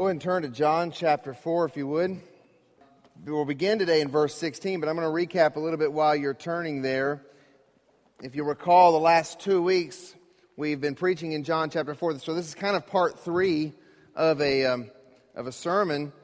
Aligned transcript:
Go 0.00 0.06
ahead 0.06 0.12
and 0.12 0.22
turn 0.22 0.42
to 0.44 0.48
John 0.48 0.92
chapter 0.92 1.34
4, 1.34 1.66
if 1.66 1.76
you 1.76 1.86
would. 1.86 2.22
We'll 3.26 3.44
begin 3.44 3.78
today 3.78 4.00
in 4.00 4.08
verse 4.08 4.34
16, 4.34 4.80
but 4.80 4.88
I'm 4.88 4.96
going 4.96 5.06
to 5.06 5.36
recap 5.36 5.56
a 5.56 5.60
little 5.60 5.76
bit 5.76 5.92
while 5.92 6.16
you're 6.16 6.32
turning 6.32 6.80
there. 6.80 7.20
If 8.22 8.34
you 8.34 8.44
recall, 8.44 8.92
the 8.92 8.98
last 8.98 9.40
two 9.40 9.60
weeks 9.60 10.14
we've 10.56 10.80
been 10.80 10.94
preaching 10.94 11.32
in 11.32 11.44
John 11.44 11.68
chapter 11.68 11.94
4. 11.94 12.18
So 12.20 12.32
this 12.32 12.48
is 12.48 12.54
kind 12.54 12.76
of 12.76 12.86
part 12.86 13.20
three 13.20 13.74
of 14.16 14.40
a, 14.40 14.64
um, 14.64 14.90
of 15.34 15.46
a 15.46 15.52
sermon. 15.52 16.14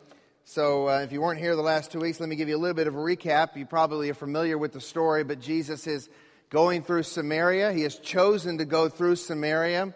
So 0.47 0.89
uh, 0.89 1.01
if 1.01 1.13
you 1.13 1.21
weren't 1.21 1.39
here 1.39 1.55
the 1.55 1.61
last 1.61 1.93
two 1.93 2.01
weeks, 2.01 2.19
let 2.19 2.31
me 2.31 2.37
give 2.37 2.49
you 2.49 2.57
a 2.57 2.63
little 2.63 2.73
bit 2.73 2.87
of 2.87 2.95
a 2.95 2.99
recap. 2.99 3.57
You 3.57 3.67
probably 3.67 4.09
are 4.09 4.15
familiar 4.15 4.57
with 4.57 4.73
the 4.73 4.81
story, 4.81 5.23
but 5.23 5.39
Jesus 5.39 5.87
is 5.87 6.09
going 6.49 6.83
through 6.83 7.03
Samaria. 7.03 7.75
He 7.75 7.83
has 7.83 7.99
chosen 7.99 8.57
to 8.57 8.65
go 8.65 8.89
through 8.89 9.17
Samaria, 9.17 9.95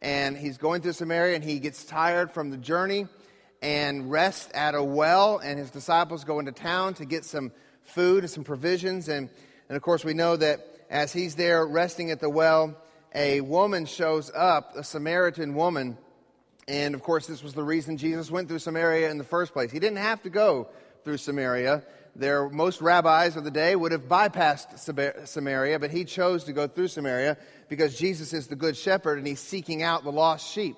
and 0.00 0.34
he's 0.34 0.56
going 0.56 0.80
through 0.80 0.94
Samaria, 0.94 1.34
and 1.34 1.44
he 1.44 1.58
gets 1.58 1.84
tired 1.84 2.32
from 2.32 2.48
the 2.48 2.56
journey 2.56 3.06
and 3.62 4.10
rest 4.10 4.50
at 4.52 4.74
a 4.74 4.82
well, 4.82 5.38
and 5.38 5.58
his 5.58 5.70
disciples 5.70 6.24
go 6.24 6.38
into 6.38 6.52
town 6.52 6.94
to 6.94 7.04
get 7.04 7.24
some 7.24 7.52
food 7.82 8.24
and 8.24 8.30
some 8.30 8.44
provisions. 8.44 9.08
And, 9.08 9.28
and 9.68 9.76
of 9.76 9.82
course, 9.82 10.04
we 10.04 10.14
know 10.14 10.36
that 10.36 10.60
as 10.90 11.12
he's 11.12 11.34
there 11.34 11.66
resting 11.66 12.10
at 12.10 12.20
the 12.20 12.30
well, 12.30 12.76
a 13.14 13.40
woman 13.40 13.86
shows 13.86 14.30
up, 14.34 14.76
a 14.76 14.84
Samaritan 14.84 15.54
woman. 15.54 15.98
And 16.66 16.94
of 16.94 17.02
course, 17.02 17.26
this 17.26 17.42
was 17.42 17.54
the 17.54 17.64
reason 17.64 17.96
Jesus 17.96 18.30
went 18.30 18.48
through 18.48 18.58
Samaria 18.60 19.10
in 19.10 19.18
the 19.18 19.24
first 19.24 19.52
place. 19.52 19.70
He 19.70 19.80
didn't 19.80 19.98
have 19.98 20.22
to 20.22 20.30
go 20.30 20.68
through 21.04 21.16
Samaria. 21.16 21.82
There, 22.14 22.48
most 22.48 22.80
rabbis 22.80 23.36
of 23.36 23.44
the 23.44 23.50
day 23.50 23.76
would 23.76 23.92
have 23.92 24.08
bypassed 24.08 25.26
Samaria, 25.26 25.78
but 25.78 25.90
he 25.90 26.04
chose 26.04 26.44
to 26.44 26.52
go 26.52 26.66
through 26.66 26.88
Samaria 26.88 27.38
because 27.68 27.98
Jesus 27.98 28.32
is 28.32 28.48
the 28.48 28.56
good 28.56 28.76
shepherd 28.76 29.18
and 29.18 29.26
he's 29.26 29.40
seeking 29.40 29.82
out 29.82 30.04
the 30.04 30.12
lost 30.12 30.52
sheep 30.52 30.76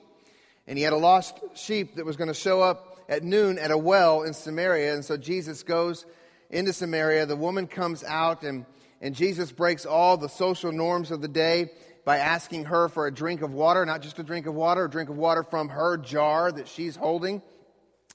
and 0.66 0.78
he 0.78 0.84
had 0.84 0.92
a 0.92 0.96
lost 0.96 1.38
sheep 1.54 1.96
that 1.96 2.06
was 2.06 2.16
going 2.16 2.28
to 2.28 2.34
show 2.34 2.60
up 2.62 2.98
at 3.08 3.24
noon 3.24 3.58
at 3.58 3.70
a 3.70 3.78
well 3.78 4.22
in 4.22 4.32
Samaria. 4.32 4.94
And 4.94 5.04
so 5.04 5.16
Jesus 5.16 5.62
goes 5.62 6.06
into 6.48 6.72
Samaria. 6.72 7.26
The 7.26 7.36
woman 7.36 7.66
comes 7.66 8.04
out, 8.04 8.42
and, 8.42 8.64
and 9.00 9.14
Jesus 9.14 9.50
breaks 9.52 9.84
all 9.84 10.16
the 10.16 10.28
social 10.28 10.72
norms 10.72 11.10
of 11.10 11.20
the 11.20 11.28
day 11.28 11.70
by 12.04 12.18
asking 12.18 12.64
her 12.64 12.88
for 12.88 13.06
a 13.06 13.12
drink 13.12 13.42
of 13.42 13.52
water, 13.52 13.84
not 13.84 14.02
just 14.02 14.18
a 14.18 14.22
drink 14.22 14.46
of 14.46 14.54
water, 14.54 14.84
a 14.84 14.90
drink 14.90 15.10
of 15.10 15.16
water 15.16 15.42
from 15.42 15.68
her 15.68 15.96
jar 15.96 16.50
that 16.50 16.68
she's 16.68 16.96
holding. 16.96 17.42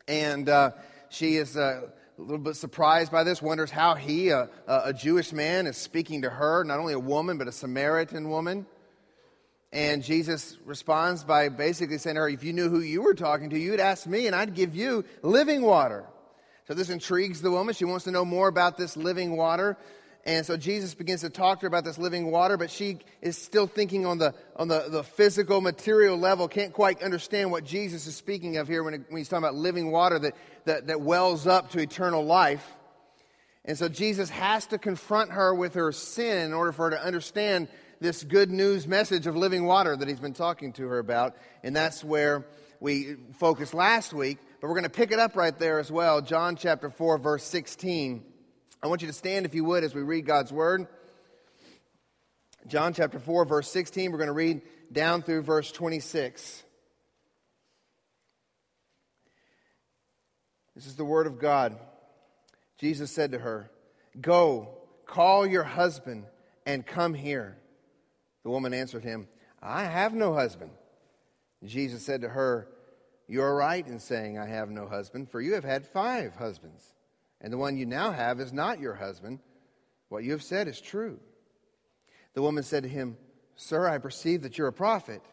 And 0.07 0.49
uh, 0.49 0.71
she 1.09 1.35
is 1.35 1.57
uh, 1.57 1.87
a 2.17 2.21
little 2.21 2.37
bit 2.37 2.55
surprised 2.55 3.11
by 3.11 3.23
this, 3.23 3.41
wonders 3.41 3.71
how 3.71 3.95
he, 3.95 4.29
a, 4.29 4.49
a 4.67 4.93
Jewish 4.93 5.33
man, 5.33 5.67
is 5.67 5.77
speaking 5.77 6.21
to 6.21 6.29
her, 6.29 6.63
not 6.63 6.79
only 6.79 6.93
a 6.93 6.99
woman, 6.99 7.37
but 7.37 7.47
a 7.47 7.51
Samaritan 7.51 8.29
woman. 8.29 8.65
And 9.71 10.03
Jesus 10.03 10.57
responds 10.63 11.23
by 11.23 11.49
basically 11.49 11.97
saying 11.97 12.15
to 12.15 12.21
her, 12.21 12.29
If 12.29 12.43
you 12.43 12.53
knew 12.53 12.69
who 12.69 12.79
you 12.79 13.01
were 13.01 13.13
talking 13.13 13.49
to, 13.49 13.59
you'd 13.59 13.79
ask 13.79 14.07
me, 14.07 14.27
and 14.27 14.35
I'd 14.35 14.53
give 14.53 14.75
you 14.75 15.03
living 15.21 15.61
water. 15.61 16.05
So 16.67 16.73
this 16.73 16.89
intrigues 16.89 17.41
the 17.41 17.51
woman. 17.51 17.75
She 17.75 17.85
wants 17.85 18.05
to 18.05 18.11
know 18.11 18.25
more 18.25 18.47
about 18.47 18.77
this 18.77 18.97
living 18.97 19.35
water. 19.35 19.77
And 20.25 20.43
so 20.43 20.57
Jesus 20.57 20.95
begins 20.95 21.21
to 21.21 21.29
talk 21.29 21.59
to 21.59 21.63
her 21.63 21.67
about 21.67 21.83
this 21.83 21.99
living 21.99 22.31
water, 22.31 22.57
but 22.57 22.71
she 22.71 22.97
is 23.21 23.37
still 23.37 23.67
thinking 23.67 24.07
on 24.07 24.17
the, 24.17 24.33
on 24.55 24.67
the, 24.67 24.87
the 24.89 25.03
physical, 25.03 25.61
material 25.61 26.17
level, 26.17 26.47
can't 26.47 26.73
quite 26.73 27.03
understand 27.03 27.51
what 27.51 27.63
Jesus 27.63 28.07
is 28.07 28.15
speaking 28.15 28.57
of 28.57 28.67
here 28.67 28.83
when, 28.83 28.95
it, 28.95 29.01
when 29.09 29.19
he's 29.19 29.29
talking 29.29 29.43
about 29.43 29.53
living 29.53 29.91
water 29.91 30.17
that, 30.17 30.35
that, 30.65 30.87
that 30.87 31.01
wells 31.01 31.45
up 31.45 31.69
to 31.71 31.79
eternal 31.79 32.25
life. 32.25 32.65
And 33.65 33.77
so 33.77 33.87
Jesus 33.87 34.31
has 34.31 34.65
to 34.67 34.79
confront 34.79 35.31
her 35.31 35.53
with 35.53 35.75
her 35.75 35.91
sin 35.91 36.47
in 36.47 36.53
order 36.53 36.71
for 36.71 36.89
her 36.89 36.97
to 36.97 37.03
understand 37.03 37.67
this 37.99 38.23
good 38.23 38.51
news 38.51 38.87
message 38.87 39.27
of 39.27 39.35
living 39.35 39.65
water 39.65 39.95
that 39.95 40.07
he's 40.07 40.19
been 40.19 40.33
talking 40.33 40.73
to 40.73 40.87
her 40.87 40.99
about. 40.99 41.35
And 41.63 41.75
that's 41.75 42.03
where 42.03 42.45
we 42.79 43.15
focused 43.39 43.73
last 43.73 44.13
week. 44.13 44.37
But 44.59 44.67
we're 44.67 44.75
going 44.75 44.83
to 44.83 44.89
pick 44.89 45.11
it 45.11 45.19
up 45.19 45.35
right 45.35 45.57
there 45.57 45.79
as 45.79 45.91
well. 45.91 46.21
John 46.21 46.55
chapter 46.55 46.89
4, 46.89 47.17
verse 47.17 47.43
16. 47.43 48.23
I 48.81 48.87
want 48.87 49.01
you 49.01 49.07
to 49.07 49.13
stand, 49.13 49.45
if 49.45 49.55
you 49.55 49.63
would, 49.65 49.83
as 49.83 49.95
we 49.95 50.01
read 50.01 50.25
God's 50.25 50.51
word. 50.51 50.87
John 52.67 52.93
chapter 52.93 53.19
4, 53.19 53.45
verse 53.45 53.69
16. 53.71 54.11
We're 54.11 54.17
going 54.17 54.27
to 54.27 54.33
read 54.33 54.61
down 54.91 55.21
through 55.21 55.43
verse 55.43 55.71
26. 55.71 56.63
This 60.75 60.87
is 60.87 60.95
the 60.95 61.05
word 61.05 61.27
of 61.27 61.39
God. 61.39 61.77
Jesus 62.77 63.09
said 63.11 63.31
to 63.31 63.39
her, 63.39 63.69
Go, 64.19 64.77
call 65.05 65.47
your 65.47 65.63
husband 65.63 66.25
and 66.65 66.85
come 66.85 67.13
here. 67.13 67.57
The 68.45 68.51
woman 68.51 68.75
answered 68.75 69.03
him, 69.03 69.27
I 69.59 69.85
have 69.85 70.13
no 70.13 70.35
husband. 70.35 70.69
Jesus 71.63 72.05
said 72.05 72.21
to 72.21 72.29
her, 72.29 72.67
You 73.27 73.41
are 73.41 73.55
right 73.55 73.85
in 73.85 73.97
saying, 73.99 74.37
I 74.37 74.45
have 74.45 74.69
no 74.69 74.87
husband, 74.87 75.31
for 75.31 75.41
you 75.41 75.55
have 75.55 75.63
had 75.63 75.87
five 75.87 76.35
husbands, 76.35 76.93
and 77.41 77.51
the 77.51 77.57
one 77.57 77.75
you 77.75 77.87
now 77.87 78.11
have 78.11 78.39
is 78.39 78.53
not 78.53 78.79
your 78.79 78.93
husband. 78.93 79.39
What 80.09 80.23
you 80.23 80.31
have 80.33 80.43
said 80.43 80.67
is 80.67 80.79
true. 80.79 81.19
The 82.35 82.43
woman 82.43 82.61
said 82.61 82.83
to 82.83 82.89
him, 82.89 83.17
Sir, 83.55 83.89
I 83.89 83.97
perceive 83.97 84.43
that 84.43 84.59
you're 84.59 84.67
a 84.67 84.73
prophet. 84.73 85.23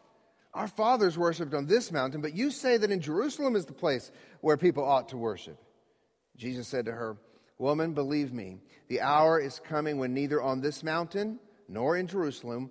Our 0.55 0.69
fathers 0.69 1.19
worshipped 1.19 1.53
on 1.53 1.67
this 1.67 1.93
mountain, 1.93 2.23
but 2.23 2.35
you 2.35 2.51
say 2.51 2.79
that 2.79 2.91
in 2.91 3.03
Jerusalem 3.03 3.57
is 3.57 3.67
the 3.67 3.75
place 3.75 4.11
where 4.41 4.57
people 4.57 4.85
ought 4.85 5.11
to 5.11 5.19
worship. 5.19 5.63
Jesus 6.39 6.67
said 6.67 6.87
to 6.87 6.93
her, 6.93 7.19
Woman, 7.59 7.93
believe 7.93 8.33
me, 8.33 8.63
the 8.89 9.03
hour 9.03 9.39
is 9.39 9.61
coming 9.61 9.99
when 9.99 10.15
neither 10.15 10.41
on 10.41 10.63
this 10.63 10.83
mountain 10.83 11.41
nor 11.69 11.99
in 11.99 12.07
Jerusalem 12.07 12.71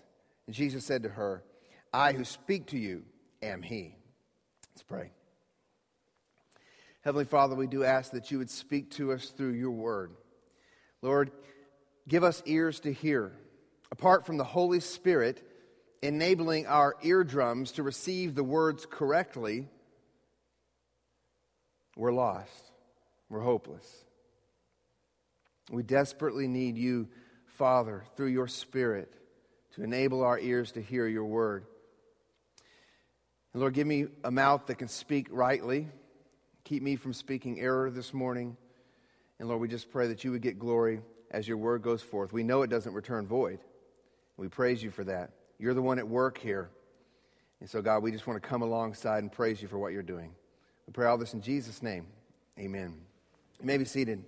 And 0.47 0.55
Jesus 0.55 0.85
said 0.85 1.03
to 1.03 1.09
her, 1.09 1.43
I 1.93 2.13
who 2.13 2.23
speak 2.23 2.67
to 2.67 2.77
you 2.77 3.03
am 3.41 3.61
he. 3.61 3.95
Let's 4.73 4.83
pray. 4.83 5.11
Heavenly 7.01 7.25
Father, 7.25 7.55
we 7.55 7.67
do 7.67 7.83
ask 7.83 8.11
that 8.11 8.31
you 8.31 8.37
would 8.37 8.49
speak 8.49 8.91
to 8.91 9.11
us 9.11 9.29
through 9.29 9.53
your 9.53 9.71
word. 9.71 10.11
Lord, 11.01 11.31
give 12.07 12.23
us 12.23 12.43
ears 12.45 12.79
to 12.81 12.93
hear. 12.93 13.33
Apart 13.91 14.25
from 14.25 14.37
the 14.37 14.43
Holy 14.43 14.79
Spirit 14.79 15.45
enabling 16.01 16.67
our 16.67 16.95
eardrums 17.03 17.73
to 17.73 17.83
receive 17.83 18.35
the 18.35 18.43
words 18.43 18.87
correctly, 18.89 19.67
we're 21.95 22.13
lost. 22.13 22.71
We're 23.29 23.41
hopeless. 23.41 24.05
We 25.71 25.83
desperately 25.83 26.47
need 26.47 26.77
you, 26.77 27.07
Father, 27.57 28.03
through 28.15 28.27
your 28.27 28.47
Spirit 28.47 29.13
to 29.75 29.83
enable 29.83 30.23
our 30.23 30.39
ears 30.39 30.71
to 30.73 30.81
hear 30.81 31.07
your 31.07 31.25
word. 31.25 31.65
And 33.53 33.61
Lord, 33.61 33.73
give 33.73 33.87
me 33.87 34.07
a 34.23 34.31
mouth 34.31 34.67
that 34.67 34.75
can 34.75 34.87
speak 34.87 35.27
rightly. 35.29 35.87
Keep 36.63 36.83
me 36.83 36.95
from 36.95 37.13
speaking 37.13 37.59
error 37.59 37.89
this 37.89 38.13
morning. 38.13 38.55
And 39.39 39.47
Lord, 39.47 39.61
we 39.61 39.67
just 39.67 39.91
pray 39.91 40.07
that 40.07 40.23
you 40.23 40.31
would 40.31 40.41
get 40.41 40.59
glory 40.59 41.01
as 41.31 41.47
your 41.47 41.57
word 41.57 41.81
goes 41.81 42.01
forth. 42.01 42.31
We 42.31 42.43
know 42.43 42.61
it 42.61 42.69
doesn't 42.69 42.93
return 42.93 43.27
void. 43.27 43.59
We 44.37 44.47
praise 44.47 44.81
you 44.81 44.91
for 44.91 45.03
that. 45.05 45.31
You're 45.59 45.73
the 45.73 45.81
one 45.81 45.99
at 45.99 46.07
work 46.07 46.37
here. 46.37 46.69
And 47.59 47.69
so, 47.69 47.81
God, 47.81 48.03
we 48.03 48.11
just 48.11 48.25
want 48.25 48.41
to 48.41 48.47
come 48.47 48.61
alongside 48.61 49.19
and 49.19 49.31
praise 49.31 49.61
you 49.61 49.67
for 49.67 49.77
what 49.77 49.93
you're 49.93 50.01
doing. 50.01 50.31
We 50.87 50.93
pray 50.93 51.07
all 51.07 51.17
this 51.17 51.33
in 51.33 51.41
Jesus' 51.41 51.83
name. 51.83 52.07
Amen. 52.57 52.95
You 53.59 53.65
may 53.65 53.77
be 53.77 53.85
seated. 53.85 54.23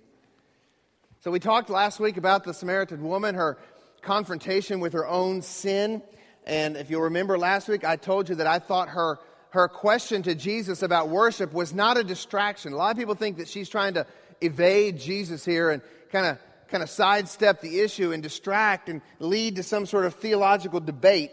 So, 1.20 1.30
we 1.30 1.40
talked 1.40 1.68
last 1.68 1.98
week 1.98 2.16
about 2.16 2.44
the 2.44 2.54
Samaritan 2.54 3.02
woman. 3.02 3.34
Her 3.34 3.58
confrontation 4.04 4.80
with 4.80 4.92
her 4.92 5.06
own 5.06 5.42
sin. 5.42 6.02
And 6.46 6.76
if 6.76 6.90
you'll 6.90 7.02
remember 7.02 7.38
last 7.38 7.68
week, 7.68 7.84
I 7.84 7.96
told 7.96 8.28
you 8.28 8.36
that 8.36 8.46
I 8.46 8.58
thought 8.58 8.90
her, 8.90 9.18
her 9.50 9.68
question 9.68 10.22
to 10.24 10.34
Jesus 10.34 10.82
about 10.82 11.08
worship 11.08 11.52
was 11.52 11.74
not 11.74 11.96
a 11.96 12.04
distraction. 12.04 12.72
A 12.72 12.76
lot 12.76 12.92
of 12.92 12.96
people 12.96 13.14
think 13.14 13.38
that 13.38 13.48
she's 13.48 13.68
trying 13.68 13.94
to 13.94 14.06
evade 14.40 14.98
Jesus 14.98 15.44
here 15.44 15.70
and 15.70 15.82
kind 16.10 16.26
of 16.26 16.38
kind 16.68 16.82
of 16.82 16.90
sidestep 16.90 17.60
the 17.60 17.80
issue 17.80 18.12
and 18.12 18.22
distract 18.22 18.88
and 18.88 19.00
lead 19.20 19.56
to 19.56 19.62
some 19.62 19.86
sort 19.86 20.06
of 20.06 20.14
theological 20.14 20.80
debate. 20.80 21.30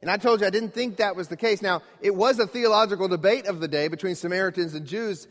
And 0.00 0.10
I 0.10 0.16
told 0.16 0.40
you 0.40 0.46
I 0.46 0.50
didn't 0.50 0.74
think 0.74 0.96
that 0.96 1.14
was 1.14 1.28
the 1.28 1.36
case. 1.36 1.62
Now, 1.62 1.82
it 2.00 2.14
was 2.14 2.40
a 2.40 2.46
theological 2.46 3.06
debate 3.06 3.46
of 3.46 3.60
the 3.60 3.68
day 3.68 3.86
between 3.86 4.16
Samaritans 4.16 4.74
and 4.74 4.84
Jews 4.84 5.28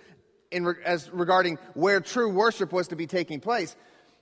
in, 0.52 0.74
as 0.86 1.10
regarding 1.10 1.58
where 1.74 2.00
true 2.00 2.30
worship 2.32 2.72
was 2.72 2.88
to 2.90 2.96
be 2.96 3.08
taking 3.08 3.42
place. 3.42 3.76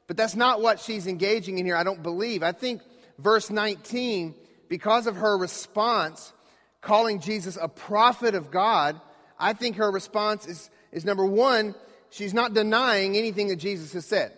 But 0.09 0.17
that's 0.17 0.35
not 0.35 0.59
what 0.59 0.79
she's 0.79 1.05
engaging 1.05 1.59
in 1.59 1.67
here, 1.67 1.75
I 1.75 1.83
don't 1.83 2.01
believe. 2.01 2.41
I 2.41 2.51
think 2.51 2.81
verse 3.19 3.51
19, 3.51 4.33
because 4.67 5.05
of 5.05 5.17
her 5.17 5.37
response, 5.37 6.33
calling 6.81 7.19
Jesus 7.19 7.59
a 7.61 7.67
prophet 7.67 8.33
of 8.33 8.49
God, 8.49 8.99
I 9.37 9.53
think 9.53 9.75
her 9.75 9.91
response 9.91 10.47
is, 10.47 10.71
is 10.91 11.05
number 11.05 11.27
one, 11.27 11.75
she's 12.09 12.33
not 12.33 12.55
denying 12.55 13.17
anything 13.17 13.49
that 13.49 13.57
Jesus 13.57 13.93
has 13.93 14.03
said. 14.03 14.33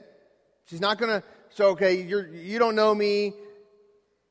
She's 0.66 0.82
not 0.82 0.98
going 0.98 1.22
to, 1.22 1.24
so, 1.52 1.70
okay, 1.70 2.02
you're, 2.02 2.28
you 2.28 2.60
don't 2.60 2.76
know 2.76 2.94
me. 2.94 3.32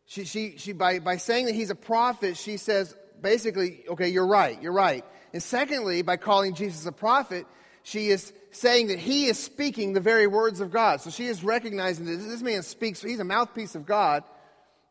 She, 0.04 0.26
she, 0.26 0.58
she, 0.58 0.72
by, 0.74 0.98
by 0.98 1.16
saying 1.16 1.46
that 1.46 1.54
he's 1.54 1.70
a 1.70 1.74
prophet, 1.74 2.36
she 2.36 2.58
says, 2.58 2.94
basically, 3.18 3.84
okay, 3.88 4.10
you're 4.10 4.26
right, 4.26 4.60
you're 4.60 4.74
right. 4.74 5.06
And 5.32 5.42
secondly, 5.42 6.02
by 6.02 6.18
calling 6.18 6.52
Jesus 6.52 6.84
a 6.84 6.92
prophet, 6.92 7.46
she 7.82 8.08
is 8.08 8.32
saying 8.50 8.88
that 8.88 8.98
he 8.98 9.26
is 9.26 9.38
speaking 9.38 9.92
the 9.92 10.00
very 10.00 10.26
words 10.26 10.60
of 10.60 10.70
God. 10.70 11.00
So 11.00 11.10
she 11.10 11.26
is 11.26 11.44
recognizing 11.44 12.06
that 12.06 12.16
this 12.16 12.42
man 12.42 12.62
speaks, 12.62 13.02
he's 13.02 13.20
a 13.20 13.24
mouthpiece 13.24 13.74
of 13.74 13.86
God, 13.86 14.24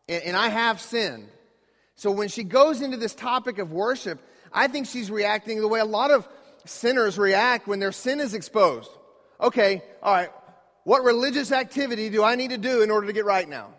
and, 0.07 0.23
and 0.23 0.37
I 0.37 0.49
have 0.49 0.79
sinned. 0.79 1.27
So 1.95 2.11
when 2.11 2.29
she 2.29 2.43
goes 2.43 2.81
into 2.81 2.97
this 2.97 3.13
topic 3.13 3.59
of 3.59 3.71
worship, 3.71 4.19
I 4.53 4.67
think 4.67 4.87
she's 4.87 5.11
reacting 5.11 5.59
the 5.59 5.67
way 5.67 5.79
a 5.79 5.85
lot 5.85 6.11
of 6.11 6.27
sinners 6.65 7.17
react 7.17 7.67
when 7.67 7.79
their 7.79 7.91
sin 7.91 8.19
is 8.19 8.33
exposed. 8.33 8.89
Okay, 9.41 9.81
all 10.01 10.13
right, 10.13 10.29
what 10.83 11.03
religious 11.03 11.51
activity 11.51 12.09
do 12.09 12.23
I 12.23 12.35
need 12.35 12.51
to 12.51 12.57
do 12.57 12.81
in 12.81 12.91
order 12.91 13.07
to 13.07 13.13
get 13.13 13.25
right 13.25 13.47
now? 13.47 13.69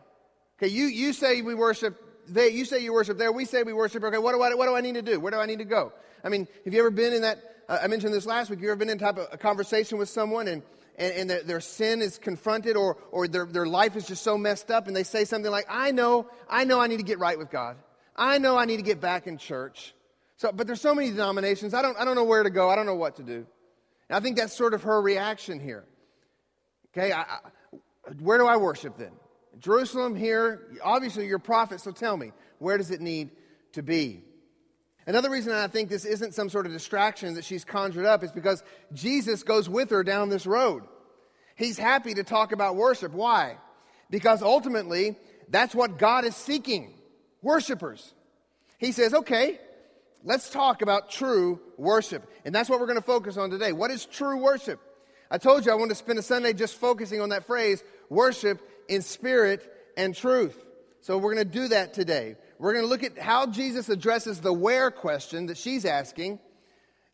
Okay, 0.59 0.69
you, 0.69 0.87
you 0.87 1.13
say 1.13 1.43
we 1.43 1.55
worship 1.55 1.99
they, 2.31 2.51
you 2.51 2.65
say 2.65 2.79
you 2.79 2.93
worship 2.93 3.19
there, 3.19 3.33
we 3.33 3.45
say 3.45 3.63
we 3.63 3.73
worship. 3.73 4.05
Okay, 4.05 4.19
what 4.19 4.33
do, 4.33 4.43
I, 4.43 4.55
what 4.55 4.67
do 4.67 4.77
I 4.77 4.81
need 4.81 4.95
to 4.95 5.03
do? 5.03 5.19
Where 5.19 5.33
do 5.33 5.39
I 5.39 5.47
need 5.47 5.59
to 5.59 5.65
go? 5.65 5.93
I 6.23 6.29
mean, 6.29 6.47
have 6.65 6.73
you 6.73 6.81
ever 6.81 6.91
been 6.91 7.13
in 7.13 7.23
that? 7.23 7.39
I 7.71 7.87
mentioned 7.87 8.13
this 8.13 8.27
last 8.27 8.51
week. 8.51 8.61
You 8.61 8.69
ever 8.71 8.77
been 8.77 8.91
in 8.91 8.99
type 8.99 9.17
of 9.17 9.29
a 9.31 9.39
conversation 9.39 9.97
with 9.97 10.09
someone 10.09 10.49
and, 10.49 10.63
and, 10.99 11.15
and 11.15 11.31
their, 11.31 11.43
their, 11.45 11.61
sin 11.61 12.03
is 12.03 12.19
confronted 12.19 12.77
or, 12.77 12.97
or 13.13 13.29
their, 13.29 13.47
their 13.47 13.67
life 13.67 13.95
is 13.95 14.09
just 14.09 14.25
so 14.25 14.37
messed 14.37 14.73
up 14.73 14.89
and 14.89 14.97
they 14.97 15.05
say 15.05 15.25
something 15.25 15.53
like, 15.53 15.67
I 15.69 15.93
know, 15.93 16.29
I 16.49 16.65
know 16.65 16.81
I 16.81 16.89
need 16.89 16.97
to 16.97 17.05
get 17.05 17.21
right 17.21 17.39
with 17.39 17.49
God. 17.49 17.77
I 18.17 18.39
know 18.39 18.57
I 18.57 18.65
need 18.65 18.79
to 18.79 18.83
get 18.83 19.01
back 19.01 19.29
in 19.29 19.39
church. 19.39 19.95
So, 20.37 20.51
but 20.51 20.67
there's 20.67 20.81
so 20.81 20.97
many 20.97 21.11
denominations. 21.11 21.73
I 21.73 21.81
don't, 21.81 21.97
I 21.97 22.05
don't 22.05 22.17
know 22.17 22.25
where 22.25 22.43
to 22.43 22.51
go. 22.51 22.69
I 22.69 22.75
don't 22.75 22.87
know 22.87 22.97
what 22.97 23.17
to 23.17 23.23
do. 23.23 23.47
And 24.09 24.17
I 24.17 24.21
think 24.21 24.37
that's 24.37 24.57
sort 24.57 24.75
of 24.75 24.83
her 24.83 25.01
reaction 25.01 25.61
here. 25.61 25.85
Okay, 26.93 27.13
I, 27.13 27.21
I, 27.21 27.39
where 28.19 28.39
do 28.39 28.47
I 28.47 28.57
worship 28.57 28.99
then? 28.99 29.13
Jerusalem 29.61 30.17
here, 30.17 30.67
obviously 30.83 31.29
you're 31.29 31.37
a 31.37 31.41
prophet, 31.41 31.81
so 31.81 31.93
tell 31.93 32.17
me, 32.17 32.33
where 32.59 32.79
does 32.79 32.91
it 32.91 33.01
need 33.01 33.31
to 33.75 33.83
be? 33.85 34.25
Another 35.07 35.31
reason 35.31 35.53
I 35.53 35.67
think 35.67 35.89
this 35.89 36.05
isn't 36.05 36.35
some 36.35 36.49
sort 36.49 36.67
of 36.67 36.73
distraction 36.73 37.35
that 37.35 37.45
she's 37.45 37.65
conjured 37.65 38.07
up 38.07 38.23
is 38.23 38.33
because 38.33 38.63
Jesus 38.93 39.43
goes 39.43 39.69
with 39.69 39.91
her 39.91 40.05
down 40.05 40.29
this 40.29 40.47
road. 40.47 40.85
He's 41.57 41.79
happy 41.79 42.15
to 42.15 42.25
talk 42.25 42.53
about 42.53 42.77
worship. 42.77 43.13
Why? 43.13 43.57
Because 44.11 44.43
ultimately, 44.43 45.17
that's 45.49 45.75
what 45.75 45.99
God 45.99 46.25
is 46.25 46.37
seeking 46.37 46.95
worshipers. 47.43 48.15
He 48.79 48.93
says, 48.93 49.15
okay, 49.15 49.59
let's 50.25 50.51
talk 50.51 50.83
about 50.83 51.11
true 51.11 51.61
worship. 51.77 52.29
And 52.45 52.55
that's 52.55 52.69
what 52.69 52.81
we're 52.81 52.87
going 52.87 52.99
to 52.99 53.05
focus 53.05 53.37
on 53.37 53.51
today. 53.51 53.73
What 53.73 53.91
is 53.91 54.07
true 54.07 54.39
worship? 54.39 54.81
I 55.31 55.39
told 55.39 55.65
you 55.65 55.73
I 55.73 55.77
want 55.77 55.91
to 55.91 55.95
spend 55.95 56.19
a 56.19 56.23
Sunday 56.23 56.53
just 56.53 56.77
focusing 56.77 57.21
on 57.21 57.29
that 57.29 57.47
phrase, 57.47 57.85
worship 58.09 58.61
in 58.89 59.03
spirit 59.03 59.71
and 59.97 60.15
truth. 60.15 60.65
So 61.03 61.19
we're 61.19 61.35
going 61.35 61.47
to 61.47 61.59
do 61.59 61.69
that 61.69 61.95
today. 61.95 62.37
We're 62.61 62.75
going 62.75 62.85
to 62.85 62.91
look 62.91 63.03
at 63.03 63.19
how 63.19 63.47
Jesus 63.47 63.89
addresses 63.89 64.39
the 64.39 64.53
where 64.53 64.91
question 64.91 65.47
that 65.47 65.57
she's 65.57 65.87
asking. 65.87 66.39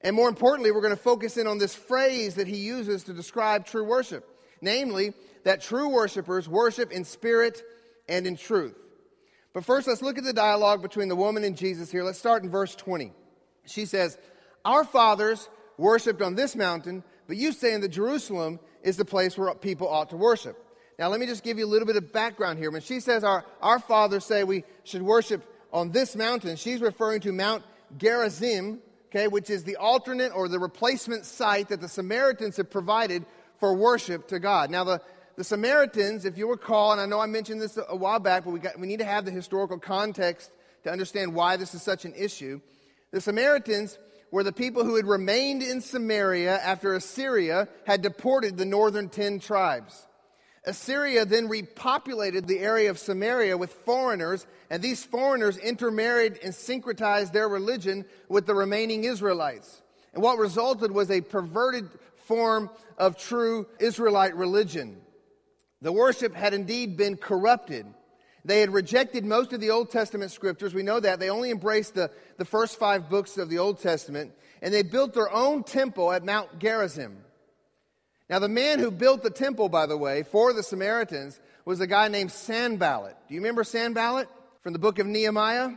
And 0.01 0.17
more 0.17 0.29
importantly, 0.29 0.73
we're 0.73 0.81
going 0.81 0.97
to 0.97 1.01
focus 1.01 1.37
in 1.37 1.47
on 1.47 1.59
this 1.59 1.73
phrase 1.73 2.35
that 2.35 2.49
he 2.49 2.57
uses 2.57 3.05
to 3.05 3.13
describe 3.13 3.65
true 3.65 3.85
worship. 3.85 4.29
Namely, 4.61 5.13
that 5.45 5.63
true 5.63 5.89
worshipers 5.89 6.49
worship 6.49 6.91
in 6.91 7.05
spirit 7.05 7.63
and 8.09 8.27
in 8.27 8.37
truth. 8.37 8.75
But 9.53 9.65
first, 9.65 9.87
let's 9.87 10.03
look 10.03 10.19
at 10.19 10.25
the 10.25 10.33
dialogue 10.33 10.83
between 10.83 11.09
the 11.09 11.15
woman 11.15 11.45
and 11.45 11.57
Jesus 11.57 11.93
here. 11.93 12.03
Let's 12.03 12.19
start 12.19 12.43
in 12.43 12.51
verse 12.51 12.75
20. 12.75 13.13
She 13.67 13.87
says, 13.87 14.19
Our 14.65 14.83
fathers 14.83 15.49
worshiped 15.79 16.23
on 16.23 16.35
this 16.35 16.57
mountain, 16.57 17.05
but 17.29 17.37
you 17.37 17.53
say 17.53 17.77
that 17.77 17.89
Jerusalem 17.89 18.59
is 18.83 18.97
the 18.97 19.05
place 19.05 19.39
where 19.39 19.55
people 19.55 19.87
ought 19.87 20.11
to 20.11 20.17
worship. 20.17 20.61
Now, 20.99 21.09
let 21.09 21.21
me 21.21 21.27
just 21.27 21.45
give 21.45 21.59
you 21.59 21.67
a 21.67 21.69
little 21.69 21.87
bit 21.87 21.97
of 21.97 22.13
background 22.13 22.59
here. 22.59 22.71
When 22.71 22.81
she 22.81 23.01
says 23.01 23.23
our, 23.23 23.45
our 23.61 23.79
fathers 23.79 24.25
say 24.25 24.45
we 24.45 24.65
should 24.85 25.03
worship 25.03 25.45
on 25.71 25.91
this 25.91 26.17
mountain, 26.17 26.57
she's 26.57 26.81
referring 26.81 27.21
to 27.21 27.33
Mount 27.33 27.65
Gerizim, 27.99 28.81
okay, 29.11 29.29
which 29.29 29.51
is 29.51 29.65
the 29.65 29.77
alternate 29.77 30.33
or 30.35 30.49
the 30.49 30.59
replacement 30.59 31.27
site 31.27 31.69
that 31.69 31.83
the 31.83 31.89
Samaritans 31.89 32.57
have 32.57 32.71
provided 32.71 33.27
for 33.61 33.75
worship 33.75 34.29
to 34.29 34.39
God. 34.39 34.71
Now, 34.71 34.85
the, 34.85 35.03
the 35.37 35.45
Samaritans, 35.45 36.25
if 36.25 36.39
you 36.39 36.49
recall, 36.49 36.93
and 36.93 37.01
I 37.01 37.05
know 37.05 37.21
I 37.21 37.27
mentioned 37.27 37.61
this 37.61 37.79
a 37.89 37.95
while 37.95 38.19
back, 38.19 38.45
but 38.45 38.53
we, 38.53 38.59
got, 38.59 38.79
we 38.79 38.87
need 38.87 39.01
to 39.01 39.05
have 39.05 39.27
the 39.27 39.31
historical 39.31 39.79
context 39.79 40.51
to 40.85 40.91
understand 40.91 41.35
why 41.35 41.59
this 41.59 41.75
is 41.75 41.83
such 41.83 42.07
an 42.07 42.15
issue. 42.17 42.61
The 43.11 43.21
Samaritans 43.21 43.99
were 44.31 44.43
the 44.43 44.53
people 44.53 44.83
who 44.83 44.97
had 44.97 45.07
remained 45.07 45.63
in 45.63 45.83
Samaria 45.83 46.59
after 46.59 46.95
Assyria 46.95 47.69
had 47.87 48.01
deported 48.01 48.57
the 48.57 48.65
northern 48.65 49.11
ten 49.11 49.41
tribes. 49.41 50.07
Assyria 50.67 51.25
then 51.25 51.49
repopulated 51.49 52.47
the 52.47 52.59
area 52.59 52.91
of 52.91 52.99
Samaria 52.99 53.57
with 53.57 53.73
foreigners, 53.73 54.47
and 54.69 54.83
these 54.83 55.05
foreigners 55.05 55.57
intermarried 55.57 56.41
and 56.43 56.53
syncretized 56.53 57.33
their 57.33 57.49
religion 57.49 58.05
with 58.29 58.47
the 58.47 58.55
remaining 58.55 59.05
Israelites. 59.05 59.83
And 60.13 60.23
what 60.23 60.39
resulted 60.39 60.91
was 60.91 61.11
a 61.11 61.21
perverted 61.21 61.89
form 62.27 62.69
of 62.99 63.17
true 63.17 63.67
Israelite 63.79 64.35
religion. 64.35 64.97
The 65.83 65.93
worship 65.93 66.35
had 66.35 66.53
indeed 66.53 66.97
been 66.97 67.17
corrupted. 67.17 67.87
They 68.45 68.61
had 68.61 68.73
rejected 68.73 69.25
most 69.25 69.53
of 69.53 69.61
the 69.61 69.71
Old 69.71 69.91
Testament 69.91 70.33
scriptures. 70.33 70.75
We 70.75 70.83
know 70.83 70.99
that. 70.99 71.21
They 71.21 71.31
only 71.31 71.51
embraced 71.51 71.95
the, 71.95 72.11
the 72.39 72.45
first 72.45 72.79
five 72.79 73.09
books 73.09 73.39
of 73.39 73.51
the 73.51 73.59
Old 73.59 73.81
Testament. 73.81 74.33
And 74.63 74.73
they 74.73 74.83
built 74.83 75.15
their 75.15 75.31
own 75.31 75.63
temple 75.63 76.11
at 76.13 76.25
Mount 76.25 76.59
Gerizim. 76.59 77.19
Now, 78.29 78.41
the 78.41 78.49
man 78.49 78.81
who 78.81 78.91
built 78.91 79.23
the 79.23 79.31
temple, 79.31 79.69
by 79.69 79.87
the 79.87 79.97
way, 79.97 80.25
for 80.25 80.53
the 80.53 80.63
Samaritans 80.63 81.39
was 81.65 81.81
a 81.81 81.87
guy 81.87 82.09
named 82.09 82.33
Sanballat. 82.33 83.17
Do 83.29 83.35
you 83.35 83.41
remember 83.41 83.63
Sanballat 83.63 84.29
from 84.63 84.73
the 84.73 84.79
book 84.79 84.99
of 84.99 85.07
Nehemiah? 85.07 85.71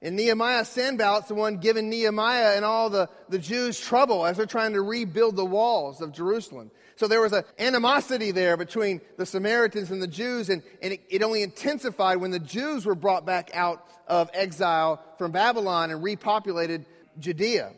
In 0.00 0.16
Nehemiah, 0.16 0.64
Sanballat's 0.64 1.28
the 1.28 1.34
one 1.34 1.56
giving 1.56 1.88
Nehemiah 1.88 2.56
and 2.56 2.64
all 2.64 2.90
the, 2.90 3.08
the 3.28 3.38
Jews 3.38 3.80
trouble 3.80 4.26
as 4.26 4.36
they're 4.36 4.46
trying 4.46 4.74
to 4.74 4.82
rebuild 4.82 5.34
the 5.34 5.44
walls 5.44 6.00
of 6.00 6.12
Jerusalem. 6.12 6.70
So 6.96 7.08
there 7.08 7.20
was 7.20 7.32
an 7.32 7.42
animosity 7.58 8.30
there 8.30 8.56
between 8.56 9.00
the 9.16 9.26
Samaritans 9.26 9.90
and 9.90 10.02
the 10.02 10.06
Jews, 10.06 10.50
and, 10.50 10.62
and 10.82 10.92
it, 10.92 11.00
it 11.08 11.22
only 11.22 11.42
intensified 11.42 12.18
when 12.18 12.30
the 12.30 12.38
Jews 12.38 12.86
were 12.86 12.94
brought 12.94 13.24
back 13.24 13.50
out 13.54 13.84
of 14.06 14.30
exile 14.34 15.02
from 15.16 15.32
Babylon 15.32 15.90
and 15.90 16.04
repopulated 16.04 16.84
Judea. 17.18 17.72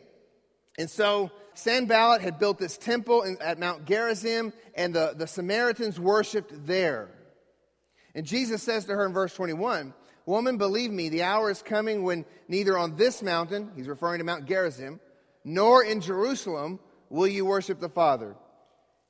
And 0.77 0.89
so 0.89 1.31
Sanballat 1.57 2.21
had 2.21 2.37
built 2.37 2.59
this 2.59 2.77
temple 2.77 3.23
in, 3.23 3.41
at 3.41 3.57
Mount 3.57 3.85
Gerizim, 3.85 4.53
and 4.75 4.93
the, 4.93 5.15
the 5.17 5.25
Samaritans 5.25 5.99
worshiped 5.99 6.53
there. 6.67 7.09
And 8.13 8.27
Jesus 8.27 8.61
says 8.61 8.85
to 8.85 8.93
her 8.93 9.07
in 9.07 9.11
verse 9.11 9.33
21, 9.33 9.95
Woman, 10.27 10.57
believe 10.57 10.91
me, 10.91 11.09
the 11.09 11.23
hour 11.23 11.49
is 11.49 11.63
coming 11.63 12.03
when 12.03 12.25
neither 12.47 12.77
on 12.77 12.95
this 12.95 13.23
mountain, 13.23 13.71
he's 13.75 13.87
referring 13.87 14.19
to 14.19 14.23
Mount 14.23 14.45
Gerizim, 14.45 14.99
nor 15.43 15.83
in 15.83 15.99
Jerusalem 15.99 16.79
will 17.09 17.27
you 17.27 17.43
worship 17.43 17.79
the 17.79 17.89
Father. 17.89 18.35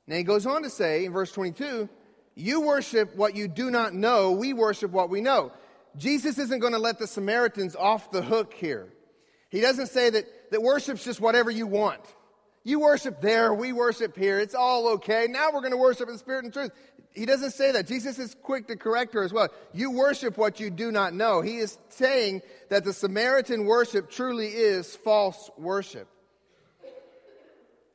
Now 0.06 0.16
he 0.16 0.22
goes 0.22 0.46
on 0.46 0.62
to 0.62 0.70
say 0.70 1.04
in 1.04 1.12
verse 1.12 1.30
22, 1.32 1.86
You 2.34 2.62
worship 2.62 3.14
what 3.14 3.36
you 3.36 3.46
do 3.46 3.70
not 3.70 3.92
know, 3.92 4.32
we 4.32 4.54
worship 4.54 4.90
what 4.90 5.10
we 5.10 5.20
know. 5.20 5.52
Jesus 5.98 6.38
isn't 6.38 6.60
going 6.60 6.72
to 6.72 6.78
let 6.78 6.98
the 6.98 7.06
Samaritans 7.06 7.76
off 7.76 8.10
the 8.10 8.22
hook 8.22 8.54
here. 8.54 8.88
He 9.50 9.60
doesn't 9.60 9.88
say 9.88 10.08
that, 10.08 10.50
that 10.50 10.62
worship's 10.62 11.04
just 11.04 11.20
whatever 11.20 11.50
you 11.50 11.66
want. 11.66 12.00
You 12.64 12.80
worship 12.80 13.20
there, 13.20 13.54
we 13.54 13.72
worship 13.72 14.16
here. 14.16 14.38
It's 14.38 14.54
all 14.54 14.88
okay. 14.94 15.26
Now 15.28 15.50
we're 15.52 15.60
going 15.60 15.72
to 15.72 15.78
worship 15.78 16.08
in 16.08 16.18
spirit 16.18 16.44
and 16.44 16.52
truth. 16.52 16.72
He 17.14 17.24
doesn't 17.24 17.52
say 17.52 17.72
that. 17.72 17.86
Jesus 17.86 18.18
is 18.18 18.36
quick 18.42 18.68
to 18.68 18.76
correct 18.76 19.14
her 19.14 19.24
as 19.24 19.32
well. 19.32 19.48
You 19.72 19.90
worship 19.90 20.36
what 20.36 20.60
you 20.60 20.70
do 20.70 20.92
not 20.92 21.14
know. 21.14 21.40
He 21.40 21.56
is 21.56 21.78
saying 21.88 22.42
that 22.68 22.84
the 22.84 22.92
Samaritan 22.92 23.64
worship 23.64 24.10
truly 24.10 24.48
is 24.48 24.94
false 24.94 25.50
worship. 25.56 26.06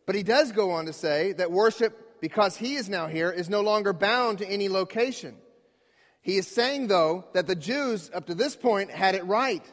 But 0.05 0.15
he 0.15 0.23
does 0.23 0.51
go 0.51 0.71
on 0.71 0.87
to 0.87 0.93
say 0.93 1.33
that 1.33 1.51
worship, 1.51 2.19
because 2.19 2.57
he 2.57 2.75
is 2.75 2.89
now 2.89 3.07
here, 3.07 3.31
is 3.31 3.49
no 3.49 3.61
longer 3.61 3.93
bound 3.93 4.39
to 4.39 4.47
any 4.47 4.67
location. 4.67 5.35
He 6.21 6.37
is 6.37 6.47
saying, 6.47 6.87
though, 6.87 7.25
that 7.33 7.47
the 7.47 7.55
Jews 7.55 8.09
up 8.13 8.25
to 8.27 8.35
this 8.35 8.55
point 8.55 8.91
had 8.91 9.15
it 9.15 9.25
right. 9.25 9.63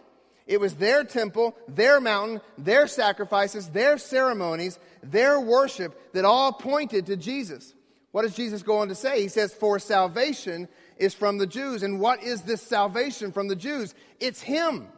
It 0.46 0.60
was 0.60 0.74
their 0.74 1.04
temple, 1.04 1.56
their 1.68 2.00
mountain, 2.00 2.40
their 2.58 2.86
sacrifices, 2.86 3.68
their 3.68 3.98
ceremonies, 3.98 4.78
their 5.02 5.40
worship 5.40 6.12
that 6.12 6.24
all 6.24 6.52
pointed 6.52 7.06
to 7.06 7.16
Jesus. 7.16 7.74
What 8.12 8.22
does 8.22 8.34
Jesus 8.34 8.62
go 8.62 8.78
on 8.78 8.88
to 8.88 8.94
say? 8.94 9.22
He 9.22 9.28
says, 9.28 9.52
For 9.52 9.78
salvation 9.78 10.68
is 10.96 11.14
from 11.14 11.38
the 11.38 11.46
Jews. 11.46 11.82
And 11.82 12.00
what 12.00 12.22
is 12.22 12.42
this 12.42 12.62
salvation 12.62 13.32
from 13.32 13.48
the 13.48 13.56
Jews? 13.56 13.94
It's 14.18 14.40
Him. 14.40 14.88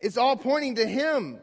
It's 0.00 0.18
all 0.18 0.36
pointing 0.36 0.74
to 0.76 0.86
Him. 0.86 1.38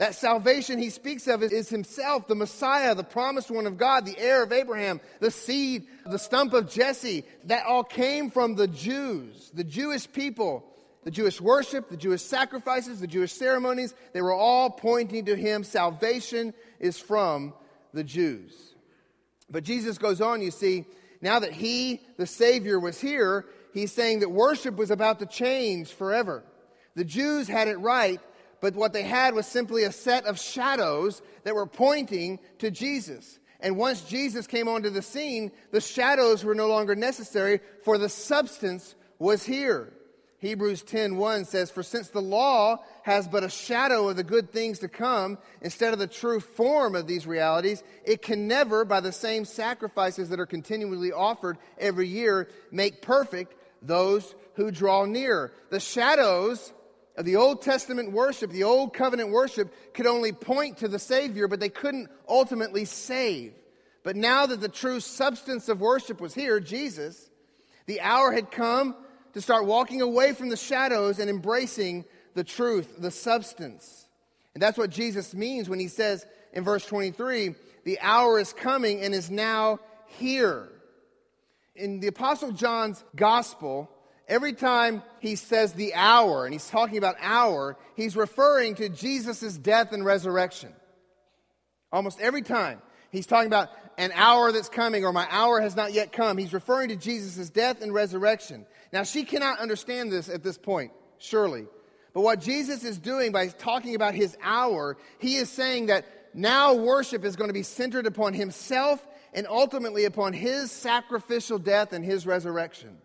That 0.00 0.14
salvation 0.14 0.78
he 0.78 0.88
speaks 0.88 1.26
of 1.26 1.42
is 1.42 1.68
himself, 1.68 2.26
the 2.26 2.34
Messiah, 2.34 2.94
the 2.94 3.04
promised 3.04 3.50
one 3.50 3.66
of 3.66 3.76
God, 3.76 4.06
the 4.06 4.18
heir 4.18 4.42
of 4.42 4.50
Abraham, 4.50 4.98
the 5.20 5.30
seed, 5.30 5.88
the 6.06 6.18
stump 6.18 6.54
of 6.54 6.70
Jesse. 6.70 7.22
That 7.44 7.66
all 7.66 7.84
came 7.84 8.30
from 8.30 8.54
the 8.54 8.66
Jews, 8.66 9.50
the 9.52 9.62
Jewish 9.62 10.10
people 10.10 10.64
the 11.04 11.10
Jewish 11.10 11.40
worship, 11.40 11.88
the 11.88 11.96
Jewish 11.96 12.22
sacrifices, 12.22 13.00
the 13.00 13.06
Jewish 13.06 13.32
ceremonies, 13.32 13.94
they 14.12 14.20
were 14.20 14.32
all 14.32 14.70
pointing 14.70 15.24
to 15.26 15.36
him. 15.36 15.64
Salvation 15.64 16.52
is 16.78 16.98
from 16.98 17.54
the 17.92 18.04
Jews. 18.04 18.74
But 19.50 19.64
Jesus 19.64 19.98
goes 19.98 20.20
on, 20.20 20.42
you 20.42 20.50
see, 20.50 20.84
now 21.20 21.38
that 21.38 21.52
he, 21.52 22.00
the 22.16 22.26
Savior, 22.26 22.78
was 22.78 23.00
here, 23.00 23.46
he's 23.72 23.92
saying 23.92 24.20
that 24.20 24.30
worship 24.30 24.76
was 24.76 24.90
about 24.90 25.18
to 25.20 25.26
change 25.26 25.92
forever. 25.92 26.44
The 26.94 27.04
Jews 27.04 27.48
had 27.48 27.68
it 27.68 27.78
right, 27.78 28.20
but 28.60 28.74
what 28.74 28.92
they 28.92 29.02
had 29.02 29.34
was 29.34 29.46
simply 29.46 29.84
a 29.84 29.92
set 29.92 30.26
of 30.26 30.38
shadows 30.38 31.22
that 31.44 31.54
were 31.54 31.66
pointing 31.66 32.38
to 32.58 32.70
Jesus. 32.70 33.38
And 33.60 33.76
once 33.76 34.02
Jesus 34.02 34.46
came 34.46 34.68
onto 34.68 34.90
the 34.90 35.02
scene, 35.02 35.50
the 35.70 35.80
shadows 35.80 36.44
were 36.44 36.54
no 36.54 36.68
longer 36.68 36.94
necessary, 36.94 37.60
for 37.84 37.98
the 37.98 38.08
substance 38.08 38.94
was 39.18 39.44
here. 39.44 39.92
Hebrews 40.40 40.82
10:1 40.82 41.44
says, 41.44 41.70
"For 41.70 41.82
since 41.82 42.08
the 42.08 42.22
law 42.22 42.82
has 43.02 43.28
but 43.28 43.44
a 43.44 43.50
shadow 43.50 44.08
of 44.08 44.16
the 44.16 44.24
good 44.24 44.50
things 44.50 44.78
to 44.78 44.88
come, 44.88 45.36
instead 45.60 45.92
of 45.92 45.98
the 45.98 46.06
true 46.06 46.40
form 46.40 46.96
of 46.96 47.06
these 47.06 47.26
realities, 47.26 47.82
it 48.04 48.22
can 48.22 48.48
never, 48.48 48.86
by 48.86 49.00
the 49.00 49.12
same 49.12 49.44
sacrifices 49.44 50.30
that 50.30 50.40
are 50.40 50.46
continually 50.46 51.12
offered 51.12 51.58
every 51.78 52.08
year, 52.08 52.48
make 52.70 53.02
perfect 53.02 53.54
those 53.82 54.34
who 54.54 54.70
draw 54.70 55.04
near." 55.04 55.52
The 55.68 55.78
shadows 55.78 56.72
of 57.18 57.26
the 57.26 57.36
Old 57.36 57.60
Testament 57.60 58.12
worship, 58.12 58.50
the 58.50 58.64
Old 58.64 58.94
Covenant 58.94 59.28
worship, 59.28 59.70
could 59.92 60.06
only 60.06 60.32
point 60.32 60.78
to 60.78 60.88
the 60.88 60.98
Savior, 60.98 61.48
but 61.48 61.60
they 61.60 61.68
couldn't 61.68 62.08
ultimately 62.26 62.86
save. 62.86 63.52
But 64.02 64.16
now 64.16 64.46
that 64.46 64.62
the 64.62 64.70
true 64.70 65.00
substance 65.00 65.68
of 65.68 65.82
worship 65.82 66.18
was 66.18 66.32
here, 66.32 66.60
Jesus, 66.60 67.28
the 67.84 68.00
hour 68.00 68.32
had 68.32 68.50
come 68.50 68.96
to 69.34 69.40
start 69.40 69.66
walking 69.66 70.00
away 70.00 70.32
from 70.32 70.48
the 70.48 70.56
shadows 70.56 71.18
and 71.18 71.30
embracing 71.30 72.04
the 72.34 72.44
truth, 72.44 72.96
the 72.98 73.10
substance. 73.10 74.06
And 74.54 74.62
that's 74.62 74.78
what 74.78 74.90
Jesus 74.90 75.34
means 75.34 75.68
when 75.68 75.78
he 75.78 75.88
says 75.88 76.26
in 76.52 76.64
verse 76.64 76.84
23 76.86 77.54
the 77.84 77.98
hour 78.00 78.38
is 78.38 78.52
coming 78.52 79.00
and 79.02 79.14
is 79.14 79.30
now 79.30 79.80
here. 80.06 80.68
In 81.74 82.00
the 82.00 82.08
Apostle 82.08 82.52
John's 82.52 83.02
gospel, 83.16 83.90
every 84.28 84.52
time 84.52 85.02
he 85.20 85.34
says 85.34 85.72
the 85.72 85.94
hour, 85.94 86.44
and 86.44 86.52
he's 86.52 86.68
talking 86.68 86.98
about 86.98 87.16
hour, 87.20 87.78
he's 87.96 88.16
referring 88.16 88.74
to 88.74 88.88
Jesus' 88.90 89.56
death 89.56 89.92
and 89.92 90.04
resurrection. 90.04 90.74
Almost 91.90 92.20
every 92.20 92.42
time 92.42 92.82
he's 93.10 93.26
talking 93.26 93.46
about 93.46 93.70
an 94.00 94.12
hour 94.14 94.50
that's 94.50 94.70
coming 94.70 95.04
or 95.04 95.12
my 95.12 95.26
hour 95.30 95.60
has 95.60 95.76
not 95.76 95.92
yet 95.92 96.10
come, 96.10 96.38
he's 96.38 96.54
referring 96.54 96.88
to 96.88 96.96
Jesus' 96.96 97.50
death 97.50 97.82
and 97.82 97.92
resurrection. 97.92 98.64
Now, 98.94 99.02
she 99.02 99.24
cannot 99.24 99.58
understand 99.58 100.10
this 100.10 100.30
at 100.30 100.42
this 100.42 100.56
point, 100.56 100.90
surely. 101.18 101.66
But 102.14 102.22
what 102.22 102.40
Jesus 102.40 102.82
is 102.82 102.98
doing 102.98 103.30
by 103.30 103.48
talking 103.48 103.94
about 103.94 104.14
his 104.14 104.38
hour, 104.42 104.96
he 105.18 105.36
is 105.36 105.50
saying 105.50 105.86
that 105.86 106.06
now 106.32 106.72
worship 106.72 107.26
is 107.26 107.36
going 107.36 107.50
to 107.50 107.54
be 107.54 107.62
centered 107.62 108.06
upon 108.06 108.32
himself 108.32 109.06
and 109.34 109.46
ultimately 109.46 110.06
upon 110.06 110.32
his 110.32 110.72
sacrificial 110.72 111.58
death 111.58 111.92
and 111.92 112.02
his 112.02 112.26
resurrection. 112.26 112.96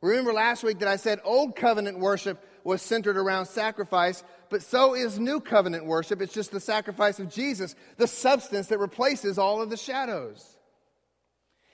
Remember 0.00 0.32
last 0.32 0.64
week 0.64 0.78
that 0.78 0.88
I 0.88 0.96
said 0.96 1.20
old 1.22 1.54
covenant 1.54 1.98
worship 1.98 2.42
was 2.64 2.80
centered 2.80 3.18
around 3.18 3.44
sacrifice, 3.44 4.24
but 4.52 4.62
so 4.62 4.94
is 4.94 5.18
new 5.18 5.40
covenant 5.40 5.86
worship. 5.86 6.20
It's 6.20 6.34
just 6.34 6.52
the 6.52 6.60
sacrifice 6.60 7.18
of 7.18 7.30
Jesus, 7.30 7.74
the 7.96 8.06
substance 8.06 8.68
that 8.68 8.78
replaces 8.78 9.38
all 9.38 9.62
of 9.62 9.70
the 9.70 9.76
shadows. 9.76 10.58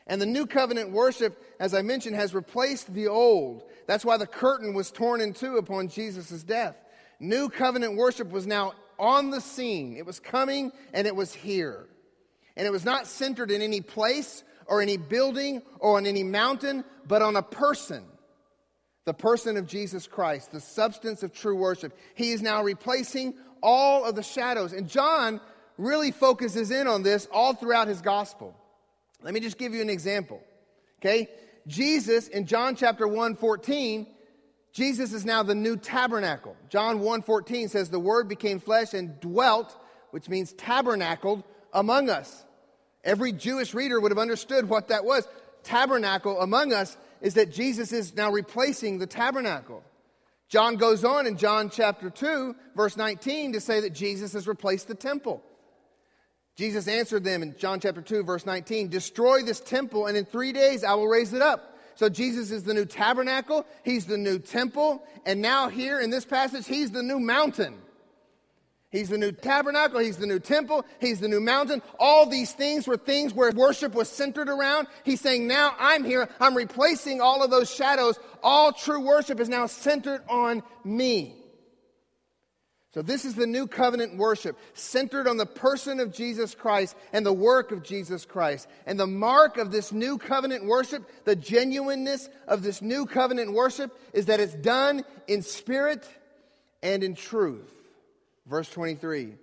And 0.06 0.23
the 0.23 0.26
new 0.26 0.47
covenant 0.47 0.92
worship, 0.92 1.42
as 1.61 1.75
I 1.75 1.82
mentioned, 1.82 2.14
has 2.14 2.35
replaced 2.35 2.94
the 2.94 3.08
old. 3.08 3.64
That's 3.87 4.04
why 4.04 4.16
the 4.16 4.28
curtain 4.28 4.75
was 4.75 4.92
torn 4.92 5.20
in 5.20 5.35
two 5.35 5.56
upon 5.56 5.88
Jesus' 5.88 6.44
death. 6.44 6.76
New 7.18 7.49
covenant 7.49 7.97
worship 7.97 8.30
was 8.30 8.47
now 8.47 8.75
on 8.97 9.30
the 9.30 9.40
scene. 9.40 9.97
It 9.97 10.06
was 10.06 10.20
coming 10.20 10.70
and 10.94 11.06
it 11.06 11.16
was 11.16 11.35
here. 11.35 11.85
And 12.56 12.66
it 12.66 12.70
was 12.70 12.85
not 12.85 13.08
centered 13.08 13.50
in 13.50 13.61
any 13.61 13.80
place 13.80 14.44
or 14.66 14.80
any 14.80 14.97
building 14.97 15.62
or 15.80 15.97
on 15.97 16.06
any 16.06 16.23
mountain, 16.23 16.85
but 17.06 17.23
on 17.23 17.35
a 17.35 17.42
person. 17.42 18.04
The 19.08 19.14
person 19.14 19.56
of 19.56 19.66
Jesus 19.66 20.06
Christ, 20.06 20.52
the 20.52 20.60
substance 20.60 21.22
of 21.22 21.32
true 21.32 21.56
worship. 21.56 21.98
He 22.14 22.32
is 22.32 22.42
now 22.42 22.62
replacing 22.62 23.32
all 23.62 24.04
of 24.04 24.14
the 24.16 24.22
shadows. 24.22 24.74
And 24.74 24.86
John 24.86 25.40
really 25.78 26.10
focuses 26.10 26.70
in 26.70 26.86
on 26.86 27.04
this 27.04 27.26
all 27.32 27.54
throughout 27.54 27.88
his 27.88 28.02
gospel. 28.02 28.54
Let 29.22 29.32
me 29.32 29.40
just 29.40 29.56
give 29.56 29.72
you 29.72 29.80
an 29.80 29.88
example. 29.88 30.42
Okay? 31.00 31.30
Jesus 31.66 32.28
in 32.28 32.44
John 32.44 32.76
chapter 32.76 33.08
1 33.08 33.36
14, 33.36 34.06
Jesus 34.72 35.14
is 35.14 35.24
now 35.24 35.42
the 35.42 35.54
new 35.54 35.78
tabernacle. 35.78 36.54
John 36.68 37.00
1 37.00 37.22
14 37.22 37.68
says, 37.68 37.88
The 37.88 37.98
word 37.98 38.28
became 38.28 38.60
flesh 38.60 38.92
and 38.92 39.18
dwelt, 39.20 39.74
which 40.10 40.28
means 40.28 40.52
tabernacled, 40.52 41.44
among 41.72 42.10
us. 42.10 42.44
Every 43.04 43.32
Jewish 43.32 43.72
reader 43.72 43.98
would 43.98 44.12
have 44.12 44.18
understood 44.18 44.68
what 44.68 44.88
that 44.88 45.06
was. 45.06 45.26
Tabernacle 45.62 46.42
among 46.42 46.74
us 46.74 46.98
is 47.20 47.34
that 47.34 47.52
Jesus 47.52 47.92
is 47.92 48.14
now 48.14 48.30
replacing 48.30 48.98
the 48.98 49.06
tabernacle. 49.06 49.82
John 50.48 50.76
goes 50.76 51.04
on 51.04 51.26
in 51.26 51.37
John 51.37 51.68
chapter 51.68 52.08
2, 52.08 52.54
verse 52.75 52.96
19, 52.96 53.52
to 53.52 53.60
say 53.60 53.80
that 53.80 53.92
Jesus 53.92 54.32
has 54.32 54.48
replaced 54.48 54.88
the 54.88 54.94
temple. 54.94 55.42
Jesus 56.56 56.88
answered 56.88 57.22
them 57.22 57.42
in 57.42 57.54
John 57.56 57.80
chapter 57.80 58.00
2, 58.00 58.25
verse 58.25 58.46
19 58.46 58.88
Destroy 58.88 59.42
this 59.42 59.60
temple, 59.60 60.06
and 60.06 60.16
in 60.16 60.25
three 60.25 60.52
days 60.52 60.84
I 60.84 60.94
will 60.94 61.06
raise 61.06 61.32
it 61.32 61.42
up. 61.42 61.78
So 61.94 62.08
Jesus 62.08 62.50
is 62.50 62.62
the 62.62 62.75
new 62.75 62.84
tabernacle, 62.84 63.66
he's 63.84 64.06
the 64.06 64.18
new 64.18 64.38
temple, 64.38 65.02
and 65.26 65.42
now 65.42 65.68
here 65.68 66.00
in 66.00 66.10
this 66.10 66.25
passage, 66.25 66.66
he's 66.66 66.92
the 66.92 67.02
new 67.02 67.20
mountain. 67.20 67.75
He's 68.90 69.11
the 69.11 69.18
new 69.18 69.33
tabernacle, 69.33 70.00
he's 70.00 70.16
the 70.16 70.26
new 70.26 70.38
temple, 70.38 70.87
he's 70.99 71.21
the 71.21 71.28
new 71.28 71.40
mountain. 71.40 71.83
All 71.99 72.25
these 72.25 72.52
things 72.52 72.87
were 72.87 72.97
things 72.97 73.35
where 73.35 73.52
worship 73.52 73.95
was 73.95 74.09
centered 74.09 74.49
around. 74.49 74.87
He's 75.04 75.21
saying, 75.21 75.47
Now 75.47 75.75
I'm 75.78 76.04
here, 76.04 76.28
I'm 76.40 76.57
replacing 76.57 77.21
all 77.21 77.42
of 77.42 77.50
those 77.50 77.73
shadows. 77.73 78.18
All 78.42 78.73
true 78.73 79.00
worship 79.00 79.40
is 79.40 79.49
now 79.50 79.66
centered 79.66 80.23
on 80.28 80.62
me. 80.85 81.35
So, 82.95 83.02
this 83.02 83.26
is 83.26 83.35
the 83.35 83.47
new 83.47 83.66
covenant 83.66 84.16
worship 84.16 84.59
centered 84.73 85.28
on 85.28 85.37
the 85.37 85.45
person 85.45 86.00
of 86.00 86.11
Jesus 86.11 86.54
Christ 86.54 86.97
and 87.12 87.26
the 87.26 87.33
work 87.33 87.71
of 87.71 87.83
Jesus 87.83 88.25
Christ. 88.25 88.66
And 88.87 88.99
the 88.99 89.07
mark 89.07 89.59
of 89.59 89.71
this 89.71 89.92
new 89.92 90.16
covenant 90.16 90.64
worship, 90.64 91.09
the 91.26 91.37
genuineness 91.37 92.30
of 92.47 92.62
this 92.62 92.80
new 92.80 93.04
covenant 93.04 93.52
worship, 93.52 93.95
is 94.14 94.26
that 94.26 94.40
it's 94.40 94.54
done 94.54 95.04
in 95.26 95.42
spirit 95.42 96.09
and 96.83 97.04
in 97.04 97.14
truth. 97.14 97.77
Verse 98.49 98.69
23 98.71 99.35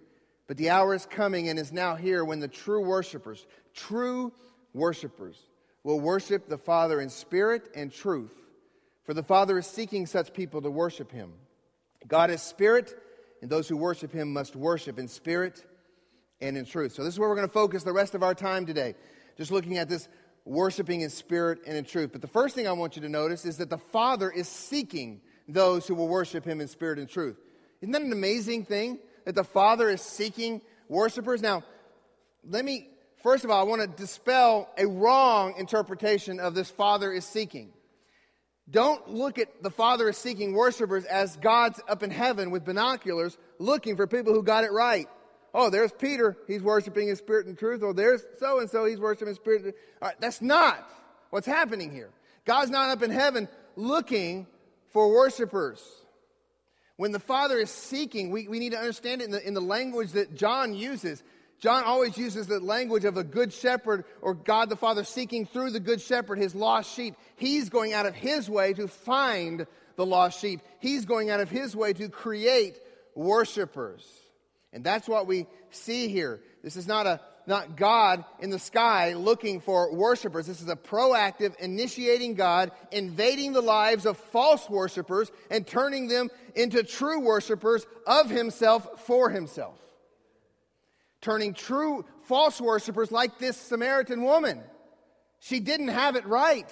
But 0.48 0.58
the 0.58 0.70
hour 0.70 0.94
is 0.94 1.06
coming 1.06 1.50
and 1.50 1.60
is 1.60 1.72
now 1.72 1.96
here 1.96 2.26
when 2.26 2.40
the 2.40 2.48
true 2.48 2.82
worshipers, 2.82 3.46
true 3.74 4.34
worshipers, 4.74 5.38
will 5.84 6.00
worship 6.00 6.48
the 6.48 6.58
Father 6.58 7.00
in 7.00 7.10
spirit 7.10 7.70
and 7.76 7.92
truth. 7.92 8.34
For 9.04 9.14
the 9.14 9.24
Father 9.24 9.58
is 9.60 9.68
seeking 9.68 10.08
such 10.08 10.34
people 10.34 10.62
to 10.64 10.72
worship 10.72 11.12
him. 11.12 11.32
God 12.08 12.32
is 12.32 12.42
spirit 12.42 12.94
and 13.42 13.50
those 13.50 13.68
who 13.68 13.78
worship 13.78 14.12
him 14.12 14.34
must 14.34 14.56
worship 14.56 14.98
in 14.98 15.08
spirit 15.08 15.64
and 16.42 16.58
in 16.58 16.66
truth. 16.66 16.94
So, 16.94 17.04
this 17.04 17.14
is 17.14 17.20
where 17.20 17.30
we're 17.30 17.36
going 17.36 17.48
to 17.48 17.54
focus 17.54 17.84
the 17.84 17.94
rest 17.94 18.16
of 18.16 18.24
our 18.24 18.34
time 18.34 18.66
today, 18.66 18.96
just 19.38 19.52
looking 19.52 19.78
at 19.78 19.88
this 19.88 20.08
worshiping 20.46 21.02
in 21.02 21.10
spirit 21.10 21.60
and 21.68 21.78
in 21.78 21.86
truth. 21.86 22.12
But 22.12 22.22
the 22.22 22.28
first 22.28 22.56
thing 22.56 22.68
I 22.68 22.72
want 22.72 22.96
you 22.96 23.02
to 23.04 23.10
notice 23.10 23.46
is 23.46 23.58
that 23.58 23.70
the 23.70 23.78
Father 23.78 24.32
is 24.32 24.48
seeking 24.48 25.22
those 25.48 25.88
who 25.88 25.96
will 25.96 26.08
worship 26.08 26.46
him 26.46 26.62
in 26.62 26.68
spirit 26.68 26.98
and 26.98 27.08
truth. 27.08 27.38
Isn't 27.86 27.92
that 27.92 28.02
an 28.02 28.12
amazing 28.12 28.66
thing? 28.66 28.98
That 29.26 29.36
the 29.36 29.44
Father 29.44 29.92
is 29.92 30.02
seeking 30.02 30.62
worshipers? 30.90 31.40
Now, 31.40 31.62
let 32.44 32.66
me, 32.66 32.90
first 33.22 33.44
of 33.44 33.52
all, 33.52 33.60
I 33.62 33.64
want 33.64 33.84
to 33.84 33.88
dispel 33.88 34.68
a 34.76 34.88
wrong 34.88 35.54
interpretation 35.60 36.40
of 36.40 36.56
this 36.56 36.68
Father 36.68 37.14
is 37.14 37.26
seeking. 37.26 37.74
Don't 38.68 39.08
look 39.08 39.38
at 39.38 39.62
the 39.62 39.70
Father 39.70 40.10
is 40.10 40.18
seeking 40.18 40.56
worshipers 40.56 41.06
as 41.06 41.38
God's 41.38 41.80
up 41.88 42.02
in 42.02 42.10
heaven 42.10 42.50
with 42.50 42.66
binoculars 42.66 43.38
looking 43.60 43.96
for 43.96 44.08
people 44.08 44.34
who 44.34 44.42
got 44.42 44.64
it 44.64 44.72
right. 44.72 45.08
Oh, 45.54 45.70
there's 45.70 45.92
Peter. 45.92 46.36
He's 46.48 46.64
worshiping 46.64 47.10
in 47.10 47.16
spirit 47.16 47.46
and 47.46 47.56
truth. 47.56 47.84
Oh, 47.84 47.94
there's 47.94 48.24
so 48.40 48.62
and 48.62 48.68
so. 48.68 48.86
He's 48.86 49.00
worshiping 49.00 49.28
in 49.28 49.36
spirit. 49.36 49.76
All 50.02 50.08
right, 50.08 50.20
that's 50.20 50.42
not 50.42 50.90
what's 51.30 51.46
happening 51.46 51.92
here. 51.92 52.10
God's 52.46 52.72
not 52.72 52.90
up 52.90 53.04
in 53.04 53.12
heaven 53.12 53.48
looking 53.76 54.48
for 54.92 55.14
worshipers. 55.14 55.84
When 56.98 57.12
the 57.12 57.20
Father 57.20 57.58
is 57.58 57.70
seeking, 57.70 58.32
we, 58.32 58.48
we 58.48 58.60
need 58.60 58.72
to 58.72 58.78
understand 58.78 59.22
it 59.22 59.26
in 59.26 59.32
the, 59.32 59.46
in 59.46 59.54
the 59.54 59.62
language 59.62 60.14
that 60.14 60.36
John 60.36 60.74
uses. 60.74 61.24
John 61.60 61.84
always 61.84 62.18
uses 62.18 62.48
the 62.48 62.60
language 62.60 63.06
of 63.06 63.18
a 63.18 63.24
good 63.24 63.52
shepherd 63.52 64.06
or 64.22 64.34
God 64.34 64.70
the 64.70 64.76
Father 64.76 65.04
seeking 65.04 65.46
through 65.46 65.72
the 65.72 65.80
good 65.80 66.02
shepherd 66.02 66.38
his 66.38 66.56
lost 66.56 66.94
sheep. 66.94 67.16
He's 67.36 67.70
going 67.70 67.94
out 67.94 68.06
of 68.06 68.14
his 68.14 68.50
way 68.50 68.74
to 68.74 68.88
find 68.88 69.66
the 69.96 70.06
lost 70.06 70.40
sheep. 70.40 70.62
He's 70.80 71.06
going 71.06 71.30
out 71.30 71.40
of 71.40 71.50
his 71.50 71.76
way 71.76 71.94
to 71.94 72.10
create 72.10 72.78
worshipers. 73.14 74.06
And 74.74 74.84
that's 74.84 75.08
what 75.08 75.28
we 75.28 75.48
see 75.70 76.10
here. 76.10 76.42
This 76.64 76.76
is 76.76 76.88
not 76.88 77.08
a 77.08 77.22
not 77.48 77.76
God 77.76 78.26
in 78.40 78.50
the 78.50 78.60
sky 78.60 79.14
looking 79.14 79.60
for 79.60 79.94
worshipers. 79.94 80.48
This 80.48 80.62
is 80.62 80.70
a 80.70 80.76
proactive, 80.76 81.56
initiating 81.58 82.36
God, 82.36 82.72
invading 82.92 83.54
the 83.54 83.62
lives 83.62 84.06
of 84.06 84.18
false 84.18 84.70
worshipers 84.70 85.32
and 85.52 85.66
turning 85.66 86.08
them 86.08 86.30
into 86.56 86.84
true 86.84 87.20
worshipers 87.20 87.86
of 88.08 88.30
Himself 88.30 89.06
for 89.06 89.30
Himself. 89.30 89.80
Turning 91.22 91.54
true 91.54 92.06
false 92.24 92.60
worshipers 92.60 93.12
like 93.12 93.40
this 93.40 93.58
Samaritan 93.58 94.24
woman. 94.24 94.62
She 95.40 95.60
didn't 95.60 95.90
have 95.90 96.16
it 96.16 96.26
right. 96.26 96.70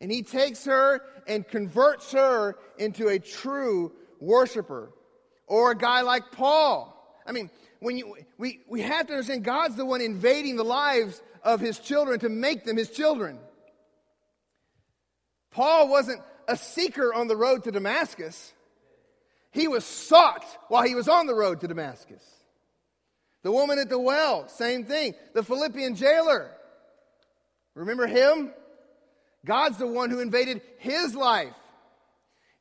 And 0.00 0.10
He 0.10 0.22
takes 0.22 0.64
her 0.64 1.02
and 1.26 1.46
converts 1.46 2.12
her 2.12 2.56
into 2.78 3.08
a 3.08 3.18
true 3.18 3.92
worshiper. 4.20 4.92
Or 5.46 5.72
a 5.72 5.76
guy 5.76 6.02
like 6.02 6.30
Paul. 6.32 6.96
I 7.26 7.32
mean, 7.32 7.50
when 7.80 7.96
you, 7.96 8.16
we, 8.38 8.60
we 8.68 8.82
have 8.82 9.06
to 9.06 9.12
understand 9.12 9.44
God's 9.44 9.76
the 9.76 9.84
one 9.84 10.00
invading 10.00 10.56
the 10.56 10.64
lives 10.64 11.20
of 11.42 11.60
his 11.60 11.78
children 11.78 12.20
to 12.20 12.28
make 12.28 12.64
them 12.64 12.76
his 12.76 12.90
children. 12.90 13.38
Paul 15.50 15.88
wasn't 15.88 16.22
a 16.46 16.56
seeker 16.56 17.12
on 17.14 17.28
the 17.28 17.36
road 17.36 17.64
to 17.64 17.70
Damascus, 17.70 18.52
he 19.52 19.66
was 19.66 19.84
sought 19.84 20.44
while 20.68 20.84
he 20.84 20.94
was 20.94 21.08
on 21.08 21.26
the 21.26 21.34
road 21.34 21.60
to 21.60 21.68
Damascus. 21.68 22.22
The 23.42 23.50
woman 23.50 23.78
at 23.78 23.88
the 23.88 23.98
well, 23.98 24.48
same 24.48 24.84
thing. 24.84 25.14
The 25.34 25.42
Philippian 25.42 25.96
jailer, 25.96 26.50
remember 27.74 28.06
him? 28.06 28.52
God's 29.44 29.78
the 29.78 29.86
one 29.86 30.10
who 30.10 30.20
invaded 30.20 30.60
his 30.78 31.14
life. 31.14 31.54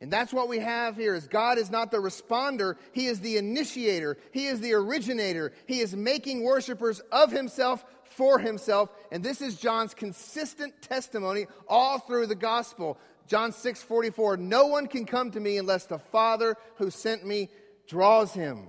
And 0.01 0.11
that's 0.11 0.31
what 0.31 0.47
we 0.47 0.59
have 0.59 0.95
here 0.95 1.13
is 1.13 1.27
God 1.27 1.57
is 1.57 1.69
not 1.69 1.91
the 1.91 1.97
responder, 1.97 2.75
he 2.93 3.07
is 3.07 3.19
the 3.19 3.37
initiator, 3.37 4.17
he 4.31 4.47
is 4.47 4.61
the 4.61 4.73
originator. 4.73 5.51
He 5.65 5.81
is 5.81 5.95
making 5.95 6.43
worshipers 6.43 7.01
of 7.11 7.31
himself 7.31 7.83
for 8.05 8.39
himself, 8.39 8.89
and 9.11 9.23
this 9.23 9.41
is 9.41 9.57
John's 9.57 9.93
consistent 9.93 10.81
testimony 10.81 11.47
all 11.67 11.99
through 11.99 12.27
the 12.27 12.35
gospel. 12.35 12.97
John 13.27 13.51
6:44 13.51 14.37
No 14.37 14.67
one 14.67 14.87
can 14.87 15.05
come 15.05 15.31
to 15.31 15.39
me 15.39 15.57
unless 15.57 15.85
the 15.85 15.99
Father 15.99 16.55
who 16.75 16.89
sent 16.89 17.25
me 17.25 17.49
draws 17.87 18.33
him. 18.33 18.67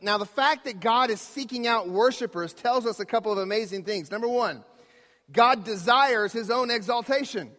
Now 0.00 0.18
the 0.18 0.26
fact 0.26 0.64
that 0.64 0.80
God 0.80 1.10
is 1.10 1.20
seeking 1.20 1.66
out 1.66 1.88
worshipers 1.88 2.54
tells 2.54 2.86
us 2.86 2.98
a 2.98 3.04
couple 3.04 3.30
of 3.30 3.38
amazing 3.38 3.84
things. 3.84 4.10
Number 4.10 4.28
1, 4.28 4.64
God 5.30 5.64
desires 5.64 6.32
his 6.32 6.50
own 6.50 6.70
exaltation. 6.70 7.50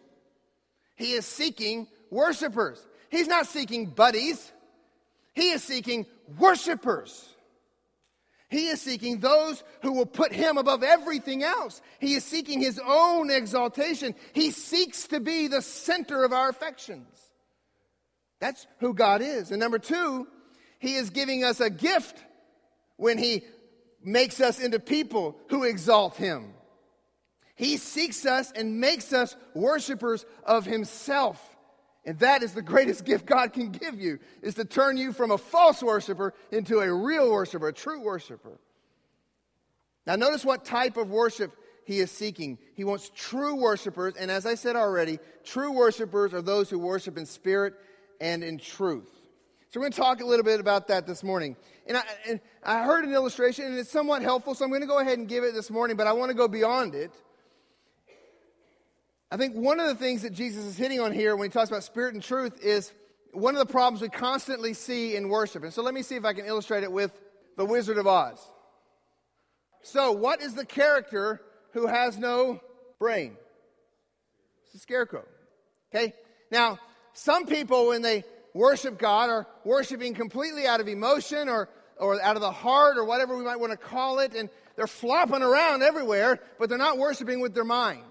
He 0.96 1.12
is 1.12 1.24
seeking 1.24 1.86
worshipers. 2.12 2.86
He's 3.10 3.26
not 3.26 3.46
seeking 3.46 3.86
buddies, 3.86 4.52
he 5.34 5.50
is 5.50 5.64
seeking 5.64 6.06
worshipers. 6.38 7.28
He 8.48 8.66
is 8.66 8.82
seeking 8.82 9.18
those 9.18 9.64
who 9.80 9.92
will 9.92 10.04
put 10.04 10.30
him 10.30 10.58
above 10.58 10.82
everything 10.82 11.42
else. 11.42 11.80
He 12.00 12.12
is 12.12 12.22
seeking 12.22 12.60
his 12.60 12.78
own 12.84 13.30
exaltation. 13.30 14.14
He 14.34 14.50
seeks 14.50 15.06
to 15.06 15.20
be 15.20 15.48
the 15.48 15.62
center 15.62 16.22
of 16.22 16.34
our 16.34 16.50
affections. 16.50 17.08
That's 18.40 18.66
who 18.80 18.92
God 18.92 19.22
is. 19.22 19.52
And 19.52 19.58
number 19.58 19.78
two, 19.78 20.28
he 20.80 20.96
is 20.96 21.08
giving 21.08 21.44
us 21.44 21.60
a 21.60 21.70
gift 21.70 22.22
when 22.96 23.16
he 23.16 23.42
makes 24.04 24.38
us 24.38 24.60
into 24.60 24.78
people 24.78 25.38
who 25.48 25.62
exalt 25.62 26.16
him. 26.16 26.52
He 27.54 27.78
seeks 27.78 28.26
us 28.26 28.52
and 28.52 28.80
makes 28.80 29.14
us 29.14 29.34
worshipers 29.54 30.26
of 30.44 30.66
himself. 30.66 31.51
And 32.04 32.18
that 32.18 32.42
is 32.42 32.52
the 32.52 32.62
greatest 32.62 33.04
gift 33.06 33.26
God 33.26 33.52
can 33.52 33.70
give 33.70 34.00
you, 34.00 34.18
is 34.42 34.54
to 34.54 34.64
turn 34.64 34.96
you 34.96 35.12
from 35.12 35.30
a 35.30 35.38
false 35.38 35.82
worshiper 35.82 36.34
into 36.50 36.80
a 36.80 36.92
real 36.92 37.30
worshiper, 37.30 37.68
a 37.68 37.72
true 37.72 38.00
worshiper. 38.00 38.58
Now, 40.06 40.16
notice 40.16 40.44
what 40.44 40.64
type 40.64 40.96
of 40.96 41.10
worship 41.10 41.52
he 41.84 42.00
is 42.00 42.10
seeking. 42.10 42.58
He 42.74 42.84
wants 42.84 43.10
true 43.14 43.54
worshipers, 43.54 44.14
and 44.16 44.30
as 44.30 44.46
I 44.46 44.54
said 44.54 44.76
already, 44.76 45.18
true 45.44 45.72
worshipers 45.72 46.34
are 46.34 46.42
those 46.42 46.68
who 46.70 46.78
worship 46.78 47.16
in 47.16 47.26
spirit 47.26 47.74
and 48.20 48.42
in 48.42 48.58
truth. 48.58 49.10
So, 49.70 49.80
we're 49.80 49.84
going 49.84 49.92
to 49.92 50.00
talk 50.00 50.20
a 50.20 50.26
little 50.26 50.44
bit 50.44 50.60
about 50.60 50.88
that 50.88 51.06
this 51.06 51.22
morning. 51.22 51.56
And 51.86 51.96
I, 51.96 52.02
and 52.28 52.40
I 52.62 52.82
heard 52.82 53.04
an 53.04 53.14
illustration, 53.14 53.64
and 53.64 53.78
it's 53.78 53.90
somewhat 53.90 54.22
helpful, 54.22 54.54
so 54.54 54.64
I'm 54.64 54.70
going 54.70 54.82
to 54.82 54.86
go 54.86 54.98
ahead 54.98 55.18
and 55.18 55.28
give 55.28 55.44
it 55.44 55.54
this 55.54 55.70
morning, 55.70 55.96
but 55.96 56.06
I 56.06 56.12
want 56.12 56.30
to 56.30 56.36
go 56.36 56.46
beyond 56.48 56.94
it. 56.94 57.12
I 59.32 59.38
think 59.38 59.56
one 59.56 59.80
of 59.80 59.86
the 59.86 59.94
things 59.94 60.20
that 60.22 60.34
Jesus 60.34 60.62
is 60.66 60.76
hitting 60.76 61.00
on 61.00 61.10
here 61.10 61.34
when 61.34 61.48
he 61.48 61.52
talks 61.52 61.70
about 61.70 61.82
spirit 61.84 62.12
and 62.12 62.22
truth 62.22 62.62
is 62.62 62.92
one 63.32 63.54
of 63.54 63.66
the 63.66 63.72
problems 63.72 64.02
we 64.02 64.10
constantly 64.10 64.74
see 64.74 65.16
in 65.16 65.30
worship. 65.30 65.62
And 65.62 65.72
so 65.72 65.80
let 65.82 65.94
me 65.94 66.02
see 66.02 66.16
if 66.16 66.26
I 66.26 66.34
can 66.34 66.44
illustrate 66.44 66.82
it 66.82 66.92
with 66.92 67.18
the 67.56 67.64
Wizard 67.64 67.96
of 67.96 68.06
Oz. 68.06 68.38
So, 69.80 70.12
what 70.12 70.42
is 70.42 70.54
the 70.54 70.66
character 70.66 71.40
who 71.72 71.86
has 71.86 72.18
no 72.18 72.60
brain? 72.98 73.38
It's 74.66 74.74
a 74.74 74.78
scarecrow. 74.78 75.24
Okay? 75.94 76.12
Now, 76.50 76.78
some 77.14 77.46
people, 77.46 77.88
when 77.88 78.02
they 78.02 78.24
worship 78.52 78.98
God, 78.98 79.30
are 79.30 79.46
worshiping 79.64 80.12
completely 80.12 80.66
out 80.66 80.82
of 80.82 80.88
emotion 80.88 81.48
or, 81.48 81.70
or 81.96 82.20
out 82.20 82.36
of 82.36 82.42
the 82.42 82.52
heart 82.52 82.98
or 82.98 83.04
whatever 83.06 83.34
we 83.34 83.44
might 83.44 83.58
want 83.58 83.72
to 83.72 83.78
call 83.78 84.18
it, 84.18 84.34
and 84.34 84.50
they're 84.76 84.86
flopping 84.86 85.42
around 85.42 85.82
everywhere, 85.82 86.38
but 86.58 86.68
they're 86.68 86.76
not 86.76 86.98
worshiping 86.98 87.40
with 87.40 87.54
their 87.54 87.64
mind. 87.64 88.04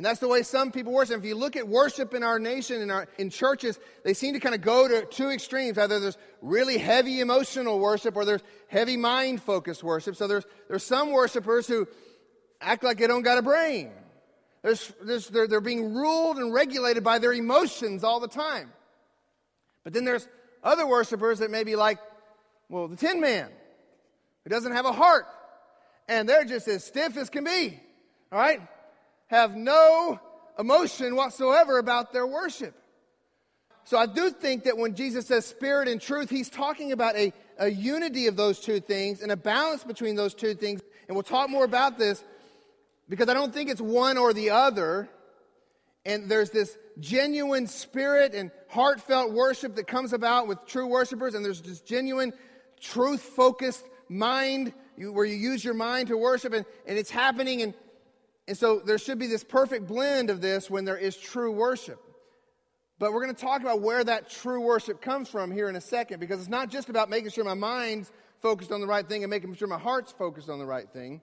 And 0.00 0.06
that's 0.06 0.18
the 0.18 0.28
way 0.28 0.42
some 0.42 0.72
people 0.72 0.94
worship. 0.94 1.18
If 1.18 1.26
you 1.26 1.34
look 1.34 1.56
at 1.56 1.68
worship 1.68 2.14
in 2.14 2.22
our 2.22 2.38
nation, 2.38 2.80
in, 2.80 2.90
our, 2.90 3.06
in 3.18 3.28
churches, 3.28 3.78
they 4.02 4.14
seem 4.14 4.32
to 4.32 4.40
kind 4.40 4.54
of 4.54 4.62
go 4.62 4.88
to 4.88 5.04
two 5.04 5.28
extremes. 5.28 5.76
Either 5.76 6.00
there's 6.00 6.16
really 6.40 6.78
heavy 6.78 7.20
emotional 7.20 7.78
worship 7.78 8.16
or 8.16 8.24
there's 8.24 8.40
heavy 8.68 8.96
mind 8.96 9.42
focused 9.42 9.84
worship. 9.84 10.16
So 10.16 10.26
there's, 10.26 10.46
there's 10.68 10.84
some 10.84 11.12
worshipers 11.12 11.66
who 11.66 11.86
act 12.62 12.82
like 12.82 12.96
they 12.96 13.08
don't 13.08 13.20
got 13.20 13.36
a 13.36 13.42
brain. 13.42 13.90
There's, 14.62 14.90
there's, 15.02 15.28
they're, 15.28 15.46
they're 15.46 15.60
being 15.60 15.92
ruled 15.92 16.38
and 16.38 16.50
regulated 16.50 17.04
by 17.04 17.18
their 17.18 17.34
emotions 17.34 18.02
all 18.02 18.20
the 18.20 18.26
time. 18.26 18.72
But 19.84 19.92
then 19.92 20.06
there's 20.06 20.26
other 20.64 20.86
worshipers 20.86 21.40
that 21.40 21.50
may 21.50 21.62
be 21.62 21.76
like, 21.76 21.98
well, 22.70 22.88
the 22.88 22.96
Tin 22.96 23.20
Man, 23.20 23.50
who 24.44 24.48
doesn't 24.48 24.72
have 24.72 24.86
a 24.86 24.92
heart. 24.92 25.26
And 26.08 26.26
they're 26.26 26.46
just 26.46 26.68
as 26.68 26.84
stiff 26.84 27.18
as 27.18 27.28
can 27.28 27.44
be. 27.44 27.78
All 28.32 28.38
right? 28.38 28.62
Have 29.30 29.54
no 29.54 30.18
emotion 30.58 31.14
whatsoever 31.14 31.78
about 31.78 32.12
their 32.12 32.26
worship. 32.26 32.74
So 33.84 33.96
I 33.96 34.06
do 34.06 34.30
think 34.30 34.64
that 34.64 34.76
when 34.76 34.96
Jesus 34.96 35.28
says 35.28 35.46
spirit 35.46 35.86
and 35.86 36.00
truth, 36.00 36.28
he's 36.28 36.50
talking 36.50 36.90
about 36.90 37.14
a, 37.14 37.32
a 37.56 37.68
unity 37.68 38.26
of 38.26 38.34
those 38.34 38.58
two 38.58 38.80
things 38.80 39.22
and 39.22 39.30
a 39.30 39.36
balance 39.36 39.84
between 39.84 40.16
those 40.16 40.34
two 40.34 40.54
things. 40.54 40.80
And 41.06 41.14
we'll 41.14 41.22
talk 41.22 41.48
more 41.48 41.64
about 41.64 41.96
this 41.96 42.24
because 43.08 43.28
I 43.28 43.34
don't 43.34 43.54
think 43.54 43.70
it's 43.70 43.80
one 43.80 44.18
or 44.18 44.32
the 44.32 44.50
other. 44.50 45.08
And 46.04 46.28
there's 46.28 46.50
this 46.50 46.76
genuine 46.98 47.68
spirit 47.68 48.34
and 48.34 48.50
heartfelt 48.68 49.32
worship 49.32 49.76
that 49.76 49.86
comes 49.86 50.12
about 50.12 50.48
with 50.48 50.66
true 50.66 50.88
worshipers, 50.88 51.34
and 51.34 51.44
there's 51.44 51.62
this 51.62 51.80
genuine, 51.80 52.32
truth 52.80 53.20
focused 53.20 53.84
mind 54.08 54.72
where 54.96 55.24
you 55.24 55.36
use 55.36 55.64
your 55.64 55.74
mind 55.74 56.08
to 56.08 56.16
worship, 56.16 56.52
and, 56.52 56.66
and 56.84 56.98
it's 56.98 57.10
happening. 57.10 57.62
And 57.62 57.74
and 58.50 58.58
so 58.58 58.80
there 58.80 58.98
should 58.98 59.20
be 59.20 59.28
this 59.28 59.44
perfect 59.44 59.86
blend 59.86 60.28
of 60.28 60.40
this 60.40 60.68
when 60.68 60.84
there 60.84 60.96
is 60.96 61.16
true 61.16 61.52
worship. 61.52 62.02
But 62.98 63.12
we're 63.12 63.22
going 63.22 63.32
to 63.32 63.40
talk 63.40 63.60
about 63.60 63.80
where 63.80 64.02
that 64.02 64.28
true 64.28 64.60
worship 64.60 65.00
comes 65.00 65.28
from 65.28 65.52
here 65.52 65.68
in 65.68 65.76
a 65.76 65.80
second 65.80 66.18
because 66.18 66.40
it's 66.40 66.48
not 66.48 66.68
just 66.68 66.88
about 66.88 67.08
making 67.08 67.30
sure 67.30 67.44
my 67.44 67.54
mind's 67.54 68.10
focused 68.42 68.72
on 68.72 68.80
the 68.80 68.88
right 68.88 69.08
thing 69.08 69.22
and 69.22 69.30
making 69.30 69.54
sure 69.54 69.68
my 69.68 69.78
heart's 69.78 70.10
focused 70.10 70.48
on 70.48 70.58
the 70.58 70.66
right 70.66 70.90
thing. 70.90 71.20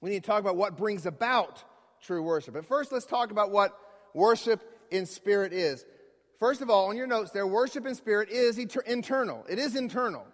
We 0.00 0.10
need 0.10 0.24
to 0.24 0.26
talk 0.26 0.40
about 0.40 0.56
what 0.56 0.76
brings 0.76 1.06
about 1.06 1.62
true 2.02 2.24
worship. 2.24 2.54
But 2.54 2.66
first, 2.66 2.90
let's 2.90 3.06
talk 3.06 3.30
about 3.30 3.52
what 3.52 3.78
worship 4.12 4.60
in 4.90 5.06
spirit 5.06 5.52
is. 5.52 5.86
First 6.40 6.60
of 6.60 6.70
all, 6.70 6.88
on 6.88 6.96
your 6.96 7.06
notes 7.06 7.30
there, 7.30 7.46
worship 7.46 7.86
in 7.86 7.94
spirit 7.94 8.30
is 8.30 8.58
et- 8.58 8.74
internal. 8.84 9.44
It 9.48 9.60
is 9.60 9.76
internal. 9.76 10.26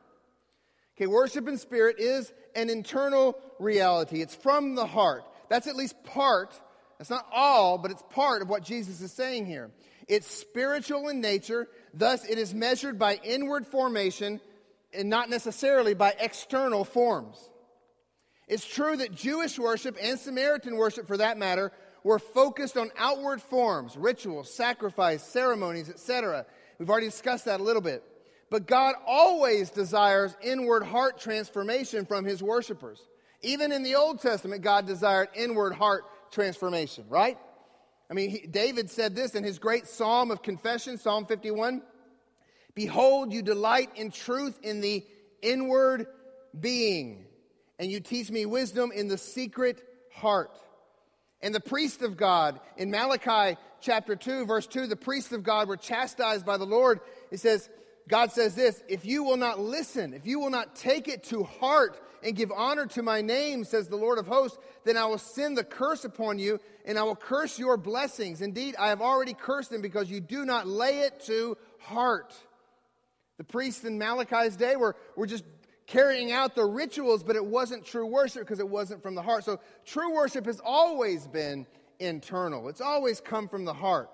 Okay, 0.96 1.06
worship 1.06 1.48
in 1.48 1.58
spirit 1.58 1.96
is 1.98 2.32
an 2.54 2.70
internal 2.70 3.38
reality. 3.58 4.22
It's 4.22 4.34
from 4.34 4.74
the 4.74 4.86
heart. 4.86 5.24
That's 5.52 5.66
at 5.66 5.76
least 5.76 6.02
part, 6.04 6.58
that's 6.96 7.10
not 7.10 7.26
all, 7.30 7.76
but 7.76 7.90
it's 7.90 8.02
part 8.08 8.40
of 8.40 8.48
what 8.48 8.62
Jesus 8.62 9.02
is 9.02 9.12
saying 9.12 9.44
here. 9.44 9.70
It's 10.08 10.26
spiritual 10.26 11.10
in 11.10 11.20
nature, 11.20 11.68
thus, 11.92 12.24
it 12.24 12.38
is 12.38 12.54
measured 12.54 12.98
by 12.98 13.20
inward 13.22 13.66
formation 13.66 14.40
and 14.94 15.10
not 15.10 15.28
necessarily 15.28 15.92
by 15.92 16.14
external 16.18 16.86
forms. 16.86 17.36
It's 18.48 18.66
true 18.66 18.96
that 18.96 19.14
Jewish 19.14 19.58
worship 19.58 19.98
and 20.00 20.18
Samaritan 20.18 20.76
worship, 20.76 21.06
for 21.06 21.18
that 21.18 21.36
matter, 21.36 21.70
were 22.02 22.18
focused 22.18 22.78
on 22.78 22.90
outward 22.96 23.42
forms, 23.42 23.94
rituals, 23.94 24.50
sacrifice, 24.50 25.22
ceremonies, 25.22 25.90
etc. 25.90 26.46
We've 26.78 26.88
already 26.88 27.08
discussed 27.08 27.44
that 27.44 27.60
a 27.60 27.62
little 27.62 27.82
bit. 27.82 28.02
But 28.48 28.66
God 28.66 28.94
always 29.06 29.68
desires 29.68 30.34
inward 30.42 30.82
heart 30.82 31.20
transformation 31.20 32.06
from 32.06 32.24
his 32.24 32.42
worshipers. 32.42 33.06
Even 33.42 33.72
in 33.72 33.82
the 33.82 33.96
Old 33.96 34.20
Testament, 34.20 34.62
God 34.62 34.86
desired 34.86 35.28
inward 35.34 35.74
heart 35.74 36.04
transformation, 36.30 37.04
right? 37.08 37.38
I 38.10 38.14
mean, 38.14 38.30
he, 38.30 38.46
David 38.46 38.90
said 38.90 39.14
this 39.16 39.34
in 39.34 39.42
his 39.42 39.58
great 39.58 39.86
psalm 39.86 40.30
of 40.30 40.42
confession, 40.42 40.98
Psalm 40.98 41.26
51 41.26 41.82
Behold, 42.74 43.32
you 43.32 43.42
delight 43.42 43.90
in 43.96 44.10
truth 44.10 44.58
in 44.62 44.80
the 44.80 45.04
inward 45.42 46.06
being, 46.58 47.26
and 47.78 47.90
you 47.90 48.00
teach 48.00 48.30
me 48.30 48.46
wisdom 48.46 48.92
in 48.92 49.08
the 49.08 49.18
secret 49.18 49.82
heart. 50.14 50.56
And 51.42 51.54
the 51.54 51.60
priest 51.60 52.02
of 52.02 52.16
God, 52.16 52.60
in 52.76 52.90
Malachi 52.90 53.58
chapter 53.80 54.16
2, 54.16 54.46
verse 54.46 54.66
2, 54.66 54.86
the 54.86 54.96
priests 54.96 55.32
of 55.32 55.42
God 55.42 55.68
were 55.68 55.76
chastised 55.76 56.46
by 56.46 56.56
the 56.56 56.64
Lord. 56.64 57.00
It 57.30 57.40
says, 57.40 57.68
God 58.08 58.32
says 58.32 58.54
this 58.54 58.82
if 58.88 59.04
you 59.04 59.22
will 59.24 59.36
not 59.36 59.60
listen, 59.60 60.12
if 60.14 60.26
you 60.26 60.38
will 60.38 60.50
not 60.50 60.74
take 60.74 61.08
it 61.08 61.24
to 61.24 61.44
heart 61.44 62.00
and 62.22 62.36
give 62.36 62.52
honor 62.52 62.86
to 62.86 63.02
my 63.02 63.20
name, 63.20 63.64
says 63.64 63.88
the 63.88 63.96
Lord 63.96 64.18
of 64.18 64.26
hosts, 64.26 64.58
then 64.84 64.96
I 64.96 65.04
will 65.06 65.18
send 65.18 65.56
the 65.56 65.64
curse 65.64 66.04
upon 66.04 66.38
you 66.38 66.60
and 66.84 66.98
I 66.98 67.02
will 67.02 67.16
curse 67.16 67.58
your 67.58 67.76
blessings. 67.76 68.40
Indeed, 68.40 68.76
I 68.78 68.88
have 68.88 69.00
already 69.00 69.34
cursed 69.34 69.70
them 69.70 69.82
because 69.82 70.10
you 70.10 70.20
do 70.20 70.44
not 70.44 70.66
lay 70.66 71.00
it 71.00 71.20
to 71.26 71.56
heart. 71.80 72.34
The 73.38 73.44
priests 73.44 73.84
in 73.84 73.98
Malachi's 73.98 74.56
day 74.56 74.76
were, 74.76 74.94
were 75.16 75.26
just 75.26 75.44
carrying 75.86 76.32
out 76.32 76.54
the 76.54 76.64
rituals, 76.64 77.22
but 77.22 77.36
it 77.36 77.44
wasn't 77.44 77.84
true 77.84 78.06
worship 78.06 78.42
because 78.42 78.60
it 78.60 78.68
wasn't 78.68 79.02
from 79.02 79.14
the 79.14 79.22
heart. 79.22 79.44
So 79.44 79.60
true 79.84 80.14
worship 80.14 80.46
has 80.46 80.60
always 80.64 81.26
been 81.26 81.66
internal, 81.98 82.68
it's 82.68 82.80
always 82.80 83.20
come 83.20 83.48
from 83.48 83.64
the 83.64 83.74
heart. 83.74 84.10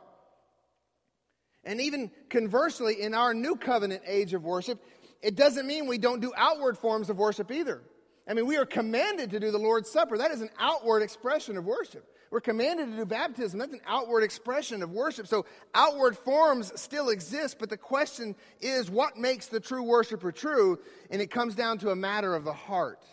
And 1.68 1.83
even 1.83 2.11
conversely, 2.31 3.02
in 3.02 3.12
our 3.12 3.35
new 3.35 3.54
covenant 3.54 4.00
age 4.07 4.33
of 4.33 4.42
worship, 4.42 4.83
it 5.20 5.37
doesn't 5.37 5.66
mean 5.66 5.87
we 5.87 5.98
don't 5.98 6.20
do 6.20 6.33
outward 6.35 6.78
forms 6.78 7.11
of 7.11 7.18
worship 7.18 7.52
either. 7.52 7.83
I 8.26 8.33
mean, 8.33 8.46
we 8.46 8.57
are 8.57 8.64
commanded 8.64 9.31
to 9.33 9.38
do 9.38 9.50
the 9.50 9.59
Lord's 9.59 9.90
Supper. 9.90 10.16
That 10.16 10.31
is 10.31 10.40
an 10.40 10.48
outward 10.59 11.02
expression 11.02 11.59
of 11.59 11.66
worship. 11.66 12.11
We're 12.31 12.40
commanded 12.40 12.90
to 12.92 12.96
do 12.96 13.04
baptism. 13.04 13.59
That's 13.59 13.74
an 13.74 13.83
outward 13.87 14.22
expression 14.22 14.83
of 14.83 14.92
worship. 14.92 15.26
So 15.26 15.44
outward 15.74 16.16
forms 16.16 16.72
still 16.81 17.11
exist, 17.11 17.59
but 17.61 17.68
the 17.68 17.76
question 17.76 18.35
is 18.62 18.90
what 18.90 19.18
makes 19.18 19.48
the 19.48 19.61
true 19.61 19.83
worshiper 19.83 20.33
true? 20.33 20.78
And 21.11 21.20
it 21.20 21.31
comes 21.31 21.54
down 21.54 21.76
to 21.81 21.90
a 21.90 21.96
matter 21.96 22.35
of 22.35 22.44
the 22.44 22.54
heart. 22.54 23.04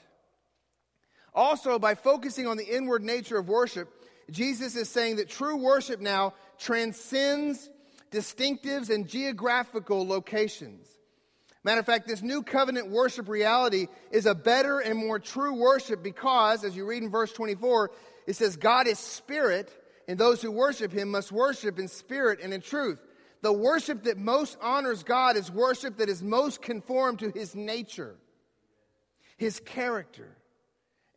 Also, 1.33 1.77
by 1.77 1.93
focusing 1.93 2.47
on 2.47 2.55
the 2.55 2.73
inward 2.73 3.03
nature 3.03 3.37
of 3.37 3.49
worship, 3.49 3.89
Jesus 4.31 4.77
is 4.77 4.87
saying 4.87 5.17
that 5.17 5.27
true 5.27 5.57
worship 5.57 5.99
now 5.99 6.33
transcends 6.57 7.69
distinctives 8.15 8.89
and 8.89 9.07
geographical 9.07 10.07
locations. 10.07 10.87
Matter 11.65 11.79
of 11.79 11.85
fact, 11.85 12.07
this 12.07 12.21
new 12.21 12.43
covenant 12.43 12.89
worship 12.89 13.27
reality 13.27 13.87
is 14.11 14.25
a 14.25 14.35
better 14.35 14.79
and 14.79 14.97
more 14.97 15.19
true 15.19 15.55
worship 15.55 16.01
because, 16.01 16.63
as 16.63 16.75
you 16.75 16.85
read 16.85 17.03
in 17.03 17.09
verse 17.09 17.33
24, 17.33 17.91
it 18.27 18.35
says, 18.35 18.55
God 18.55 18.87
is 18.87 18.99
spirit, 18.99 19.71
and 20.07 20.17
those 20.17 20.41
who 20.41 20.51
worship 20.51 20.91
him 20.91 21.09
must 21.11 21.31
worship 21.31 21.77
in 21.77 21.87
spirit 21.87 22.39
and 22.41 22.53
in 22.53 22.61
truth. 22.61 22.99
The 23.41 23.51
worship 23.51 24.03
that 24.03 24.17
most 24.17 24.57
honors 24.61 25.03
God 25.03 25.35
is 25.35 25.51
worship 25.51 25.97
that 25.97 26.07
is 26.07 26.23
most 26.23 26.61
conformed 26.61 27.19
to 27.19 27.31
his 27.31 27.55
nature, 27.55 28.15
his 29.37 29.59
character. 29.59 30.37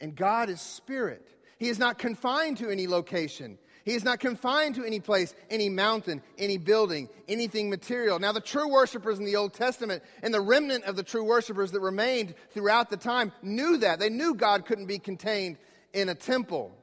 And 0.00 0.16
God 0.16 0.48
is 0.48 0.60
spirit. 0.60 1.26
He 1.58 1.68
is 1.68 1.78
not 1.78 1.98
confined 1.98 2.58
to 2.58 2.70
any 2.70 2.86
location. 2.86 3.58
He 3.88 3.94
is 3.94 4.04
not 4.04 4.20
confined 4.20 4.74
to 4.74 4.84
any 4.84 5.00
place, 5.00 5.34
any 5.48 5.70
mountain, 5.70 6.20
any 6.36 6.58
building, 6.58 7.08
anything 7.26 7.70
material. 7.70 8.18
Now, 8.18 8.32
the 8.32 8.40
true 8.40 8.68
worshipers 8.68 9.18
in 9.18 9.24
the 9.24 9.36
Old 9.36 9.54
Testament 9.54 10.02
and 10.22 10.34
the 10.34 10.42
remnant 10.42 10.84
of 10.84 10.94
the 10.94 11.02
true 11.02 11.24
worshipers 11.24 11.72
that 11.72 11.80
remained 11.80 12.34
throughout 12.50 12.90
the 12.90 12.98
time 12.98 13.32
knew 13.40 13.78
that. 13.78 13.98
They 13.98 14.10
knew 14.10 14.34
God 14.34 14.66
couldn't 14.66 14.88
be 14.88 14.98
contained 14.98 15.56
in 15.94 16.10
a 16.10 16.14
temple. 16.14 16.76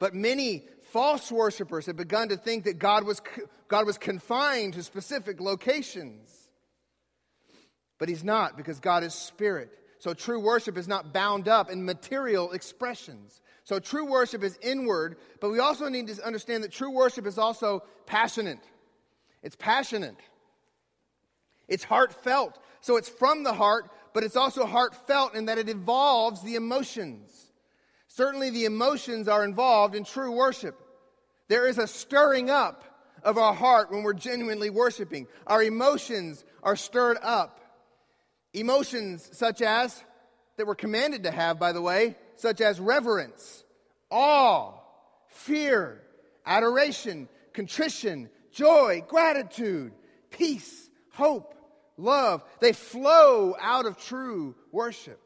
But 0.00 0.14
many 0.14 0.64
false 0.90 1.30
worshipers 1.30 1.86
had 1.86 1.96
begun 1.96 2.30
to 2.30 2.36
think 2.36 2.64
that 2.64 2.80
God 2.80 3.04
was, 3.04 3.22
God 3.68 3.86
was 3.86 3.96
confined 3.96 4.74
to 4.74 4.82
specific 4.82 5.40
locations. 5.40 6.28
But 8.00 8.08
He's 8.08 8.24
not, 8.24 8.56
because 8.56 8.80
God 8.80 9.04
is 9.04 9.14
spirit. 9.14 9.78
So 10.00 10.12
true 10.12 10.40
worship 10.40 10.76
is 10.76 10.88
not 10.88 11.14
bound 11.14 11.46
up 11.46 11.70
in 11.70 11.84
material 11.84 12.50
expressions. 12.50 13.40
So 13.64 13.78
true 13.78 14.04
worship 14.04 14.44
is 14.44 14.58
inward, 14.62 15.16
but 15.40 15.50
we 15.50 15.58
also 15.58 15.88
need 15.88 16.08
to 16.08 16.24
understand 16.24 16.62
that 16.64 16.72
true 16.72 16.90
worship 16.90 17.26
is 17.26 17.38
also 17.38 17.82
passionate. 18.06 18.60
It's 19.42 19.56
passionate. 19.56 20.16
It's 21.66 21.84
heartfelt. 21.84 22.58
So 22.80 22.96
it's 22.96 23.08
from 23.08 23.42
the 23.42 23.54
heart, 23.54 23.90
but 24.12 24.22
it's 24.22 24.36
also 24.36 24.66
heartfelt 24.66 25.34
in 25.34 25.46
that 25.46 25.58
it 25.58 25.70
involves 25.70 26.42
the 26.42 26.56
emotions. 26.56 27.30
Certainly, 28.08 28.50
the 28.50 28.66
emotions 28.66 29.26
are 29.26 29.42
involved 29.44 29.94
in 29.94 30.04
true 30.04 30.32
worship. 30.32 30.78
There 31.48 31.66
is 31.66 31.78
a 31.78 31.86
stirring 31.86 32.50
up 32.50 32.84
of 33.22 33.38
our 33.38 33.54
heart 33.54 33.90
when 33.90 34.02
we're 34.02 34.12
genuinely 34.12 34.70
worshiping. 34.70 35.26
Our 35.46 35.62
emotions 35.62 36.44
are 36.62 36.76
stirred 36.76 37.18
up. 37.22 37.60
Emotions 38.52 39.28
such 39.32 39.62
as, 39.62 40.04
that 40.56 40.66
we're 40.66 40.74
commanded 40.74 41.24
to 41.24 41.30
have, 41.30 41.58
by 41.58 41.72
the 41.72 41.82
way, 41.82 42.16
such 42.36 42.60
as 42.60 42.80
reverence, 42.80 43.64
awe, 44.10 44.72
fear, 45.28 46.02
adoration, 46.46 47.28
contrition, 47.52 48.28
joy, 48.52 49.04
gratitude, 49.06 49.92
peace, 50.30 50.88
hope, 51.10 51.54
love. 51.96 52.44
They 52.60 52.72
flow 52.72 53.56
out 53.60 53.86
of 53.86 53.98
true 53.98 54.54
worship. 54.72 55.20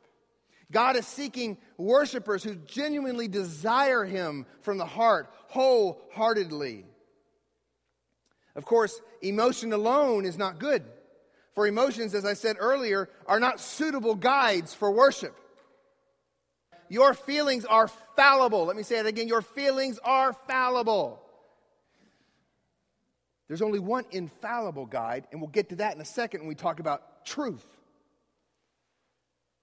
God 0.71 0.97
is 0.97 1.07
seeking 1.07 1.57
worshipers 1.79 2.45
who 2.45 2.55
genuinely 2.55 3.29
desire 3.29 4.05
Him 4.05 4.45
from 4.61 4.77
the 4.77 4.87
heart, 4.87 5.33
wholeheartedly. 5.49 6.85
Of 8.55 8.65
course, 8.65 9.01
emotion 9.23 9.73
alone 9.73 10.27
is 10.27 10.37
not 10.37 10.59
good. 10.59 10.85
For 11.55 11.67
emotions, 11.67 12.15
as 12.15 12.25
I 12.25 12.35
said 12.35 12.57
earlier, 12.59 13.09
are 13.27 13.41
not 13.41 13.61
suitable 13.61 14.15
guides 14.15 14.75
for 14.75 14.91
worship. 14.91 15.35
Your 16.89 17.15
feelings 17.15 17.65
are 17.65 17.89
fallible. 18.17 18.65
Let 18.65 18.77
me 18.77 18.83
say 18.83 18.99
it 18.99 19.07
again. 19.07 19.29
Your 19.29 19.43
feelings 19.43 19.99
are 20.03 20.33
fallible. 20.47 21.23
There's 23.49 23.63
only 23.63 23.79
one 23.79 24.05
infallible 24.11 24.87
guide, 24.87 25.27
and 25.33 25.41
we'll 25.41 25.51
get 25.51 25.71
to 25.71 25.77
that 25.77 25.95
in 25.95 26.01
a 26.01 26.05
second 26.05 26.41
when 26.41 26.49
we 26.49 26.55
talk 26.55 26.81
about 26.81 27.25
truth. 27.25 27.65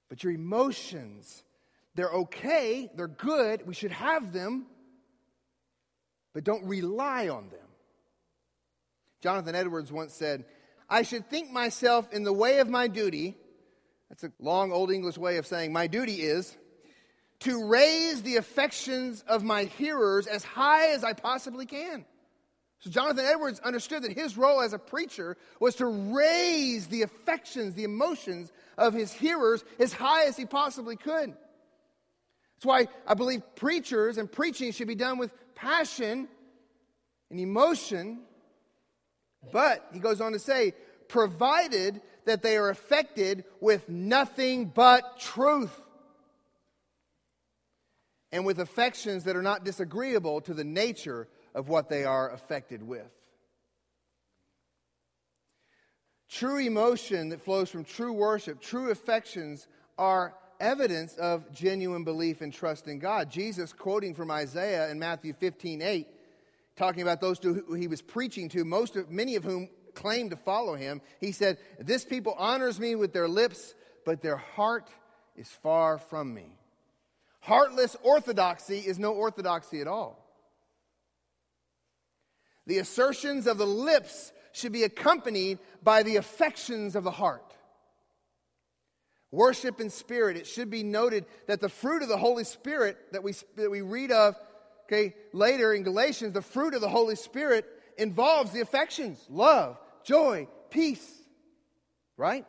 But 0.09 0.23
your 0.23 0.33
emotions, 0.33 1.43
they're 1.93 2.09
okay, 2.09 2.89
they're 2.95 3.07
good, 3.07 3.65
we 3.67 3.73
should 3.73 3.91
have 3.91 4.33
them, 4.33 4.65
but 6.33 6.43
don't 6.43 6.65
rely 6.65 7.29
on 7.29 7.49
them. 7.49 7.59
Jonathan 9.21 9.55
Edwards 9.55 9.91
once 9.91 10.13
said, 10.13 10.45
I 10.89 11.03
should 11.03 11.29
think 11.29 11.51
myself 11.51 12.11
in 12.11 12.23
the 12.23 12.33
way 12.33 12.59
of 12.59 12.69
my 12.69 12.87
duty. 12.87 13.35
That's 14.09 14.23
a 14.23 14.31
long 14.39 14.71
Old 14.71 14.91
English 14.91 15.17
way 15.17 15.37
of 15.37 15.47
saying 15.47 15.73
my 15.73 15.87
duty 15.87 16.21
is 16.21 16.55
to 17.45 17.67
raise 17.67 18.23
the 18.23 18.37
affections 18.37 19.23
of 19.27 19.43
my 19.43 19.65
hearers 19.65 20.25
as 20.25 20.43
high 20.43 20.89
as 20.93 21.03
I 21.03 21.13
possibly 21.13 21.67
can. 21.67 22.03
So, 22.79 22.89
Jonathan 22.89 23.23
Edwards 23.23 23.59
understood 23.59 24.01
that 24.01 24.13
his 24.13 24.35
role 24.35 24.61
as 24.61 24.73
a 24.73 24.79
preacher 24.79 25.37
was 25.59 25.75
to 25.75 25.85
raise 25.85 26.87
the 26.87 27.03
affections, 27.03 27.75
the 27.75 27.83
emotions 27.83 28.51
of 28.79 28.95
his 28.95 29.13
hearers 29.13 29.63
as 29.79 29.93
high 29.93 30.25
as 30.25 30.35
he 30.35 30.45
possibly 30.45 30.95
could. 30.95 31.35
That's 32.55 32.65
why 32.65 32.87
I 33.07 33.13
believe 33.13 33.43
preachers 33.55 34.17
and 34.17 34.31
preaching 34.31 34.71
should 34.71 34.87
be 34.87 34.95
done 34.95 35.19
with 35.19 35.31
passion 35.53 36.27
and 37.29 37.39
emotion. 37.39 38.21
But, 39.51 39.87
he 39.93 39.99
goes 39.99 40.19
on 40.19 40.31
to 40.31 40.39
say, 40.39 40.73
provided 41.09 42.01
that 42.25 42.41
they 42.41 42.57
are 42.57 42.69
affected 42.69 43.45
with 43.61 43.87
nothing 43.87 44.65
but 44.65 45.19
truth 45.19 45.79
and 48.35 48.45
with 48.45 48.59
affections 48.59 49.23
that 49.23 49.37
are 49.37 49.41
not 49.41 49.63
disagreeable 49.63 50.41
to 50.41 50.53
the 50.53 50.65
nature 50.65 51.25
of 51.53 51.69
what 51.69 51.87
they 51.87 52.03
are 52.03 52.29
affected 52.31 52.83
with. 52.83 53.09
True 56.29 56.57
emotion 56.57 57.29
that 57.29 57.41
flows 57.41 57.69
from 57.69 57.85
true 57.85 58.11
worship, 58.11 58.59
true 58.59 58.91
affections 58.91 59.69
are 59.97 60.35
evidence 60.59 61.15
of 61.15 61.49
genuine 61.53 62.03
belief 62.03 62.41
and 62.41 62.51
trust 62.51 62.89
in 62.89 62.99
God. 62.99 63.31
Jesus, 63.31 63.71
quoting 63.71 64.13
from 64.13 64.29
Isaiah 64.29 64.89
in 64.89 64.99
Matthew 64.99 65.31
15 65.31 65.81
8, 65.81 66.07
talking 66.75 67.03
about 67.03 67.21
those 67.21 67.39
who 67.39 67.73
he 67.73 67.87
was 67.87 68.01
preaching 68.01 68.49
to, 68.49 68.65
most 68.65 68.97
of, 68.97 69.09
many 69.09 69.37
of 69.37 69.45
whom 69.45 69.69
claimed 69.93 70.31
to 70.31 70.35
follow 70.35 70.75
him, 70.75 71.01
he 71.21 71.31
said, 71.31 71.57
This 71.79 72.03
people 72.03 72.35
honors 72.37 72.81
me 72.81 72.95
with 72.95 73.13
their 73.13 73.29
lips, 73.29 73.75
but 74.03 74.21
their 74.21 74.35
heart 74.35 74.89
is 75.37 75.47
far 75.47 75.97
from 75.97 76.33
me. 76.33 76.54
Heartless 77.45 77.95
orthodoxy 78.01 78.79
is 78.79 78.97
no 78.97 79.13
orthodoxy 79.13 79.79
at 79.79 79.87
all. 79.87 80.19
The 82.65 82.79
assertions 82.79 83.45
of 83.45 83.59
the 83.59 83.67
lips 83.67 84.33
should 84.51 84.71
be 84.71 84.81
accompanied 84.81 85.59
by 85.83 86.01
the 86.01 86.15
affections 86.15 86.95
of 86.95 87.03
the 87.03 87.11
heart. 87.11 87.53
Worship 89.29 89.79
in 89.79 89.91
spirit. 89.91 90.37
It 90.37 90.47
should 90.47 90.71
be 90.71 90.81
noted 90.81 91.27
that 91.45 91.61
the 91.61 91.69
fruit 91.69 92.01
of 92.01 92.09
the 92.09 92.17
Holy 92.17 92.45
Spirit 92.45 92.97
that 93.11 93.21
we, 93.21 93.33
that 93.57 93.69
we 93.69 93.81
read 93.81 94.11
of 94.11 94.35
okay, 94.85 95.13
later 95.31 95.71
in 95.71 95.83
Galatians, 95.83 96.33
the 96.33 96.41
fruit 96.41 96.73
of 96.73 96.81
the 96.81 96.89
Holy 96.89 97.15
Spirit 97.15 97.65
involves 97.95 98.53
the 98.53 98.61
affections 98.61 99.23
love, 99.29 99.77
joy, 100.03 100.47
peace, 100.71 101.13
right? 102.17 102.47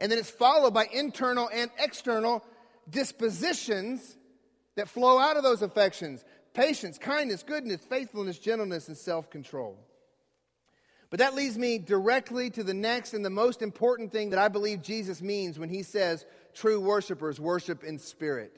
And 0.00 0.10
then 0.10 0.18
it's 0.18 0.28
followed 0.28 0.74
by 0.74 0.86
internal 0.92 1.48
and 1.52 1.70
external 1.78 2.44
dispositions 2.90 4.16
that 4.76 4.88
flow 4.88 5.18
out 5.18 5.36
of 5.36 5.42
those 5.42 5.62
affections 5.62 6.24
patience, 6.54 6.98
kindness, 6.98 7.42
goodness, 7.42 7.80
faithfulness, 7.84 8.38
gentleness, 8.38 8.88
and 8.88 8.96
self 8.96 9.28
control. 9.28 9.78
But 11.10 11.18
that 11.18 11.34
leads 11.34 11.58
me 11.58 11.78
directly 11.78 12.50
to 12.50 12.64
the 12.64 12.74
next 12.74 13.14
and 13.14 13.24
the 13.24 13.30
most 13.30 13.62
important 13.62 14.10
thing 14.10 14.30
that 14.30 14.38
I 14.38 14.48
believe 14.48 14.82
Jesus 14.82 15.22
means 15.22 15.58
when 15.58 15.68
he 15.68 15.82
says 15.82 16.24
true 16.54 16.80
worshipers 16.80 17.38
worship 17.38 17.84
in 17.84 17.98
spirit. 17.98 18.56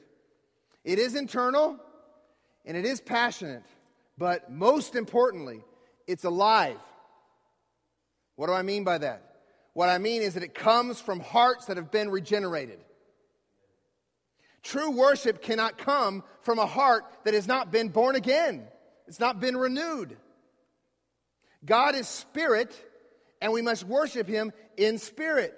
It 0.83 0.99
is 0.99 1.15
internal 1.15 1.77
and 2.65 2.77
it 2.77 2.85
is 2.85 3.01
passionate, 3.01 3.63
but 4.17 4.51
most 4.51 4.95
importantly, 4.95 5.63
it's 6.07 6.23
alive. 6.23 6.79
What 8.37 8.47
do 8.47 8.53
I 8.53 8.61
mean 8.61 8.83
by 8.83 8.99
that? 8.99 9.35
What 9.73 9.89
I 9.89 9.99
mean 9.99 10.21
is 10.21 10.33
that 10.33 10.43
it 10.43 10.55
comes 10.55 10.99
from 10.99 11.19
hearts 11.19 11.65
that 11.65 11.77
have 11.77 11.91
been 11.91 12.09
regenerated. 12.09 12.79
True 14.67 14.91
worship 14.91 15.41
cannot 15.41 15.77
come 15.77 16.25
from 16.41 16.59
a 16.59 16.65
heart 16.65 17.05
that 17.23 17.33
has 17.33 17.47
not 17.47 17.71
been 17.71 17.87
born 17.87 18.17
again, 18.17 18.67
it's 19.07 19.19
not 19.19 19.39
been 19.39 19.55
renewed. 19.55 20.17
God 21.63 21.95
is 21.95 22.05
spirit, 22.05 22.75
and 23.41 23.53
we 23.53 23.61
must 23.61 23.85
worship 23.85 24.27
him 24.27 24.51
in 24.75 24.97
spirit. 24.97 25.57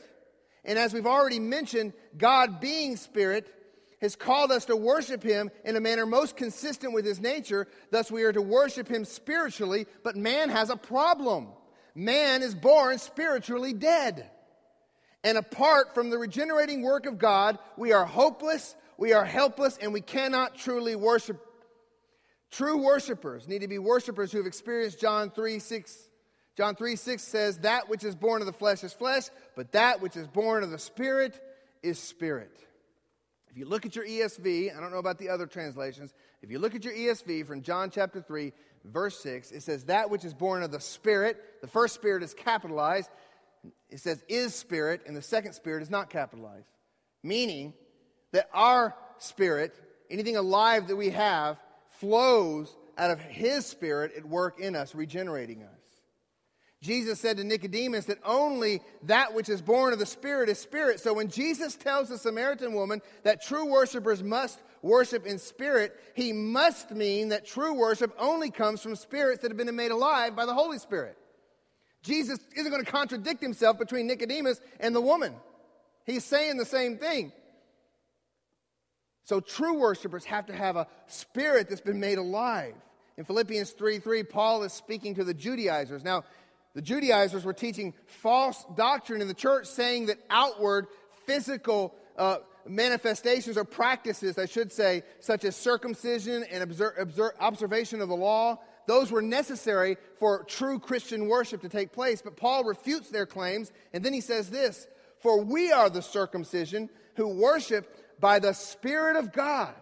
And 0.63 0.77
as 0.77 0.93
we've 0.93 1.07
already 1.07 1.39
mentioned, 1.39 1.93
God 2.19 2.59
being 2.59 2.97
spirit 2.97 3.51
has 3.99 4.15
called 4.15 4.51
us 4.51 4.65
to 4.65 4.75
worship 4.75 5.23
him 5.23 5.49
in 5.65 5.75
a 5.75 5.81
manner 5.81 6.05
most 6.05 6.37
consistent 6.37 6.93
with 6.93 7.03
his 7.03 7.19
nature. 7.19 7.67
Thus, 7.89 8.11
we 8.11 8.23
are 8.23 8.31
to 8.31 8.43
worship 8.43 8.87
him 8.87 9.05
spiritually, 9.05 9.87
but 10.03 10.17
man 10.17 10.49
has 10.49 10.69
a 10.69 10.77
problem. 10.77 11.47
Man 11.95 12.43
is 12.43 12.53
born 12.53 12.99
spiritually 12.99 13.73
dead. 13.73 14.29
And 15.23 15.35
apart 15.37 15.95
from 15.95 16.11
the 16.11 16.17
regenerating 16.19 16.83
work 16.83 17.07
of 17.07 17.17
God, 17.17 17.57
we 17.75 17.91
are 17.91 18.05
hopeless, 18.05 18.75
we 18.99 19.13
are 19.13 19.23
helpless, 19.23 19.77
and 19.77 19.93
we 19.93 20.01
cannot 20.01 20.55
truly 20.55 20.95
worship. 20.95 21.37
True 22.51 22.83
worshipers 22.83 23.47
need 23.47 23.61
to 23.61 23.67
be 23.67 23.79
worshipers 23.79 24.31
who 24.31 24.39
have 24.39 24.47
experienced 24.47 24.99
John 24.99 25.31
3 25.31 25.59
6. 25.59 26.09
John 26.57 26.75
3 26.75 26.95
6 26.97 27.23
says, 27.23 27.59
That 27.59 27.87
which 27.87 28.03
is 28.03 28.15
born 28.15 28.41
of 28.41 28.47
the 28.47 28.53
flesh 28.53 28.83
is 28.83 28.91
flesh, 28.91 29.23
but 29.55 29.71
that 29.71 30.01
which 30.01 30.17
is 30.17 30.27
born 30.27 30.63
of 30.63 30.71
the 30.71 30.79
Spirit 30.79 31.41
is 31.81 31.97
spirit. 31.97 32.51
If 33.49 33.57
you 33.57 33.65
look 33.65 33.85
at 33.85 33.95
your 33.95 34.05
ESV, 34.05 34.75
I 34.75 34.79
don't 34.79 34.91
know 34.91 34.97
about 34.97 35.17
the 35.17 35.29
other 35.29 35.47
translations, 35.47 36.13
if 36.41 36.51
you 36.51 36.59
look 36.59 36.75
at 36.75 36.83
your 36.83 36.93
ESV 36.93 37.47
from 37.47 37.61
John 37.61 37.89
chapter 37.89 38.21
3, 38.21 38.51
verse 38.83 39.17
6, 39.19 39.51
it 39.51 39.63
says, 39.63 39.85
That 39.85 40.09
which 40.09 40.25
is 40.25 40.33
born 40.33 40.61
of 40.61 40.71
the 40.71 40.81
Spirit, 40.81 41.37
the 41.61 41.67
first 41.67 41.95
Spirit 41.95 42.21
is 42.21 42.33
capitalized. 42.33 43.09
It 43.89 43.99
says, 43.99 44.23
is 44.27 44.53
Spirit, 44.53 45.01
and 45.07 45.15
the 45.15 45.21
second 45.21 45.53
Spirit 45.53 45.83
is 45.83 45.89
not 45.89 46.09
capitalized. 46.09 46.67
Meaning 47.23 47.73
that 48.31 48.49
our 48.53 48.95
Spirit, 49.17 49.75
anything 50.09 50.37
alive 50.37 50.87
that 50.87 50.95
we 50.95 51.09
have, 51.09 51.57
flows 51.91 52.75
out 52.97 53.11
of 53.11 53.19
His 53.19 53.65
Spirit 53.65 54.13
at 54.15 54.25
work 54.25 54.59
in 54.59 54.75
us, 54.75 54.95
regenerating 54.95 55.63
us. 55.63 55.79
Jesus 56.81 57.19
said 57.19 57.37
to 57.37 57.43
Nicodemus 57.43 58.05
that 58.05 58.19
only 58.23 58.81
that 59.03 59.33
which 59.33 59.49
is 59.49 59.61
born 59.61 59.91
of 59.91 59.99
the 59.99 60.05
Spirit 60.05 60.47
is 60.47 60.59
spirit. 60.59 61.01
So 61.01 61.13
when 61.13 61.27
Jesus 61.27 61.75
tells 61.75 62.07
the 62.07 62.17
Samaritan 62.17 62.73
woman 62.73 63.01
that 63.23 63.43
true 63.43 63.65
worshipers 63.65 64.23
must 64.23 64.59
worship 64.81 65.25
in 65.25 65.37
spirit, 65.39 65.99
he 66.15 66.31
must 66.31 66.91
mean 66.91 67.29
that 67.29 67.45
true 67.45 67.73
worship 67.73 68.13
only 68.17 68.49
comes 68.49 68.81
from 68.81 68.95
spirits 68.95 69.41
that 69.41 69.51
have 69.51 69.57
been 69.57 69.75
made 69.75 69.91
alive 69.91 70.37
by 70.37 70.45
the 70.45 70.53
Holy 70.53 70.79
Spirit. 70.79 71.17
Jesus 72.01 72.39
isn't 72.55 72.71
going 72.71 72.83
to 72.83 72.89
contradict 72.89 73.41
himself 73.41 73.77
between 73.77 74.07
Nicodemus 74.07 74.61
and 74.79 74.95
the 74.95 75.01
woman. 75.01 75.35
He's 76.05 76.23
saying 76.23 76.55
the 76.55 76.65
same 76.65 76.97
thing. 76.97 77.33
So 79.29 79.39
true 79.39 79.75
worshipers 79.75 80.25
have 80.25 80.47
to 80.47 80.55
have 80.55 80.75
a 80.75 80.87
spirit 81.05 81.69
that's 81.69 81.81
been 81.81 81.99
made 81.99 82.17
alive. 82.17 82.73
In 83.15 83.25
Philippians 83.25 83.69
3 83.69 83.99
3, 83.99 84.23
Paul 84.23 84.63
is 84.63 84.73
speaking 84.73 85.13
to 85.15 85.23
the 85.23 85.35
Judaizers. 85.35 86.03
Now, 86.03 86.23
the 86.73 86.81
Judaizers 86.81 87.45
were 87.45 87.53
teaching 87.53 87.93
false 88.07 88.65
doctrine 88.75 89.21
in 89.21 89.27
the 89.27 89.35
church, 89.35 89.67
saying 89.67 90.07
that 90.07 90.17
outward 90.31 90.87
physical 91.27 91.93
uh, 92.17 92.37
manifestations 92.67 93.55
or 93.55 93.65
practices, 93.65 94.39
I 94.39 94.47
should 94.47 94.71
say, 94.71 95.03
such 95.19 95.43
as 95.43 95.55
circumcision 95.55 96.43
and 96.49 96.63
observation 97.39 98.01
of 98.01 98.09
the 98.09 98.15
law, 98.15 98.57
those 98.87 99.11
were 99.11 99.21
necessary 99.21 99.97
for 100.17 100.43
true 100.45 100.79
Christian 100.79 101.27
worship 101.27 101.61
to 101.61 101.69
take 101.69 101.93
place. 101.93 102.23
But 102.23 102.35
Paul 102.35 102.63
refutes 102.63 103.11
their 103.11 103.27
claims, 103.27 103.71
and 103.93 104.03
then 104.03 104.13
he 104.13 104.21
says 104.21 104.49
this 104.49 104.87
For 105.19 105.39
we 105.39 105.71
are 105.71 105.91
the 105.91 106.01
circumcision 106.01 106.89
who 107.13 107.27
worship 107.27 107.95
by 108.19 108.39
the 108.39 108.53
Spirit 108.53 109.15
of 109.15 109.31
God 109.31 109.73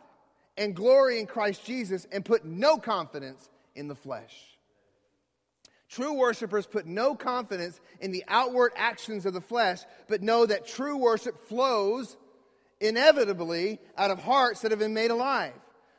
and 0.58 0.76
glory 0.76 1.20
in 1.20 1.26
Christ 1.28 1.66
Jesus 1.66 2.08
and 2.12 2.26
put 2.26 2.46
no 2.46 2.78
confidence 2.78 3.50
in 3.76 3.88
the 3.88 3.96
flesh. 3.96 4.34
True 5.90 6.14
worshipers 6.14 6.66
put 6.66 6.86
no 6.86 7.16
confidence 7.16 7.80
in 8.02 8.12
the 8.12 8.26
outward 8.28 8.74
actions 8.76 9.26
of 9.26 9.34
the 9.34 9.42
flesh, 9.42 9.80
but 10.08 10.22
know 10.22 10.46
that 10.46 10.68
true 10.68 10.98
worship 10.98 11.48
flows 11.48 12.18
inevitably 12.82 13.80
out 13.98 14.12
of 14.12 14.22
hearts 14.22 14.62
that 14.62 14.72
have 14.72 14.80
been 14.80 14.94
made 14.94 15.12
alive. 15.12 15.54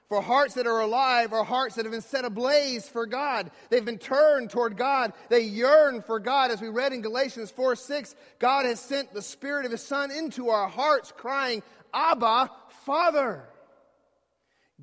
For 0.08 0.22
hearts 0.22 0.54
that 0.54 0.66
are 0.66 0.80
alive 0.80 1.34
are 1.34 1.44
hearts 1.44 1.74
that 1.74 1.84
have 1.84 1.92
been 1.92 2.00
set 2.00 2.24
ablaze 2.24 2.88
for 2.88 3.04
God. 3.04 3.50
They've 3.68 3.84
been 3.84 3.98
turned 3.98 4.48
toward 4.48 4.78
God. 4.78 5.12
They 5.28 5.42
yearn 5.42 6.00
for 6.00 6.18
God. 6.18 6.50
As 6.50 6.62
we 6.62 6.68
read 6.68 6.94
in 6.94 7.02
Galatians 7.02 7.50
4 7.50 7.76
6, 7.76 8.14
God 8.38 8.64
has 8.64 8.80
sent 8.80 9.12
the 9.12 9.20
Spirit 9.20 9.66
of 9.66 9.70
His 9.70 9.82
Son 9.82 10.10
into 10.10 10.48
our 10.48 10.66
hearts, 10.66 11.12
crying, 11.14 11.62
Abba, 11.92 12.50
Father. 12.84 13.48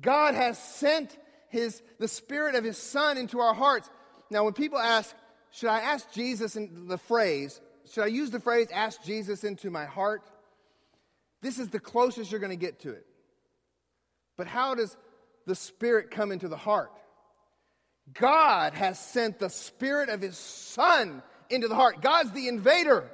God 0.00 0.34
has 0.34 0.58
sent 0.58 1.16
his, 1.48 1.82
the 1.98 2.08
Spirit 2.08 2.54
of 2.54 2.64
His 2.64 2.76
Son 2.76 3.16
into 3.16 3.40
our 3.40 3.54
hearts. 3.54 3.88
Now, 4.30 4.44
when 4.44 4.52
people 4.52 4.78
ask, 4.78 5.14
should 5.50 5.68
I 5.68 5.80
ask 5.80 6.12
Jesus 6.12 6.56
in 6.56 6.88
the 6.88 6.98
phrase, 6.98 7.60
should 7.90 8.04
I 8.04 8.08
use 8.08 8.30
the 8.30 8.40
phrase, 8.40 8.68
ask 8.72 9.02
Jesus 9.02 9.44
into 9.44 9.70
my 9.70 9.84
heart? 9.84 10.22
This 11.42 11.58
is 11.58 11.68
the 11.68 11.80
closest 11.80 12.30
you're 12.30 12.40
going 12.40 12.50
to 12.50 12.56
get 12.56 12.80
to 12.80 12.90
it. 12.90 13.06
But 14.36 14.46
how 14.46 14.74
does 14.74 14.96
the 15.46 15.54
Spirit 15.54 16.10
come 16.10 16.32
into 16.32 16.48
the 16.48 16.56
heart? 16.56 16.92
God 18.12 18.74
has 18.74 18.98
sent 18.98 19.38
the 19.38 19.50
Spirit 19.50 20.08
of 20.08 20.20
His 20.20 20.36
Son 20.36 21.22
into 21.48 21.68
the 21.68 21.74
heart. 21.74 22.02
God's 22.02 22.32
the 22.32 22.48
invader. 22.48 23.10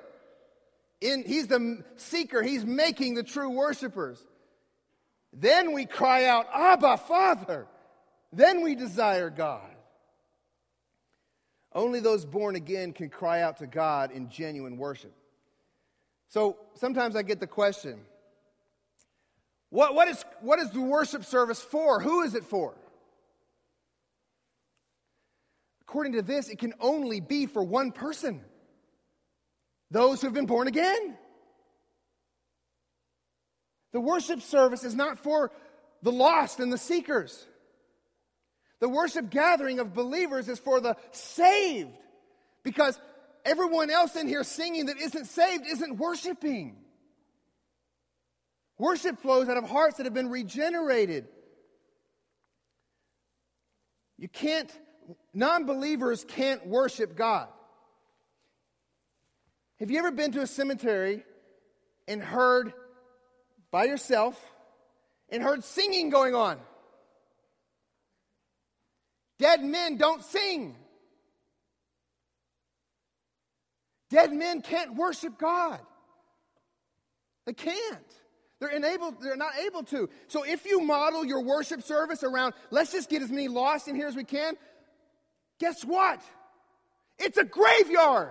In, 1.02 1.24
he's 1.24 1.48
the 1.48 1.82
seeker. 1.96 2.42
He's 2.42 2.64
making 2.64 3.14
the 3.14 3.22
true 3.22 3.50
worshipers. 3.50 4.22
Then 5.32 5.72
we 5.72 5.86
cry 5.86 6.26
out, 6.26 6.46
Abba, 6.54 6.98
Father. 6.98 7.66
Then 8.32 8.62
we 8.62 8.74
desire 8.74 9.28
God. 9.28 9.68
Only 11.74 12.00
those 12.00 12.24
born 12.24 12.54
again 12.54 12.92
can 12.92 13.08
cry 13.08 13.42
out 13.42 13.58
to 13.58 13.66
God 13.66 14.12
in 14.12 14.28
genuine 14.28 14.76
worship. 14.76 15.12
So 16.28 16.56
sometimes 16.74 17.16
I 17.16 17.22
get 17.22 17.40
the 17.40 17.46
question 17.46 18.00
what, 19.70 19.94
what, 19.94 20.06
is, 20.06 20.22
what 20.42 20.58
is 20.58 20.70
the 20.70 20.82
worship 20.82 21.24
service 21.24 21.60
for? 21.62 21.98
Who 21.98 22.20
is 22.22 22.34
it 22.34 22.44
for? 22.44 22.74
According 25.80 26.12
to 26.12 26.22
this, 26.22 26.50
it 26.50 26.58
can 26.58 26.74
only 26.78 27.20
be 27.20 27.46
for 27.46 27.62
one 27.62 27.90
person 27.90 28.42
those 29.92 30.20
who 30.20 30.26
have 30.26 30.34
been 30.34 30.46
born 30.46 30.66
again. 30.66 31.16
The 33.92 34.00
worship 34.00 34.40
service 34.40 34.84
is 34.84 34.94
not 34.94 35.18
for 35.18 35.52
the 36.02 36.10
lost 36.10 36.60
and 36.60 36.72
the 36.72 36.78
seekers. 36.78 37.46
The 38.80 38.88
worship 38.88 39.30
gathering 39.30 39.78
of 39.78 39.94
believers 39.94 40.48
is 40.48 40.58
for 40.58 40.80
the 40.80 40.96
saved 41.12 41.92
because 42.64 42.98
everyone 43.44 43.90
else 43.90 44.16
in 44.16 44.26
here 44.26 44.42
singing 44.42 44.86
that 44.86 44.98
isn't 44.98 45.26
saved 45.26 45.66
isn't 45.66 45.98
worshiping. 45.98 46.76
Worship 48.78 49.20
flows 49.20 49.48
out 49.48 49.58
of 49.58 49.68
hearts 49.68 49.98
that 49.98 50.06
have 50.06 50.14
been 50.14 50.30
regenerated. 50.30 51.28
You 54.18 54.28
can't, 54.28 54.72
non 55.34 55.66
believers 55.66 56.24
can't 56.26 56.66
worship 56.66 57.14
God. 57.14 57.48
Have 59.82 59.90
you 59.90 59.98
ever 59.98 60.12
been 60.12 60.30
to 60.30 60.42
a 60.42 60.46
cemetery 60.46 61.24
and 62.06 62.22
heard 62.22 62.72
by 63.72 63.82
yourself 63.86 64.40
and 65.28 65.42
heard 65.42 65.64
singing 65.64 66.08
going 66.08 66.36
on? 66.36 66.60
Dead 69.40 69.64
men 69.64 69.96
don't 69.96 70.22
sing. 70.22 70.76
Dead 74.08 74.32
men 74.32 74.62
can't 74.62 74.94
worship 74.94 75.36
God. 75.36 75.80
They 77.46 77.52
can't. 77.52 78.06
They're 78.60 78.68
enabled, 78.68 79.16
they're 79.20 79.34
not 79.34 79.56
able 79.66 79.82
to. 79.82 80.08
So 80.28 80.44
if 80.44 80.64
you 80.64 80.80
model 80.80 81.24
your 81.24 81.42
worship 81.42 81.82
service 81.82 82.22
around, 82.22 82.54
let's 82.70 82.92
just 82.92 83.10
get 83.10 83.20
as 83.20 83.30
many 83.30 83.48
lost 83.48 83.88
in 83.88 83.96
here 83.96 84.06
as 84.06 84.14
we 84.14 84.22
can, 84.22 84.54
guess 85.58 85.84
what? 85.84 86.22
It's 87.18 87.36
a 87.36 87.44
graveyard. 87.44 88.30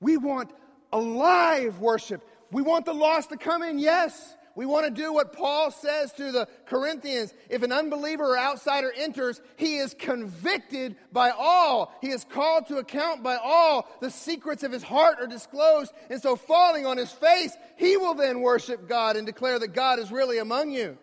We 0.00 0.16
want 0.16 0.50
alive 0.92 1.78
worship. 1.78 2.26
We 2.50 2.62
want 2.62 2.86
the 2.86 2.94
lost 2.94 3.30
to 3.30 3.36
come 3.36 3.62
in, 3.62 3.78
yes. 3.78 4.36
We 4.56 4.66
want 4.66 4.84
to 4.84 4.90
do 4.90 5.12
what 5.12 5.32
Paul 5.32 5.70
says 5.70 6.12
to 6.14 6.32
the 6.32 6.48
Corinthians. 6.66 7.32
If 7.48 7.62
an 7.62 7.70
unbeliever 7.70 8.32
or 8.32 8.38
outsider 8.38 8.92
enters, 8.96 9.40
he 9.56 9.76
is 9.76 9.94
convicted 9.94 10.96
by 11.12 11.30
all. 11.30 11.94
He 12.00 12.10
is 12.10 12.24
called 12.24 12.66
to 12.66 12.78
account 12.78 13.22
by 13.22 13.36
all. 13.36 13.88
The 14.00 14.10
secrets 14.10 14.62
of 14.62 14.72
his 14.72 14.82
heart 14.82 15.18
are 15.20 15.28
disclosed. 15.28 15.92
And 16.10 16.20
so, 16.20 16.34
falling 16.34 16.84
on 16.84 16.96
his 16.96 17.12
face, 17.12 17.56
he 17.76 17.96
will 17.96 18.14
then 18.14 18.40
worship 18.40 18.88
God 18.88 19.16
and 19.16 19.24
declare 19.24 19.58
that 19.58 19.68
God 19.68 19.98
is 19.98 20.10
really 20.10 20.38
among 20.38 20.72
you. 20.72 20.98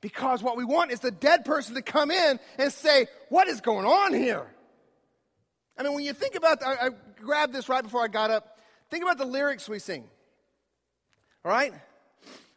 Because 0.00 0.42
what 0.42 0.56
we 0.56 0.64
want 0.64 0.90
is 0.90 1.00
the 1.00 1.10
dead 1.10 1.44
person 1.44 1.76
to 1.76 1.82
come 1.82 2.10
in 2.10 2.40
and 2.58 2.72
say, 2.72 3.06
What 3.28 3.48
is 3.48 3.60
going 3.60 3.86
on 3.86 4.12
here? 4.12 4.46
I 5.78 5.82
mean, 5.82 5.94
when 5.94 6.04
you 6.04 6.12
think 6.12 6.34
about, 6.34 6.62
I, 6.62 6.86
I 6.86 6.90
grabbed 7.20 7.52
this 7.52 7.68
right 7.68 7.82
before 7.82 8.02
I 8.02 8.08
got 8.08 8.30
up. 8.30 8.58
Think 8.90 9.02
about 9.02 9.18
the 9.18 9.26
lyrics 9.26 9.68
we 9.68 9.78
sing. 9.78 10.04
All 11.44 11.50
right? 11.50 11.72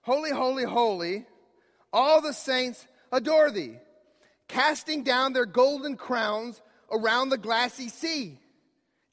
Holy, 0.02 0.32
holy, 0.32 0.64
holy, 0.64 1.26
all 1.92 2.22
the 2.22 2.34
saints 2.34 2.88
adore 3.12 3.52
thee, 3.52 3.76
casting 4.48 5.04
down 5.04 5.34
their 5.34 5.46
golden 5.46 5.96
crowns 5.96 6.62
around 6.92 7.30
the 7.30 7.38
glassy 7.38 7.90
sea. 7.90 8.40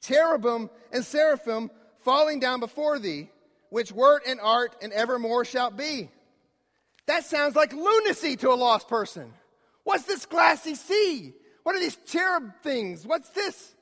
Cherubim 0.01 0.69
and 0.91 1.03
seraphim 1.03 1.69
falling 2.01 2.39
down 2.39 2.59
before 2.59 2.99
thee, 2.99 3.29
which 3.69 3.91
wert 3.91 4.23
and 4.27 4.39
art 4.39 4.75
and 4.81 4.93
evermore 4.93 5.43
shalt 5.43 5.75
be. 5.75 6.09
That 7.07 7.25
sounds 7.25 7.55
like 7.55 7.73
lunacy 7.73 8.35
to 8.37 8.51
a 8.51 8.55
lost 8.55 8.87
person. 8.87 9.33
What's 9.83 10.03
this 10.03 10.25
glassy 10.25 10.75
sea? 10.75 11.33
What 11.63 11.75
are 11.75 11.79
these 11.79 11.97
cherub 12.05 12.51
things? 12.63 13.05
What's 13.05 13.29
this? 13.29 13.73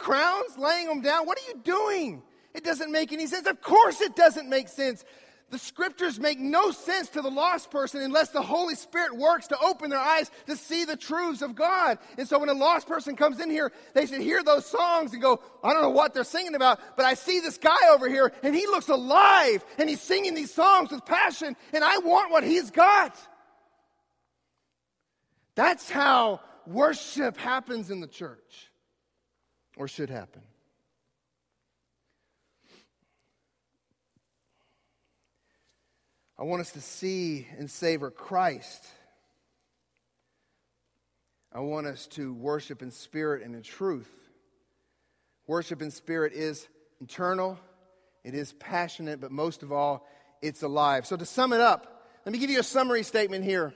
Crowns 0.00 0.56
laying 0.56 0.88
them 0.88 1.02
down? 1.02 1.26
What 1.26 1.38
are 1.38 1.46
you 1.46 1.60
doing? 1.62 2.22
It 2.54 2.64
doesn't 2.64 2.90
make 2.90 3.12
any 3.12 3.26
sense. 3.26 3.46
Of 3.46 3.60
course, 3.60 4.00
it 4.00 4.16
doesn't 4.16 4.48
make 4.48 4.68
sense. 4.68 5.04
The 5.50 5.58
scriptures 5.58 6.18
make 6.18 6.38
no 6.38 6.70
sense 6.70 7.10
to 7.10 7.20
the 7.20 7.30
lost 7.30 7.70
person 7.70 8.00
unless 8.00 8.30
the 8.30 8.40
Holy 8.40 8.76
Spirit 8.76 9.18
works 9.18 9.48
to 9.48 9.58
open 9.58 9.90
their 9.90 9.98
eyes 9.98 10.30
to 10.46 10.56
see 10.56 10.86
the 10.86 10.96
truths 10.96 11.42
of 11.42 11.54
God. 11.54 11.98
And 12.16 12.26
so 12.26 12.38
when 12.38 12.48
a 12.48 12.54
lost 12.54 12.88
person 12.88 13.14
comes 13.14 13.40
in 13.40 13.50
here, 13.50 13.72
they 13.92 14.06
should 14.06 14.22
hear 14.22 14.42
those 14.42 14.64
songs 14.64 15.12
and 15.12 15.20
go, 15.20 15.42
I 15.62 15.74
don't 15.74 15.82
know 15.82 15.90
what 15.90 16.14
they're 16.14 16.24
singing 16.24 16.54
about, 16.54 16.80
but 16.96 17.04
I 17.04 17.12
see 17.12 17.40
this 17.40 17.58
guy 17.58 17.88
over 17.92 18.08
here 18.08 18.32
and 18.42 18.54
he 18.54 18.66
looks 18.68 18.88
alive 18.88 19.62
and 19.76 19.90
he's 19.90 20.00
singing 20.00 20.34
these 20.34 20.54
songs 20.54 20.92
with 20.92 21.04
passion 21.04 21.56
and 21.74 21.84
I 21.84 21.98
want 21.98 22.30
what 22.30 22.42
he's 22.42 22.70
got. 22.70 23.14
That's 25.56 25.90
how 25.90 26.40
worship 26.66 27.36
happens 27.36 27.90
in 27.90 28.00
the 28.00 28.06
church 28.06 28.69
or 29.80 29.88
should 29.88 30.10
happen. 30.10 30.42
I 36.38 36.42
want 36.42 36.60
us 36.60 36.72
to 36.72 36.82
see 36.82 37.46
and 37.56 37.70
savor 37.70 38.10
Christ. 38.10 38.84
I 41.50 41.60
want 41.60 41.86
us 41.86 42.06
to 42.08 42.34
worship 42.34 42.82
in 42.82 42.90
spirit 42.90 43.42
and 43.42 43.54
in 43.54 43.62
truth. 43.62 44.10
Worship 45.46 45.80
in 45.80 45.90
spirit 45.90 46.34
is 46.34 46.68
internal, 47.00 47.58
it 48.22 48.34
is 48.34 48.52
passionate, 48.52 49.18
but 49.18 49.32
most 49.32 49.62
of 49.62 49.72
all, 49.72 50.06
it's 50.42 50.62
alive. 50.62 51.06
So, 51.06 51.16
to 51.16 51.24
sum 51.24 51.54
it 51.54 51.60
up, 51.62 52.06
let 52.26 52.32
me 52.34 52.38
give 52.38 52.50
you 52.50 52.60
a 52.60 52.62
summary 52.62 53.02
statement 53.02 53.44
here 53.44 53.72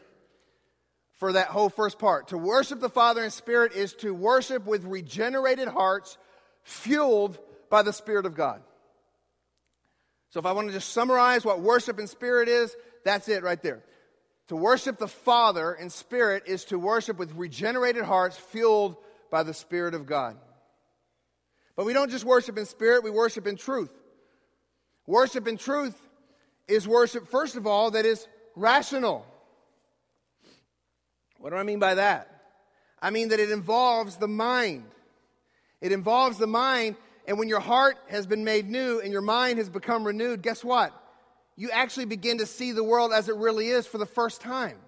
for 1.14 1.32
that 1.32 1.48
whole 1.48 1.68
first 1.68 1.98
part. 1.98 2.28
To 2.28 2.38
worship 2.38 2.80
the 2.80 2.88
Father 2.88 3.24
in 3.24 3.30
spirit 3.30 3.72
is 3.72 3.94
to 3.94 4.12
worship 4.12 4.66
with 4.66 4.84
regenerated 4.84 5.68
hearts, 5.68 6.18
fueled 6.62 7.38
by 7.70 7.82
the 7.82 7.92
Spirit 7.92 8.26
of 8.26 8.34
God. 8.34 8.62
So 10.30 10.40
if 10.40 10.46
I 10.46 10.52
want 10.52 10.68
to 10.68 10.74
just 10.74 10.92
summarize 10.92 11.44
what 11.44 11.60
worship 11.60 12.00
in 12.00 12.06
spirit 12.06 12.48
is, 12.48 12.74
that's 13.04 13.28
it 13.28 13.42
right 13.42 13.62
there. 13.62 13.82
To 14.48 14.56
worship 14.56 14.98
the 14.98 15.08
Father 15.08 15.72
in 15.72 15.90
spirit 15.90 16.44
is 16.46 16.64
to 16.66 16.78
worship 16.78 17.18
with 17.18 17.32
regenerated 17.34 18.04
hearts 18.04 18.36
fueled 18.36 18.96
by 19.30 19.42
the 19.42 19.54
Spirit 19.54 19.94
of 19.94 20.06
God. 20.06 20.36
But 21.76 21.86
we 21.86 21.92
don't 21.92 22.10
just 22.10 22.24
worship 22.24 22.58
in 22.58 22.66
spirit, 22.66 23.04
we 23.04 23.10
worship 23.10 23.46
in 23.46 23.56
truth. 23.56 23.90
Worship 25.06 25.46
in 25.48 25.56
truth 25.56 25.96
is 26.66 26.88
worship, 26.88 27.28
first 27.28 27.56
of 27.56 27.66
all, 27.66 27.92
that 27.92 28.06
is 28.06 28.26
rational. 28.56 29.26
What 31.44 31.50
do 31.50 31.56
I 31.56 31.62
mean 31.62 31.78
by 31.78 31.96
that? 31.96 32.30
I 33.02 33.10
mean 33.10 33.28
that 33.28 33.38
it 33.38 33.50
involves 33.50 34.16
the 34.16 34.26
mind. 34.26 34.84
It 35.82 35.92
involves 35.92 36.38
the 36.38 36.46
mind 36.46 36.96
and 37.26 37.38
when 37.38 37.48
your 37.48 37.60
heart 37.60 37.98
has 38.08 38.26
been 38.26 38.44
made 38.44 38.70
new 38.70 38.98
and 38.98 39.12
your 39.12 39.20
mind 39.20 39.58
has 39.58 39.68
become 39.68 40.06
renewed, 40.06 40.40
guess 40.40 40.64
what? 40.64 40.98
You 41.54 41.70
actually 41.70 42.06
begin 42.06 42.38
to 42.38 42.46
see 42.46 42.72
the 42.72 42.82
world 42.82 43.12
as 43.12 43.28
it 43.28 43.36
really 43.36 43.68
is 43.68 43.86
for 43.86 43.98
the 43.98 44.06
first 44.06 44.40
time. 44.40 44.78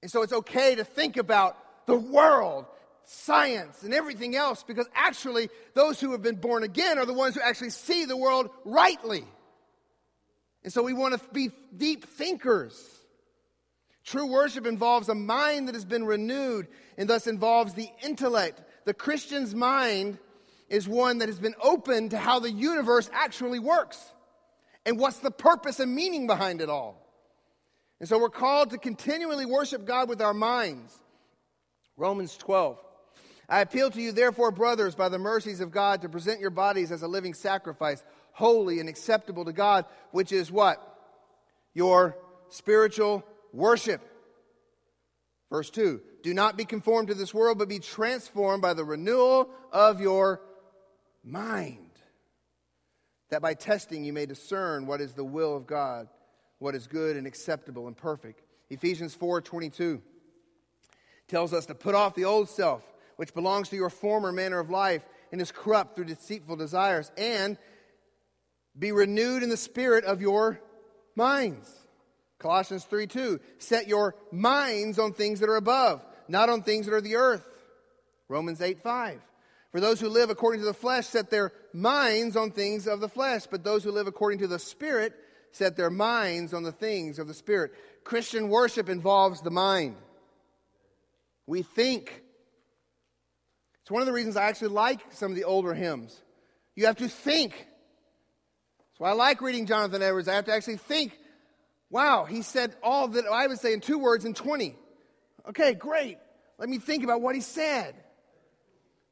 And 0.00 0.12
so 0.12 0.22
it's 0.22 0.32
okay 0.32 0.76
to 0.76 0.84
think 0.84 1.16
about 1.16 1.56
the 1.86 1.96
world, 1.96 2.66
science, 3.02 3.82
and 3.82 3.92
everything 3.92 4.36
else 4.36 4.62
because 4.62 4.86
actually, 4.94 5.50
those 5.74 5.98
who 5.98 6.12
have 6.12 6.22
been 6.22 6.36
born 6.36 6.62
again 6.62 7.00
are 7.00 7.04
the 7.04 7.14
ones 7.14 7.34
who 7.34 7.40
actually 7.40 7.70
see 7.70 8.04
the 8.04 8.16
world 8.16 8.48
rightly. 8.64 9.24
And 10.62 10.72
so 10.72 10.84
we 10.84 10.92
want 10.92 11.20
to 11.20 11.28
be 11.32 11.50
deep 11.76 12.06
thinkers. 12.06 12.99
True 14.04 14.26
worship 14.26 14.66
involves 14.66 15.08
a 15.08 15.14
mind 15.14 15.68
that 15.68 15.74
has 15.74 15.84
been 15.84 16.04
renewed 16.04 16.68
and 16.96 17.08
thus 17.08 17.26
involves 17.26 17.74
the 17.74 17.88
intellect. 18.02 18.62
The 18.84 18.94
Christian's 18.94 19.54
mind 19.54 20.18
is 20.68 20.88
one 20.88 21.18
that 21.18 21.28
has 21.28 21.38
been 21.38 21.54
open 21.62 22.08
to 22.10 22.18
how 22.18 22.38
the 22.38 22.50
universe 22.50 23.10
actually 23.12 23.58
works 23.58 23.98
and 24.86 24.98
what's 24.98 25.18
the 25.18 25.30
purpose 25.30 25.80
and 25.80 25.94
meaning 25.94 26.26
behind 26.26 26.60
it 26.60 26.70
all. 26.70 27.06
And 27.98 28.08
so 28.08 28.18
we're 28.18 28.30
called 28.30 28.70
to 28.70 28.78
continually 28.78 29.44
worship 29.44 29.84
God 29.84 30.08
with 30.08 30.22
our 30.22 30.32
minds. 30.32 30.98
Romans 31.96 32.36
12. 32.38 32.78
I 33.48 33.60
appeal 33.60 33.90
to 33.90 34.00
you, 34.00 34.12
therefore, 34.12 34.52
brothers, 34.52 34.94
by 34.94 35.08
the 35.08 35.18
mercies 35.18 35.60
of 35.60 35.72
God, 35.72 36.02
to 36.02 36.08
present 36.08 36.40
your 36.40 36.50
bodies 36.50 36.92
as 36.92 37.02
a 37.02 37.08
living 37.08 37.34
sacrifice, 37.34 38.02
holy 38.32 38.80
and 38.80 38.88
acceptable 38.88 39.44
to 39.44 39.52
God, 39.52 39.84
which 40.12 40.32
is 40.32 40.50
what? 40.50 40.80
Your 41.74 42.16
spiritual 42.48 43.24
worship. 43.52 44.00
Verse 45.50 45.70
2 45.70 46.00
Do 46.22 46.34
not 46.34 46.56
be 46.56 46.64
conformed 46.64 47.08
to 47.08 47.14
this 47.14 47.34
world, 47.34 47.58
but 47.58 47.68
be 47.68 47.78
transformed 47.78 48.62
by 48.62 48.74
the 48.74 48.84
renewal 48.84 49.50
of 49.72 50.00
your 50.00 50.40
mind, 51.24 51.90
that 53.30 53.42
by 53.42 53.54
testing 53.54 54.04
you 54.04 54.12
may 54.12 54.26
discern 54.26 54.86
what 54.86 55.00
is 55.00 55.12
the 55.14 55.24
will 55.24 55.56
of 55.56 55.66
God, 55.66 56.08
what 56.58 56.74
is 56.74 56.86
good 56.86 57.16
and 57.16 57.26
acceptable 57.26 57.86
and 57.86 57.96
perfect. 57.96 58.42
Ephesians 58.70 59.14
4:22 59.14 60.00
tells 61.26 61.52
us 61.52 61.66
to 61.66 61.74
put 61.74 61.94
off 61.94 62.14
the 62.14 62.24
old 62.24 62.48
self, 62.48 62.82
which 63.16 63.34
belongs 63.34 63.68
to 63.68 63.76
your 63.76 63.90
former 63.90 64.32
manner 64.32 64.58
of 64.58 64.70
life 64.70 65.04
and 65.32 65.40
is 65.40 65.52
corrupt 65.52 65.94
through 65.94 66.04
deceitful 66.04 66.56
desires, 66.56 67.12
and 67.16 67.56
be 68.78 68.92
renewed 68.92 69.42
in 69.42 69.48
the 69.48 69.56
spirit 69.56 70.04
of 70.04 70.20
your 70.20 70.60
minds. 71.14 71.79
Colossians 72.40 72.84
3 72.84 73.06
2. 73.06 73.38
Set 73.58 73.86
your 73.86 74.16
minds 74.32 74.98
on 74.98 75.12
things 75.12 75.40
that 75.40 75.48
are 75.48 75.56
above, 75.56 76.04
not 76.26 76.48
on 76.48 76.62
things 76.62 76.86
that 76.86 76.94
are 76.94 77.00
the 77.00 77.16
earth. 77.16 77.46
Romans 78.28 78.60
8 78.60 78.82
5. 78.82 79.20
For 79.70 79.80
those 79.80 80.00
who 80.00 80.08
live 80.08 80.30
according 80.30 80.60
to 80.62 80.66
the 80.66 80.74
flesh 80.74 81.06
set 81.06 81.30
their 81.30 81.52
minds 81.72 82.36
on 82.36 82.50
things 82.50 82.88
of 82.88 83.00
the 83.00 83.08
flesh, 83.08 83.46
but 83.48 83.62
those 83.62 83.84
who 83.84 83.92
live 83.92 84.08
according 84.08 84.40
to 84.40 84.48
the 84.48 84.58
Spirit 84.58 85.14
set 85.52 85.76
their 85.76 85.90
minds 85.90 86.52
on 86.52 86.64
the 86.64 86.72
things 86.72 87.18
of 87.18 87.28
the 87.28 87.34
Spirit. 87.34 87.72
Christian 88.02 88.48
worship 88.48 88.88
involves 88.88 89.42
the 89.42 89.50
mind. 89.50 89.96
We 91.46 91.62
think. 91.62 92.22
It's 93.82 93.90
one 93.90 94.02
of 94.02 94.06
the 94.06 94.12
reasons 94.12 94.36
I 94.36 94.48
actually 94.48 94.68
like 94.68 95.00
some 95.10 95.30
of 95.30 95.36
the 95.36 95.44
older 95.44 95.74
hymns. 95.74 96.20
You 96.74 96.86
have 96.86 96.96
to 96.96 97.08
think. 97.08 97.52
That's 97.52 99.00
why 99.00 99.10
I 99.10 99.12
like 99.12 99.40
reading 99.40 99.66
Jonathan 99.66 100.02
Edwards. 100.02 100.28
I 100.28 100.34
have 100.34 100.46
to 100.46 100.54
actually 100.54 100.78
think, 100.78 101.18
wow, 101.90 102.24
he 102.24 102.42
said 102.42 102.74
all 102.82 103.08
that 103.08 103.26
I 103.26 103.46
would 103.46 103.58
say 103.58 103.72
in 103.72 103.80
two 103.80 103.98
words 103.98 104.24
in 104.24 104.34
20. 104.34 104.76
Okay, 105.48 105.74
great. 105.74 106.18
Let 106.58 106.68
me 106.68 106.78
think 106.78 107.04
about 107.04 107.20
what 107.20 107.34
he 107.34 107.40
said. 107.40 107.94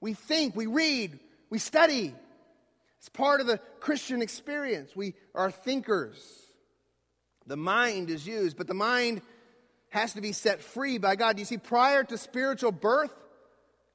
We 0.00 0.14
think, 0.14 0.54
we 0.54 0.66
read, 0.66 1.18
we 1.50 1.58
study. 1.58 2.14
It's 2.98 3.08
part 3.08 3.40
of 3.40 3.46
the 3.46 3.58
Christian 3.80 4.22
experience. 4.22 4.94
We 4.94 5.14
are 5.34 5.50
thinkers. 5.50 6.18
The 7.46 7.56
mind 7.56 8.10
is 8.10 8.26
used, 8.26 8.56
but 8.56 8.66
the 8.66 8.74
mind 8.74 9.22
has 9.90 10.12
to 10.14 10.20
be 10.20 10.32
set 10.32 10.62
free 10.62 10.98
by 10.98 11.16
God. 11.16 11.38
You 11.38 11.44
see, 11.44 11.56
prior 11.56 12.04
to 12.04 12.18
spiritual 12.18 12.72
birth, 12.72 13.14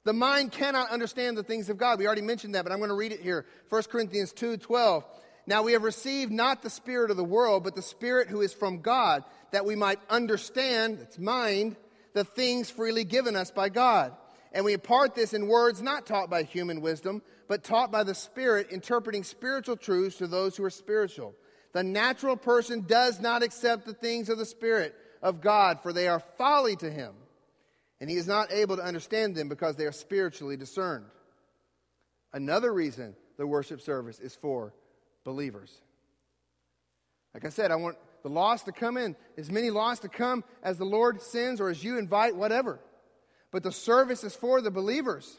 the 0.04 0.12
mind 0.12 0.52
cannot 0.52 0.90
understand 0.90 1.38
the 1.38 1.42
things 1.42 1.70
of 1.70 1.78
God. 1.78 1.98
We 1.98 2.06
already 2.06 2.22
mentioned 2.22 2.54
that, 2.54 2.64
but 2.64 2.72
I'm 2.72 2.78
going 2.78 2.90
to 2.90 2.96
read 2.96 3.12
it 3.12 3.20
here. 3.20 3.46
1 3.70 3.82
Corinthians 3.84 4.32
2 4.32 4.58
12. 4.58 5.04
Now 5.46 5.62
we 5.62 5.72
have 5.72 5.82
received 5.82 6.32
not 6.32 6.62
the 6.62 6.70
Spirit 6.70 7.10
of 7.10 7.16
the 7.16 7.24
world, 7.24 7.64
but 7.64 7.74
the 7.74 7.82
Spirit 7.82 8.28
who 8.28 8.40
is 8.40 8.52
from 8.52 8.80
God, 8.80 9.24
that 9.52 9.66
we 9.66 9.76
might 9.76 10.00
understand, 10.08 11.00
its 11.00 11.18
mind, 11.18 11.76
the 12.14 12.24
things 12.24 12.70
freely 12.70 13.04
given 13.04 13.36
us 13.36 13.50
by 13.50 13.68
God. 13.68 14.14
And 14.52 14.64
we 14.64 14.72
impart 14.72 15.14
this 15.14 15.34
in 15.34 15.48
words 15.48 15.82
not 15.82 16.06
taught 16.06 16.30
by 16.30 16.44
human 16.44 16.80
wisdom, 16.80 17.22
but 17.48 17.64
taught 17.64 17.90
by 17.90 18.04
the 18.04 18.14
Spirit, 18.14 18.70
interpreting 18.70 19.24
spiritual 19.24 19.76
truths 19.76 20.16
to 20.18 20.26
those 20.26 20.56
who 20.56 20.64
are 20.64 20.70
spiritual. 20.70 21.34
The 21.72 21.82
natural 21.82 22.36
person 22.36 22.82
does 22.86 23.20
not 23.20 23.42
accept 23.42 23.84
the 23.84 23.94
things 23.94 24.28
of 24.28 24.38
the 24.38 24.46
Spirit 24.46 24.94
of 25.20 25.40
God, 25.40 25.80
for 25.82 25.92
they 25.92 26.06
are 26.06 26.20
folly 26.38 26.76
to 26.76 26.90
him, 26.90 27.14
and 28.00 28.08
he 28.08 28.16
is 28.16 28.28
not 28.28 28.52
able 28.52 28.76
to 28.76 28.84
understand 28.84 29.34
them 29.34 29.48
because 29.48 29.74
they 29.74 29.86
are 29.86 29.92
spiritually 29.92 30.56
discerned. 30.56 31.06
Another 32.32 32.72
reason 32.72 33.16
the 33.36 33.46
worship 33.46 33.80
service 33.80 34.20
is 34.20 34.36
for 34.36 34.72
believers. 35.24 35.72
Like 37.32 37.44
I 37.44 37.48
said, 37.48 37.70
I 37.70 37.76
want 37.76 37.96
the 38.22 38.28
lost 38.30 38.66
to 38.66 38.72
come 38.72 38.96
in, 38.96 39.16
as 39.36 39.50
many 39.50 39.70
lost 39.70 40.02
to 40.02 40.08
come 40.08 40.44
as 40.62 40.78
the 40.78 40.84
Lord 40.84 41.20
sends 41.20 41.60
or 41.60 41.68
as 41.68 41.82
you 41.82 41.98
invite, 41.98 42.36
whatever. 42.36 42.78
But 43.50 43.62
the 43.62 43.72
service 43.72 44.24
is 44.24 44.34
for 44.34 44.60
the 44.60 44.70
believers 44.70 45.36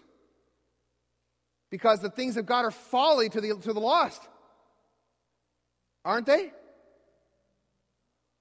because 1.70 2.00
the 2.00 2.10
things 2.10 2.38
of 2.38 2.46
God 2.46 2.66
are 2.66 2.72
folly 2.72 3.30
to 3.30 3.42
the, 3.42 3.56
to 3.56 3.74
the 3.74 3.80
lost. 3.80 4.22
Aren't 6.04 6.28
they? 6.28 6.52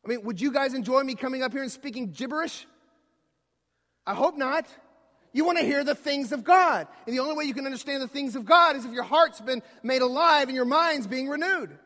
I 0.04 0.08
mean, 0.08 0.22
would 0.24 0.40
you 0.40 0.52
guys 0.52 0.74
enjoy 0.74 1.02
me 1.02 1.14
coming 1.14 1.42
up 1.42 1.52
here 1.52 1.62
and 1.62 1.72
speaking 1.72 2.10
gibberish? 2.10 2.66
I 4.06 4.14
hope 4.14 4.36
not. 4.36 4.66
You 5.34 5.44
want 5.44 5.58
to 5.58 5.64
hear 5.64 5.82
the 5.82 5.96
things 5.96 6.30
of 6.32 6.44
God. 6.44 6.86
And 7.06 7.14
the 7.14 7.20
only 7.20 7.34
way 7.34 7.44
you 7.44 7.52
can 7.52 7.66
understand 7.66 8.00
the 8.00 8.08
things 8.08 8.36
of 8.36 8.46
God 8.46 8.76
is 8.76 8.84
if 8.84 8.92
your 8.92 9.02
heart's 9.02 9.40
been 9.40 9.62
made 9.82 10.00
alive 10.00 10.48
and 10.48 10.54
your 10.54 10.64
mind's 10.64 11.08
being 11.08 11.28
renewed. 11.28 11.76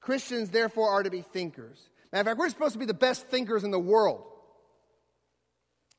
Christians, 0.00 0.50
therefore, 0.50 0.90
are 0.90 1.02
to 1.02 1.10
be 1.10 1.22
thinkers. 1.22 1.78
Matter 2.12 2.20
of 2.20 2.26
fact, 2.26 2.38
we're 2.38 2.50
supposed 2.50 2.74
to 2.74 2.78
be 2.78 2.84
the 2.84 2.92
best 2.92 3.26
thinkers 3.28 3.64
in 3.64 3.70
the 3.70 3.78
world. 3.78 4.24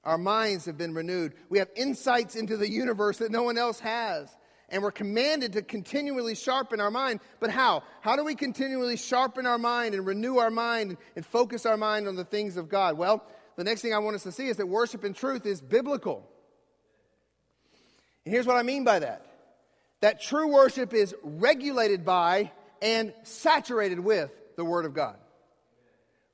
Our 0.03 0.19
minds 0.19 0.65
have 0.65 0.77
been 0.77 0.93
renewed. 0.93 1.33
We 1.49 1.57
have 1.57 1.69
insights 1.75 2.35
into 2.35 2.55
the 2.55 2.69
universe 2.69 3.17
that 3.17 3.31
no 3.31 3.41
one 3.41 3.57
else 3.57 3.79
has. 3.79 4.29
And 4.69 4.83
we're 4.83 4.91
commanded 4.91 5.53
to 5.53 5.63
continually 5.63 6.35
sharpen 6.35 6.79
our 6.79 6.91
mind. 6.91 7.21
But 7.39 7.49
how? 7.49 7.81
How 8.01 8.15
do 8.15 8.23
we 8.23 8.35
continually 8.35 8.97
sharpen 8.97 9.47
our 9.47 9.57
mind 9.57 9.95
and 9.95 10.05
renew 10.05 10.37
our 10.37 10.51
mind 10.51 10.97
and 11.15 11.25
focus 11.25 11.65
our 11.65 11.77
mind 11.77 12.07
on 12.07 12.15
the 12.15 12.23
things 12.23 12.55
of 12.55 12.69
God? 12.69 12.97
Well, 12.99 13.25
the 13.55 13.63
next 13.63 13.81
thing 13.81 13.93
I 13.93 13.99
want 13.99 14.15
us 14.15 14.23
to 14.23 14.31
see 14.31 14.47
is 14.47 14.57
that 14.57 14.67
worship 14.67 15.05
in 15.05 15.13
truth 15.13 15.45
is 15.45 15.61
biblical. 15.61 16.27
And 18.25 18.33
here's 18.33 18.47
what 18.47 18.57
I 18.57 18.63
mean 18.63 18.83
by 18.83 18.99
that 18.99 19.25
that 20.01 20.21
true 20.21 20.47
worship 20.47 20.93
is 20.93 21.15
regulated 21.23 22.05
by 22.05 22.51
and 22.81 23.13
saturated 23.23 23.99
with 23.99 24.31
the 24.57 24.65
Word 24.65 24.85
of 24.85 24.93
God. 24.93 25.15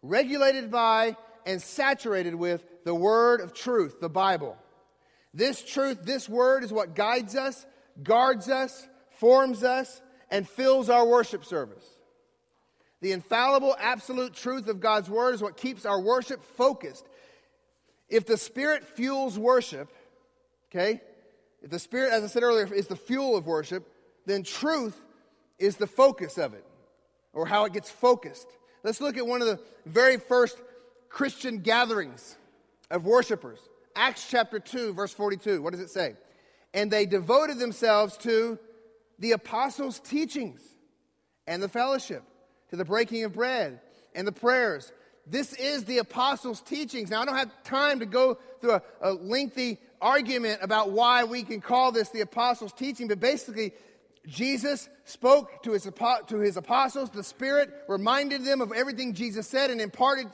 Regulated 0.01 0.72
by 0.72 1.15
and 1.45 1.61
saturated 1.61 2.36
with 2.36 2.63
the 2.84 2.95
word 2.95 3.41
of 3.41 3.53
truth, 3.53 3.99
the 3.99 4.09
Bible. 4.09 4.57
This 5.34 5.63
truth, 5.63 5.99
this 6.03 6.28
word 6.28 6.63
is 6.63 6.74
what 6.74 6.95
guides 6.95 7.36
us, 7.36 7.65
guards 8.01 8.49
us, 8.49 8.88
forms 9.17 9.63
us, 9.63 10.01
and 10.30 10.47
fills 10.47 10.89
our 10.89 11.05
worship 11.05 11.45
service. 11.45 11.86
The 13.01 13.13
infallible, 13.13 13.76
absolute 13.80 14.34
truth 14.34 14.67
of 14.67 14.80
God's 14.80 15.09
word 15.09 15.34
is 15.34 15.41
what 15.41 15.57
keeps 15.57 15.86
our 15.86 15.99
worship 15.99 16.43
focused. 16.43 17.05
If 18.12 18.26
the 18.26 18.38
Spirit 18.38 18.86
fuels 18.86 19.39
worship, 19.39 19.89
okay, 20.70 21.01
if 21.64 21.72
the 21.72 21.80
Spirit, 21.80 22.12
as 22.12 22.24
I 22.24 22.28
said 22.28 22.43
earlier, 22.43 22.72
is 22.72 22.88
the 22.88 22.95
fuel 22.97 23.38
of 23.38 23.47
worship, 23.47 23.89
then 24.26 24.43
truth 24.43 24.99
is 25.57 25.78
the 25.78 25.88
focus 25.88 26.38
of 26.38 26.53
it, 26.53 26.66
or 27.34 27.45
how 27.45 27.64
it 27.66 27.74
gets 27.74 27.89
focused. 27.89 28.47
Let's 28.84 28.99
look 28.99 29.18
at 29.18 29.26
one 29.26 29.41
of 29.41 29.47
the 29.47 29.59
very 29.86 30.18
first 30.18 30.57
Christian 31.07 31.59
gatherings 31.59 32.36
of 32.89 33.05
worshipers. 33.05 33.59
Acts 33.95 34.28
chapter 34.30 34.59
2, 34.59 34.93
verse 34.93 35.14
42. 35.14 35.62
What 35.62 35.72
does 35.72 35.82
it 35.82 35.89
say? 35.89 36.16
And 36.74 36.91
they 36.91 37.05
devoted 37.05 37.59
themselves 37.59 38.18
to 38.18 38.59
the 39.20 39.32
apostles' 39.32 39.99
teachings 39.99 40.62
and 41.47 41.64
the 41.64 41.70
fellowship, 41.70 42.24
to 42.72 42.76
the 42.76 42.86
breaking 42.86 43.24
of 43.24 43.34
bread 43.34 43.80
and 44.14 44.28
the 44.28 44.32
prayers. 44.34 44.91
This 45.32 45.53
is 45.53 45.86
the 45.86 45.99
apostles' 45.99 46.59
teachings. 46.61 47.09
Now, 47.09 47.21
I 47.21 47.25
don't 47.25 47.38
have 47.38 47.63
time 47.63 48.01
to 48.01 48.05
go 48.05 48.38
through 48.59 48.73
a, 48.73 48.82
a 48.99 49.13
lengthy 49.13 49.79
argument 50.01 50.59
about 50.61 50.91
why 50.91 51.23
we 51.23 51.43
can 51.43 51.61
call 51.61 51.93
this 51.93 52.09
the 52.09 52.19
apostles' 52.19 52.73
teaching, 52.73 53.07
but 53.07 53.21
basically, 53.21 53.71
Jesus 54.27 54.89
spoke 55.05 55.63
to 55.63 55.71
his, 55.71 55.89
to 56.27 56.39
his 56.39 56.57
apostles. 56.57 57.09
The 57.11 57.23
Spirit 57.23 57.69
reminded 57.88 58.43
them 58.43 58.59
of 58.59 58.73
everything 58.73 59.13
Jesus 59.13 59.47
said 59.47 59.71
and 59.71 59.79
imparted 59.79 60.27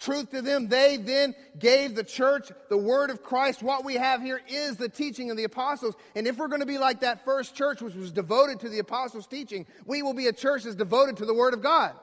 truth 0.00 0.30
to 0.32 0.42
them. 0.42 0.68
They 0.68 0.96
then 0.96 1.34
gave 1.58 1.94
the 1.94 2.04
church 2.04 2.50
the 2.68 2.76
word 2.76 3.10
of 3.10 3.22
Christ. 3.22 3.62
What 3.62 3.84
we 3.84 3.94
have 3.94 4.20
here 4.20 4.40
is 4.48 4.76
the 4.76 4.88
teaching 4.88 5.30
of 5.30 5.36
the 5.36 5.44
apostles. 5.44 5.94
And 6.16 6.26
if 6.26 6.38
we're 6.38 6.48
going 6.48 6.60
to 6.60 6.66
be 6.66 6.76
like 6.78 7.00
that 7.00 7.24
first 7.24 7.54
church, 7.54 7.80
which 7.80 7.94
was 7.94 8.10
devoted 8.10 8.58
to 8.60 8.68
the 8.68 8.80
apostles' 8.80 9.28
teaching, 9.28 9.64
we 9.86 10.02
will 10.02 10.14
be 10.14 10.26
a 10.26 10.32
church 10.32 10.64
that's 10.64 10.76
devoted 10.76 11.16
to 11.18 11.24
the 11.24 11.34
word 11.34 11.54
of 11.54 11.62
God. 11.62 11.94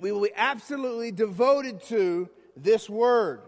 We 0.00 0.12
will 0.12 0.22
be 0.22 0.32
absolutely 0.34 1.12
devoted 1.12 1.82
to 1.84 2.28
this 2.56 2.88
word. 2.88 3.42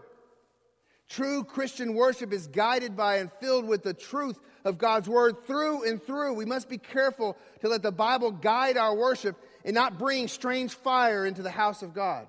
True 1.08 1.44
Christian 1.44 1.94
worship 1.94 2.32
is 2.32 2.46
guided 2.46 2.96
by 2.96 3.16
and 3.16 3.30
filled 3.32 3.66
with 3.66 3.82
the 3.82 3.94
truth 3.94 4.38
of 4.64 4.78
God's 4.78 5.08
word 5.08 5.46
through 5.46 5.88
and 5.88 6.02
through. 6.02 6.34
We 6.34 6.44
must 6.44 6.68
be 6.68 6.78
careful 6.78 7.36
to 7.60 7.68
let 7.68 7.82
the 7.82 7.92
Bible 7.92 8.30
guide 8.30 8.76
our 8.76 8.94
worship 8.94 9.36
and 9.64 9.74
not 9.74 9.98
bring 9.98 10.28
strange 10.28 10.74
fire 10.74 11.26
into 11.26 11.42
the 11.42 11.50
house 11.50 11.82
of 11.82 11.94
God. 11.94 12.28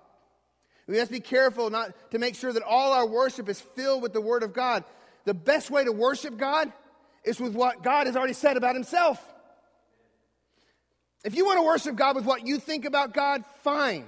We 0.87 0.97
must 0.97 1.11
be 1.11 1.21
careful 1.21 1.69
not 1.69 1.93
to 2.11 2.19
make 2.19 2.35
sure 2.35 2.51
that 2.51 2.63
all 2.63 2.91
our 2.91 3.07
worship 3.07 3.47
is 3.47 3.61
filled 3.61 4.01
with 4.01 4.11
the 4.11 4.21
word 4.21 4.43
of 4.43 4.53
God. 4.53 4.83
The 5.23 5.33
best 5.33 5.71
way 5.71 5.85
to 5.85 5.91
worship 5.91 6.37
God 6.37 6.71
is 7.23 7.39
with 7.39 7.55
what 7.55 7.83
God 7.83 8.07
has 8.07 8.17
already 8.17 8.33
said 8.33 8.57
about 8.57 8.75
himself. 8.75 9.23
If 11.23 11.35
you 11.35 11.45
want 11.45 11.59
to 11.59 11.63
worship 11.63 11.95
God 11.95 12.17
with 12.17 12.25
what 12.25 12.45
you 12.45 12.59
think 12.59 12.83
about 12.83 13.13
God, 13.13 13.45
fine. 13.63 14.05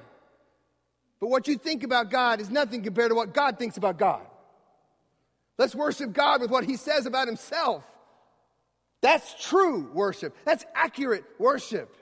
But 1.25 1.31
what 1.31 1.47
you 1.47 1.57
think 1.57 1.81
about 1.81 2.11
God 2.11 2.39
is 2.39 2.51
nothing 2.51 2.83
compared 2.83 3.09
to 3.09 3.15
what 3.15 3.33
God 3.33 3.57
thinks 3.57 3.77
about 3.77 3.97
God. 3.97 4.21
Let's 5.57 5.73
worship 5.73 6.13
God 6.13 6.39
with 6.39 6.51
what 6.51 6.65
he 6.65 6.77
says 6.77 7.07
about 7.07 7.25
himself. 7.25 7.83
That's 9.01 9.33
true 9.43 9.89
worship. 9.91 10.37
That's 10.45 10.63
accurate 10.75 11.23
worship. 11.39 11.97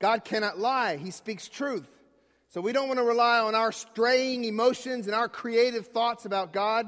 God 0.00 0.24
cannot 0.24 0.60
lie, 0.60 0.98
He 0.98 1.10
speaks 1.10 1.48
truth. 1.48 1.88
So 2.50 2.60
we 2.60 2.70
don't 2.70 2.86
want 2.86 3.00
to 3.00 3.04
rely 3.04 3.40
on 3.40 3.56
our 3.56 3.72
straying 3.72 4.44
emotions 4.44 5.06
and 5.06 5.14
our 5.16 5.28
creative 5.28 5.88
thoughts 5.88 6.26
about 6.26 6.52
God. 6.52 6.86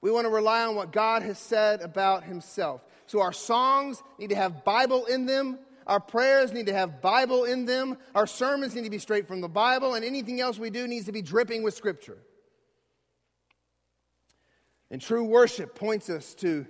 We 0.00 0.12
want 0.12 0.26
to 0.26 0.30
rely 0.30 0.66
on 0.66 0.76
what 0.76 0.92
God 0.92 1.22
has 1.22 1.36
said 1.36 1.80
about 1.80 2.22
Himself. 2.22 2.80
So 3.06 3.20
our 3.22 3.32
songs 3.32 4.00
need 4.20 4.30
to 4.30 4.36
have 4.36 4.62
Bible 4.62 5.06
in 5.06 5.26
them. 5.26 5.58
Our 5.86 6.00
prayers 6.00 6.52
need 6.52 6.66
to 6.66 6.74
have 6.74 7.02
Bible 7.02 7.44
in 7.44 7.66
them. 7.66 7.98
Our 8.14 8.26
sermons 8.26 8.74
need 8.74 8.84
to 8.84 8.90
be 8.90 8.98
straight 8.98 9.28
from 9.28 9.40
the 9.40 9.48
Bible. 9.48 9.94
And 9.94 10.04
anything 10.04 10.40
else 10.40 10.58
we 10.58 10.70
do 10.70 10.86
needs 10.86 11.06
to 11.06 11.12
be 11.12 11.22
dripping 11.22 11.62
with 11.62 11.74
Scripture. 11.74 12.18
And 14.90 15.00
true 15.00 15.24
worship 15.24 15.74
points 15.74 16.08
us 16.08 16.34
to 16.36 16.66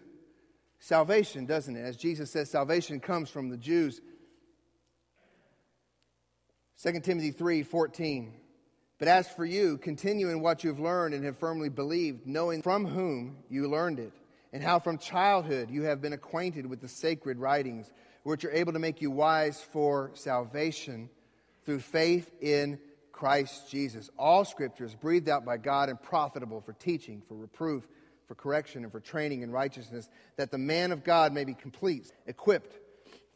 salvation, 0.78 1.46
doesn't 1.46 1.76
it? 1.76 1.82
As 1.82 1.96
Jesus 1.96 2.30
says, 2.30 2.50
salvation 2.50 3.00
comes 3.00 3.30
from 3.30 3.48
the 3.50 3.56
Jews 3.56 4.00
2 6.82 7.00
Timothy 7.00 7.30
3 7.30 7.62
14. 7.62 8.32
But 8.98 9.08
as 9.08 9.28
for 9.28 9.44
you, 9.44 9.76
continue 9.78 10.30
in 10.30 10.40
what 10.40 10.62
you 10.62 10.70
have 10.70 10.78
learned 10.78 11.14
and 11.14 11.24
have 11.24 11.38
firmly 11.38 11.68
believed, 11.68 12.26
knowing 12.26 12.62
from 12.62 12.86
whom 12.86 13.38
you 13.48 13.68
learned 13.68 13.98
it, 13.98 14.12
and 14.52 14.62
how 14.62 14.78
from 14.78 14.98
childhood 14.98 15.70
you 15.70 15.82
have 15.82 16.00
been 16.00 16.12
acquainted 16.12 16.66
with 16.66 16.80
the 16.80 16.88
sacred 16.88 17.38
writings, 17.38 17.92
which 18.24 18.44
are 18.44 18.50
able 18.50 18.72
to 18.72 18.78
make 18.78 19.00
you 19.00 19.10
wise 19.10 19.60
for 19.72 20.10
salvation 20.14 21.08
through 21.64 21.80
faith 21.80 22.30
in 22.40 22.78
Christ 23.12 23.70
Jesus. 23.70 24.10
All 24.18 24.44
scriptures 24.44 24.94
breathed 24.94 25.28
out 25.28 25.44
by 25.44 25.56
God 25.56 25.88
and 25.88 26.00
profitable 26.02 26.60
for 26.60 26.72
teaching, 26.72 27.22
for 27.28 27.34
reproof, 27.36 27.86
for 28.26 28.34
correction, 28.34 28.82
and 28.82 28.90
for 28.90 29.00
training 29.00 29.42
in 29.42 29.50
righteousness, 29.50 30.08
that 30.36 30.50
the 30.50 30.58
man 30.58 30.90
of 30.90 31.04
God 31.04 31.32
may 31.32 31.44
be 31.44 31.54
complete, 31.54 32.12
equipped 32.26 32.78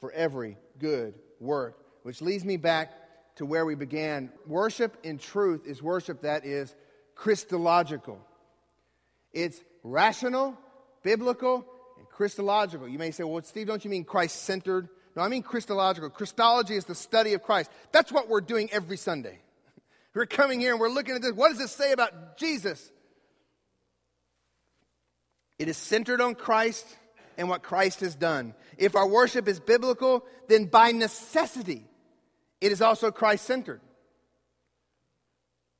for 0.00 0.10
every 0.12 0.56
good 0.78 1.14
work. 1.38 1.78
Which 2.02 2.22
leads 2.22 2.44
me 2.44 2.56
back 2.56 2.92
to 3.36 3.46
where 3.46 3.66
we 3.66 3.74
began. 3.74 4.32
Worship 4.46 4.96
in 5.02 5.18
truth 5.18 5.66
is 5.66 5.82
worship 5.82 6.22
that 6.22 6.44
is 6.44 6.74
Christological. 7.14 8.18
It's 9.32 9.60
rational, 9.82 10.56
biblical, 11.02 11.66
Christological. 12.18 12.88
You 12.88 12.98
may 12.98 13.12
say, 13.12 13.22
well, 13.22 13.40
Steve, 13.44 13.68
don't 13.68 13.84
you 13.84 13.92
mean 13.92 14.02
Christ 14.02 14.42
centered? 14.42 14.88
No, 15.14 15.22
I 15.22 15.28
mean 15.28 15.44
Christological. 15.44 16.10
Christology 16.10 16.74
is 16.74 16.84
the 16.84 16.96
study 16.96 17.32
of 17.32 17.44
Christ. 17.44 17.70
That's 17.92 18.10
what 18.10 18.28
we're 18.28 18.40
doing 18.40 18.68
every 18.72 18.96
Sunday. 18.96 19.38
We're 20.16 20.26
coming 20.26 20.58
here 20.58 20.72
and 20.72 20.80
we're 20.80 20.88
looking 20.88 21.14
at 21.14 21.22
this. 21.22 21.30
What 21.30 21.50
does 21.50 21.58
this 21.58 21.70
say 21.70 21.92
about 21.92 22.36
Jesus? 22.36 22.90
It 25.60 25.68
is 25.68 25.76
centered 25.76 26.20
on 26.20 26.34
Christ 26.34 26.84
and 27.36 27.48
what 27.48 27.62
Christ 27.62 28.00
has 28.00 28.16
done. 28.16 28.52
If 28.78 28.96
our 28.96 29.06
worship 29.06 29.46
is 29.46 29.60
biblical, 29.60 30.24
then 30.48 30.64
by 30.64 30.90
necessity, 30.90 31.84
it 32.60 32.72
is 32.72 32.82
also 32.82 33.12
Christ 33.12 33.44
centered. 33.44 33.80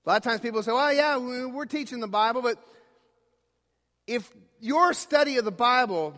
A 0.07 0.09
lot 0.09 0.19
of 0.19 0.23
times 0.23 0.41
people 0.41 0.63
say, 0.63 0.71
well, 0.71 0.93
yeah, 0.93 1.17
we're 1.17 1.67
teaching 1.67 1.99
the 1.99 2.07
Bible, 2.07 2.43
but 2.43 2.63
if 4.07 4.33
your 4.61 4.93
study 4.93 5.39
of 5.39 5.45
the 5.45 5.51
Bible 5.51 6.15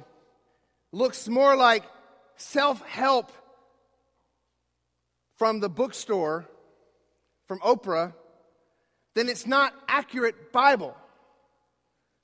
looks 0.93 1.28
more 1.28 1.57
like 1.57 1.84
self 2.36 2.84
help 2.86 3.32
from 5.36 5.61
the 5.61 5.68
bookstore, 5.68 6.47
from 7.47 7.61
Oprah, 7.61 8.12
then 9.14 9.28
it's 9.28 9.47
not 9.47 9.74
accurate 9.88 10.53
Bible 10.53 10.97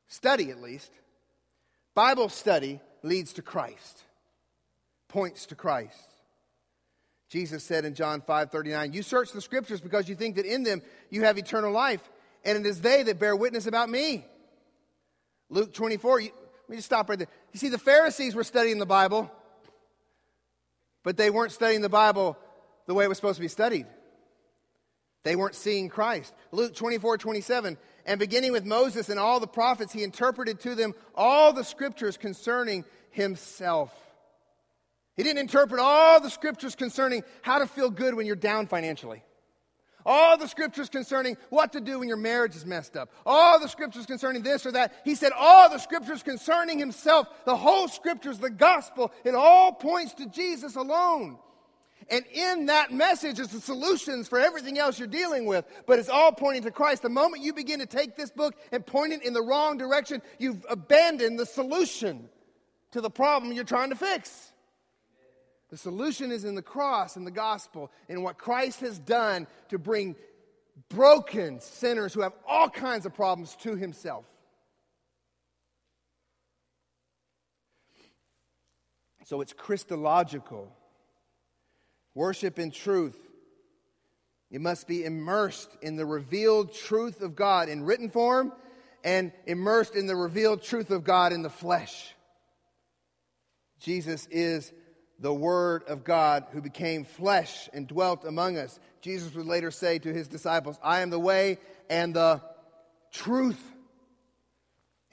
study, 0.06 0.50
at 0.50 0.60
least. 0.60 0.92
Bible 1.94 2.28
study 2.28 2.80
leads 3.02 3.32
to 3.34 3.42
Christ, 3.42 4.02
points 5.08 5.46
to 5.46 5.54
Christ. 5.54 5.96
Jesus 7.28 7.64
said 7.64 7.84
in 7.84 7.94
John 7.94 8.20
5 8.20 8.50
39, 8.50 8.92
You 8.92 9.02
search 9.02 9.32
the 9.32 9.40
scriptures 9.40 9.80
because 9.80 10.08
you 10.08 10.14
think 10.14 10.36
that 10.36 10.46
in 10.46 10.62
them 10.62 10.82
you 11.10 11.24
have 11.24 11.38
eternal 11.38 11.72
life, 11.72 12.02
and 12.44 12.58
it 12.58 12.66
is 12.68 12.80
they 12.80 13.02
that 13.02 13.18
bear 13.18 13.34
witness 13.34 13.66
about 13.66 13.88
me. 13.88 14.24
Luke 15.48 15.72
24, 15.72 16.20
you, 16.20 16.30
let 16.66 16.70
me 16.70 16.76
just 16.76 16.86
stop 16.86 17.08
right 17.08 17.18
there. 17.18 17.28
You 17.52 17.60
see, 17.60 17.68
the 17.68 17.78
Pharisees 17.78 18.34
were 18.34 18.42
studying 18.42 18.78
the 18.78 18.86
Bible, 18.86 19.30
but 21.04 21.16
they 21.16 21.30
weren't 21.30 21.52
studying 21.52 21.80
the 21.80 21.88
Bible 21.88 22.36
the 22.86 22.94
way 22.94 23.04
it 23.04 23.08
was 23.08 23.18
supposed 23.18 23.36
to 23.36 23.42
be 23.42 23.48
studied. 23.48 23.86
They 25.22 25.36
weren't 25.36 25.54
seeing 25.54 25.88
Christ. 25.88 26.34
Luke 26.50 26.74
24 26.74 27.18
27, 27.18 27.78
and 28.04 28.18
beginning 28.18 28.50
with 28.50 28.64
Moses 28.64 29.08
and 29.08 29.20
all 29.20 29.38
the 29.38 29.46
prophets, 29.46 29.92
he 29.92 30.02
interpreted 30.02 30.58
to 30.60 30.74
them 30.74 30.94
all 31.14 31.52
the 31.52 31.62
scriptures 31.62 32.16
concerning 32.16 32.84
himself. 33.10 33.92
He 35.16 35.22
didn't 35.22 35.38
interpret 35.38 35.80
all 35.80 36.20
the 36.20 36.30
scriptures 36.30 36.74
concerning 36.74 37.22
how 37.42 37.58
to 37.58 37.66
feel 37.66 37.90
good 37.90 38.14
when 38.14 38.26
you're 38.26 38.36
down 38.36 38.66
financially. 38.66 39.22
All 40.08 40.38
the 40.38 40.46
scriptures 40.46 40.88
concerning 40.88 41.36
what 41.50 41.72
to 41.72 41.80
do 41.80 41.98
when 41.98 42.06
your 42.06 42.16
marriage 42.16 42.54
is 42.54 42.64
messed 42.64 42.96
up. 42.96 43.10
All 43.26 43.58
the 43.58 43.68
scriptures 43.68 44.06
concerning 44.06 44.42
this 44.42 44.64
or 44.64 44.70
that. 44.72 44.94
He 45.04 45.16
said 45.16 45.32
all 45.36 45.68
the 45.68 45.78
scriptures 45.78 46.22
concerning 46.22 46.78
himself. 46.78 47.26
The 47.44 47.56
whole 47.56 47.88
scriptures, 47.88 48.38
the 48.38 48.48
gospel, 48.48 49.12
it 49.24 49.34
all 49.34 49.72
points 49.72 50.14
to 50.14 50.26
Jesus 50.26 50.76
alone. 50.76 51.38
And 52.08 52.24
in 52.32 52.66
that 52.66 52.92
message 52.92 53.40
is 53.40 53.48
the 53.48 53.60
solutions 53.60 54.28
for 54.28 54.38
everything 54.38 54.78
else 54.78 54.96
you're 54.96 55.08
dealing 55.08 55.44
with. 55.44 55.64
But 55.86 55.98
it's 55.98 56.08
all 56.08 56.30
pointing 56.30 56.62
to 56.62 56.70
Christ. 56.70 57.02
The 57.02 57.08
moment 57.08 57.42
you 57.42 57.52
begin 57.52 57.80
to 57.80 57.86
take 57.86 58.14
this 58.14 58.30
book 58.30 58.54
and 58.70 58.86
point 58.86 59.12
it 59.12 59.24
in 59.24 59.32
the 59.32 59.42
wrong 59.42 59.76
direction, 59.76 60.22
you've 60.38 60.64
abandoned 60.70 61.36
the 61.36 61.46
solution 61.46 62.28
to 62.92 63.00
the 63.00 63.10
problem 63.10 63.52
you're 63.52 63.64
trying 63.64 63.90
to 63.90 63.96
fix. 63.96 64.52
The 65.70 65.76
solution 65.76 66.30
is 66.30 66.44
in 66.44 66.54
the 66.54 66.62
cross 66.62 67.16
and 67.16 67.26
the 67.26 67.32
gospel, 67.32 67.90
in 68.08 68.22
what 68.22 68.38
Christ 68.38 68.80
has 68.80 68.98
done 68.98 69.46
to 69.68 69.78
bring 69.78 70.14
broken 70.88 71.60
sinners 71.60 72.14
who 72.14 72.20
have 72.20 72.34
all 72.46 72.68
kinds 72.68 73.06
of 73.06 73.14
problems 73.14 73.56
to 73.62 73.74
himself. 73.74 74.24
So 79.24 79.40
it's 79.40 79.52
Christological. 79.52 80.72
Worship 82.14 82.60
in 82.60 82.70
truth. 82.70 83.18
It 84.52 84.60
must 84.60 84.86
be 84.86 85.04
immersed 85.04 85.68
in 85.82 85.96
the 85.96 86.06
revealed 86.06 86.72
truth 86.72 87.20
of 87.20 87.34
God 87.34 87.68
in 87.68 87.82
written 87.82 88.08
form 88.08 88.52
and 89.02 89.32
immersed 89.46 89.96
in 89.96 90.06
the 90.06 90.14
revealed 90.14 90.62
truth 90.62 90.90
of 90.90 91.02
God 91.02 91.32
in 91.32 91.42
the 91.42 91.50
flesh. 91.50 92.14
Jesus 93.80 94.28
is 94.30 94.72
the 95.18 95.32
Word 95.32 95.84
of 95.84 96.04
God 96.04 96.46
who 96.52 96.60
became 96.60 97.04
flesh 97.04 97.68
and 97.72 97.86
dwelt 97.86 98.24
among 98.24 98.58
us. 98.58 98.78
Jesus 99.00 99.34
would 99.34 99.46
later 99.46 99.70
say 99.70 99.98
to 99.98 100.12
his 100.12 100.28
disciples, 100.28 100.78
I 100.82 101.00
am 101.00 101.10
the 101.10 101.18
way 101.18 101.58
and 101.88 102.14
the 102.14 102.42
truth 103.12 103.60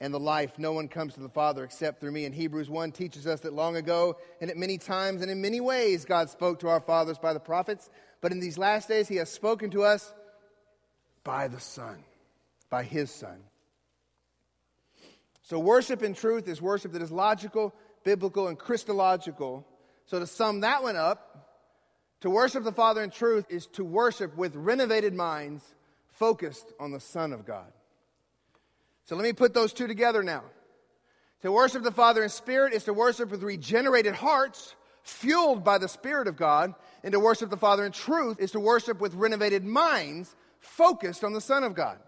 and 0.00 0.12
the 0.12 0.20
life. 0.20 0.58
No 0.58 0.72
one 0.72 0.88
comes 0.88 1.14
to 1.14 1.20
the 1.20 1.28
Father 1.28 1.64
except 1.64 2.00
through 2.00 2.12
me. 2.12 2.26
And 2.26 2.34
Hebrews 2.34 2.68
1 2.68 2.92
teaches 2.92 3.26
us 3.26 3.40
that 3.40 3.54
long 3.54 3.76
ago 3.76 4.18
and 4.40 4.50
at 4.50 4.56
many 4.56 4.76
times 4.76 5.22
and 5.22 5.30
in 5.30 5.40
many 5.40 5.60
ways 5.60 6.04
God 6.04 6.28
spoke 6.28 6.60
to 6.60 6.68
our 6.68 6.80
fathers 6.80 7.18
by 7.18 7.32
the 7.32 7.40
prophets. 7.40 7.88
But 8.20 8.32
in 8.32 8.40
these 8.40 8.58
last 8.58 8.88
days 8.88 9.08
he 9.08 9.16
has 9.16 9.30
spoken 9.30 9.70
to 9.70 9.84
us 9.84 10.12
by 11.22 11.48
the 11.48 11.60
Son, 11.60 12.04
by 12.68 12.82
his 12.82 13.10
Son. 13.10 13.38
So 15.42 15.58
worship 15.58 16.02
in 16.02 16.14
truth 16.14 16.48
is 16.48 16.60
worship 16.60 16.92
that 16.92 17.02
is 17.02 17.12
logical, 17.12 17.74
biblical, 18.02 18.48
and 18.48 18.58
Christological 18.58 19.66
so, 20.06 20.18
to 20.18 20.26
sum 20.26 20.60
that 20.60 20.82
one 20.82 20.96
up, 20.96 21.48
to 22.20 22.30
worship 22.30 22.64
the 22.64 22.72
Father 22.72 23.02
in 23.02 23.10
truth 23.10 23.46
is 23.48 23.66
to 23.68 23.84
worship 23.84 24.36
with 24.36 24.54
renovated 24.54 25.14
minds 25.14 25.62
focused 26.12 26.72
on 26.78 26.90
the 26.90 27.00
Son 27.00 27.32
of 27.32 27.46
God. 27.46 27.72
So, 29.06 29.16
let 29.16 29.24
me 29.24 29.32
put 29.32 29.54
those 29.54 29.72
two 29.72 29.86
together 29.86 30.22
now. 30.22 30.42
To 31.42 31.52
worship 31.52 31.82
the 31.82 31.92
Father 31.92 32.22
in 32.22 32.30
spirit 32.30 32.72
is 32.72 32.84
to 32.84 32.94
worship 32.94 33.30
with 33.30 33.42
regenerated 33.42 34.14
hearts, 34.14 34.74
fueled 35.02 35.62
by 35.62 35.76
the 35.76 35.88
Spirit 35.88 36.26
of 36.26 36.36
God. 36.36 36.74
And 37.02 37.12
to 37.12 37.20
worship 37.20 37.50
the 37.50 37.56
Father 37.58 37.84
in 37.84 37.92
truth 37.92 38.40
is 38.40 38.52
to 38.52 38.60
worship 38.60 39.00
with 39.00 39.14
renovated 39.14 39.62
minds, 39.62 40.34
focused 40.60 41.22
on 41.22 41.34
the 41.34 41.42
Son 41.42 41.62
of 41.62 41.74
God. 41.74 41.98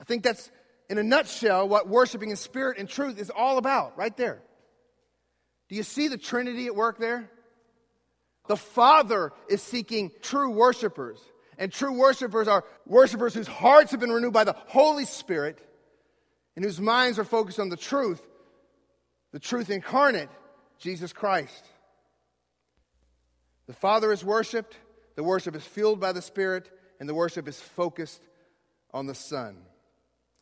I 0.00 0.04
think 0.04 0.24
that's, 0.24 0.50
in 0.90 0.98
a 0.98 1.04
nutshell, 1.04 1.68
what 1.68 1.88
worshiping 1.88 2.30
in 2.30 2.36
spirit 2.36 2.78
and 2.78 2.88
truth 2.88 3.20
is 3.20 3.30
all 3.30 3.58
about, 3.58 3.96
right 3.96 4.16
there. 4.16 4.42
Do 5.72 5.76
you 5.76 5.84
see 5.84 6.08
the 6.08 6.18
Trinity 6.18 6.66
at 6.66 6.76
work 6.76 6.98
there? 6.98 7.30
The 8.46 8.58
Father 8.58 9.32
is 9.48 9.62
seeking 9.62 10.10
true 10.20 10.50
worshipers. 10.50 11.18
And 11.56 11.72
true 11.72 11.94
worshipers 11.94 12.46
are 12.46 12.66
worshipers 12.84 13.32
whose 13.32 13.46
hearts 13.46 13.92
have 13.92 14.00
been 14.00 14.12
renewed 14.12 14.34
by 14.34 14.44
the 14.44 14.54
Holy 14.66 15.06
Spirit 15.06 15.66
and 16.56 16.62
whose 16.62 16.78
minds 16.78 17.18
are 17.18 17.24
focused 17.24 17.58
on 17.58 17.70
the 17.70 17.78
truth, 17.78 18.20
the 19.32 19.38
truth 19.38 19.70
incarnate, 19.70 20.28
Jesus 20.78 21.14
Christ. 21.14 21.64
The 23.66 23.72
Father 23.72 24.12
is 24.12 24.22
worshiped, 24.22 24.76
the 25.14 25.24
worship 25.24 25.56
is 25.56 25.64
fueled 25.64 26.00
by 26.00 26.12
the 26.12 26.20
Spirit, 26.20 26.70
and 27.00 27.08
the 27.08 27.14
worship 27.14 27.48
is 27.48 27.58
focused 27.58 28.20
on 28.92 29.06
the 29.06 29.14
Son. 29.14 29.56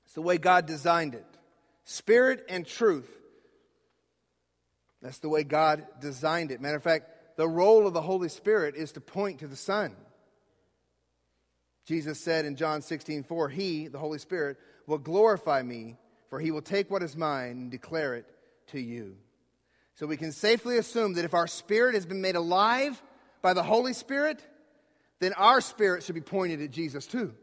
It's 0.06 0.14
the 0.14 0.22
way 0.22 0.38
God 0.38 0.66
designed 0.66 1.14
it. 1.14 1.24
Spirit 1.84 2.44
and 2.48 2.66
truth 2.66 3.19
that's 5.02 5.18
the 5.18 5.28
way 5.28 5.44
God 5.44 5.86
designed 6.00 6.50
it. 6.50 6.60
Matter 6.60 6.76
of 6.76 6.82
fact, 6.82 7.36
the 7.36 7.48
role 7.48 7.86
of 7.86 7.94
the 7.94 8.02
Holy 8.02 8.28
Spirit 8.28 8.74
is 8.76 8.92
to 8.92 9.00
point 9.00 9.40
to 9.40 9.46
the 9.46 9.56
Son. 9.56 9.96
Jesus 11.86 12.20
said 12.20 12.44
in 12.44 12.56
John 12.56 12.82
16, 12.82 13.24
4, 13.24 13.48
He, 13.48 13.88
the 13.88 13.98
Holy 13.98 14.18
Spirit, 14.18 14.58
will 14.86 14.98
glorify 14.98 15.62
me, 15.62 15.96
for 16.28 16.38
he 16.38 16.50
will 16.50 16.62
take 16.62 16.90
what 16.90 17.02
is 17.02 17.16
mine 17.16 17.52
and 17.52 17.70
declare 17.70 18.14
it 18.14 18.26
to 18.68 18.80
you. 18.80 19.16
So 19.94 20.06
we 20.06 20.16
can 20.16 20.32
safely 20.32 20.78
assume 20.78 21.14
that 21.14 21.24
if 21.24 21.34
our 21.34 21.46
spirit 21.46 21.94
has 21.94 22.06
been 22.06 22.20
made 22.20 22.36
alive 22.36 23.02
by 23.42 23.54
the 23.54 23.62
Holy 23.62 23.92
Spirit, 23.92 24.46
then 25.18 25.32
our 25.34 25.60
spirit 25.60 26.02
should 26.02 26.14
be 26.14 26.20
pointed 26.20 26.62
at 26.62 26.70
Jesus 26.70 27.06
too. 27.06 27.34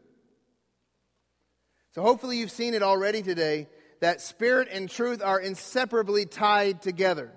So 1.94 2.02
hopefully 2.02 2.38
you've 2.38 2.50
seen 2.50 2.74
it 2.74 2.82
already 2.82 3.22
today 3.22 3.68
that 4.00 4.20
spirit 4.20 4.68
and 4.70 4.88
truth 4.88 5.22
are 5.22 5.40
inseparably 5.40 6.24
tied 6.24 6.82
together. 6.82 7.32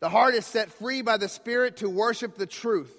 The 0.00 0.08
heart 0.08 0.34
is 0.34 0.46
set 0.46 0.70
free 0.70 1.02
by 1.02 1.18
the 1.18 1.28
Spirit 1.28 1.78
to 1.78 1.88
worship 1.88 2.36
the 2.36 2.46
truth. 2.46 2.94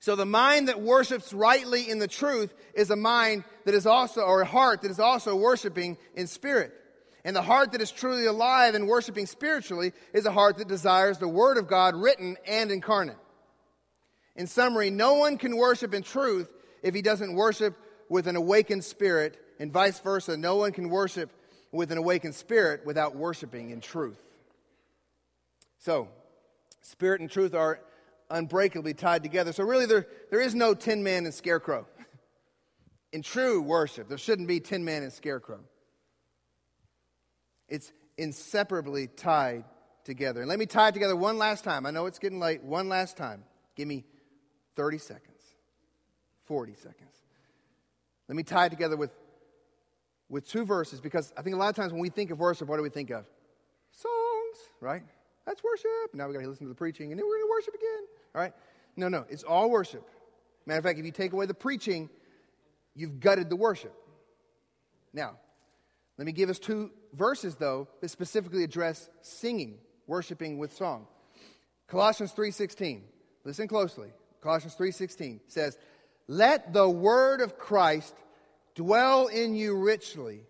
So 0.00 0.16
the 0.16 0.26
mind 0.26 0.68
that 0.68 0.80
worships 0.80 1.32
rightly 1.32 1.88
in 1.88 2.00
the 2.00 2.08
truth 2.08 2.52
is 2.74 2.90
a 2.90 2.96
mind 2.96 3.44
that 3.64 3.74
is 3.74 3.86
also, 3.86 4.22
or 4.22 4.40
a 4.40 4.46
heart 4.46 4.82
that 4.82 4.90
is 4.90 4.98
also 4.98 5.36
worshiping 5.36 5.96
in 6.16 6.26
spirit. 6.26 6.72
And 7.24 7.36
the 7.36 7.42
heart 7.42 7.70
that 7.70 7.80
is 7.80 7.92
truly 7.92 8.26
alive 8.26 8.74
and 8.74 8.88
worshiping 8.88 9.26
spiritually 9.26 9.92
is 10.12 10.26
a 10.26 10.32
heart 10.32 10.58
that 10.58 10.66
desires 10.66 11.18
the 11.18 11.28
Word 11.28 11.56
of 11.56 11.68
God 11.68 11.94
written 11.94 12.36
and 12.48 12.72
incarnate. 12.72 13.16
In 14.34 14.48
summary, 14.48 14.90
no 14.90 15.14
one 15.14 15.38
can 15.38 15.56
worship 15.56 15.94
in 15.94 16.02
truth 16.02 16.50
if 16.82 16.94
he 16.94 17.02
doesn't 17.02 17.34
worship 17.34 17.76
with 18.08 18.26
an 18.26 18.34
awakened 18.34 18.84
spirit, 18.84 19.38
and 19.58 19.72
vice 19.72 20.00
versa. 20.00 20.36
No 20.36 20.56
one 20.56 20.72
can 20.72 20.88
worship 20.90 21.30
with 21.70 21.92
an 21.92 21.98
awakened 21.98 22.34
spirit 22.34 22.84
without 22.84 23.14
worshiping 23.14 23.70
in 23.70 23.80
truth. 23.80 24.20
So, 25.82 26.08
spirit 26.80 27.20
and 27.20 27.28
truth 27.28 27.54
are 27.54 27.80
unbreakably 28.30 28.94
tied 28.94 29.24
together. 29.24 29.52
So, 29.52 29.64
really, 29.64 29.86
there, 29.86 30.06
there 30.30 30.40
is 30.40 30.54
no 30.54 30.74
tin 30.74 31.02
man 31.02 31.24
and 31.24 31.34
scarecrow. 31.34 31.86
In 33.12 33.20
true 33.20 33.60
worship, 33.60 34.08
there 34.08 34.16
shouldn't 34.16 34.46
be 34.46 34.60
tin 34.60 34.84
man 34.84 35.02
and 35.02 35.12
scarecrow. 35.12 35.58
It's 37.68 37.92
inseparably 38.16 39.08
tied 39.08 39.64
together. 40.04 40.40
And 40.40 40.48
let 40.48 40.60
me 40.60 40.66
tie 40.66 40.88
it 40.88 40.92
together 40.92 41.16
one 41.16 41.36
last 41.36 41.64
time. 41.64 41.84
I 41.84 41.90
know 41.90 42.06
it's 42.06 42.20
getting 42.20 42.38
late. 42.38 42.62
One 42.62 42.88
last 42.88 43.16
time. 43.16 43.42
Give 43.74 43.88
me 43.88 44.04
30 44.76 44.98
seconds, 44.98 45.42
40 46.44 46.74
seconds. 46.74 47.16
Let 48.28 48.36
me 48.36 48.44
tie 48.44 48.66
it 48.66 48.70
together 48.70 48.96
with, 48.96 49.10
with 50.28 50.48
two 50.48 50.64
verses 50.64 51.00
because 51.00 51.32
I 51.36 51.42
think 51.42 51.56
a 51.56 51.58
lot 51.58 51.70
of 51.70 51.74
times 51.74 51.92
when 51.92 52.00
we 52.00 52.08
think 52.08 52.30
of 52.30 52.38
worship, 52.38 52.68
what 52.68 52.76
do 52.76 52.84
we 52.84 52.88
think 52.88 53.10
of? 53.10 53.24
Songs, 53.90 54.68
right? 54.80 55.02
That's 55.46 55.62
worship. 55.62 56.14
Now 56.14 56.28
we 56.28 56.34
got 56.34 56.40
to 56.40 56.48
listen 56.48 56.66
to 56.66 56.68
the 56.68 56.74
preaching, 56.74 57.10
and 57.10 57.18
then 57.18 57.26
we're 57.26 57.38
going 57.38 57.48
to 57.48 57.50
worship 57.50 57.74
again. 57.74 58.06
All 58.34 58.40
right? 58.40 58.52
No, 58.96 59.08
no, 59.08 59.24
it's 59.28 59.42
all 59.42 59.70
worship. 59.70 60.08
Matter 60.66 60.78
of 60.78 60.84
fact, 60.84 60.98
if 60.98 61.04
you 61.04 61.12
take 61.12 61.32
away 61.32 61.46
the 61.46 61.54
preaching, 61.54 62.08
you've 62.94 63.20
gutted 63.20 63.50
the 63.50 63.56
worship. 63.56 63.94
Now, 65.12 65.36
Let 66.18 66.26
me 66.26 66.32
give 66.32 66.50
us 66.50 66.58
two 66.58 66.90
verses, 67.14 67.56
though, 67.56 67.88
that 68.00 68.10
specifically 68.10 68.64
address 68.64 69.08
singing, 69.22 69.78
worshiping 70.06 70.58
with 70.58 70.72
song. 70.76 71.06
Colossians 71.88 72.32
3.16. 72.32 73.00
Listen 73.44 73.66
closely. 73.66 74.08
Colossians 74.40 74.76
3.16 74.76 75.40
says, 75.48 75.78
Let 76.28 76.72
the 76.72 76.88
word 76.88 77.40
of 77.40 77.58
Christ 77.58 78.14
dwell 78.74 79.26
in 79.26 79.54
you 79.54 79.76
richly, 79.76 80.42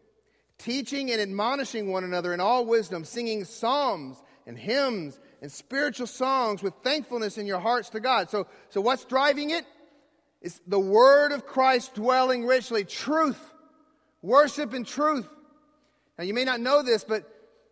teaching 0.59 1.11
and 1.11 1.20
admonishing 1.20 1.90
one 1.90 2.05
another 2.05 2.34
in 2.34 2.40
all 2.40 2.66
wisdom, 2.66 3.05
singing 3.05 3.45
psalms 3.45 4.22
and 4.47 4.59
hymns 4.59 5.18
and 5.40 5.51
spiritual 5.51 6.07
songs 6.07 6.62
with 6.62 6.74
thankfulness 6.82 7.38
in 7.38 7.47
your 7.47 7.61
hearts 7.61 7.90
to 7.90 8.01
God. 8.01 8.30
So, 8.30 8.47
so 8.70 8.80
what's 8.80 9.05
driving 9.05 9.51
it? 9.51 9.64
It's 10.40 10.61
the 10.66 10.80
word 10.80 11.32
of 11.32 11.47
Christ 11.47 11.95
dwelling 11.95 12.45
richly, 12.45 12.84
truth, 12.84 13.40
worship 14.22 14.72
and 14.72 14.86
truth. 14.86 15.28
Now, 16.18 16.24
you 16.24 16.34
may 16.34 16.45
not 16.45 16.61
know 16.61 16.82
this, 16.82 17.05
but 17.05 17.28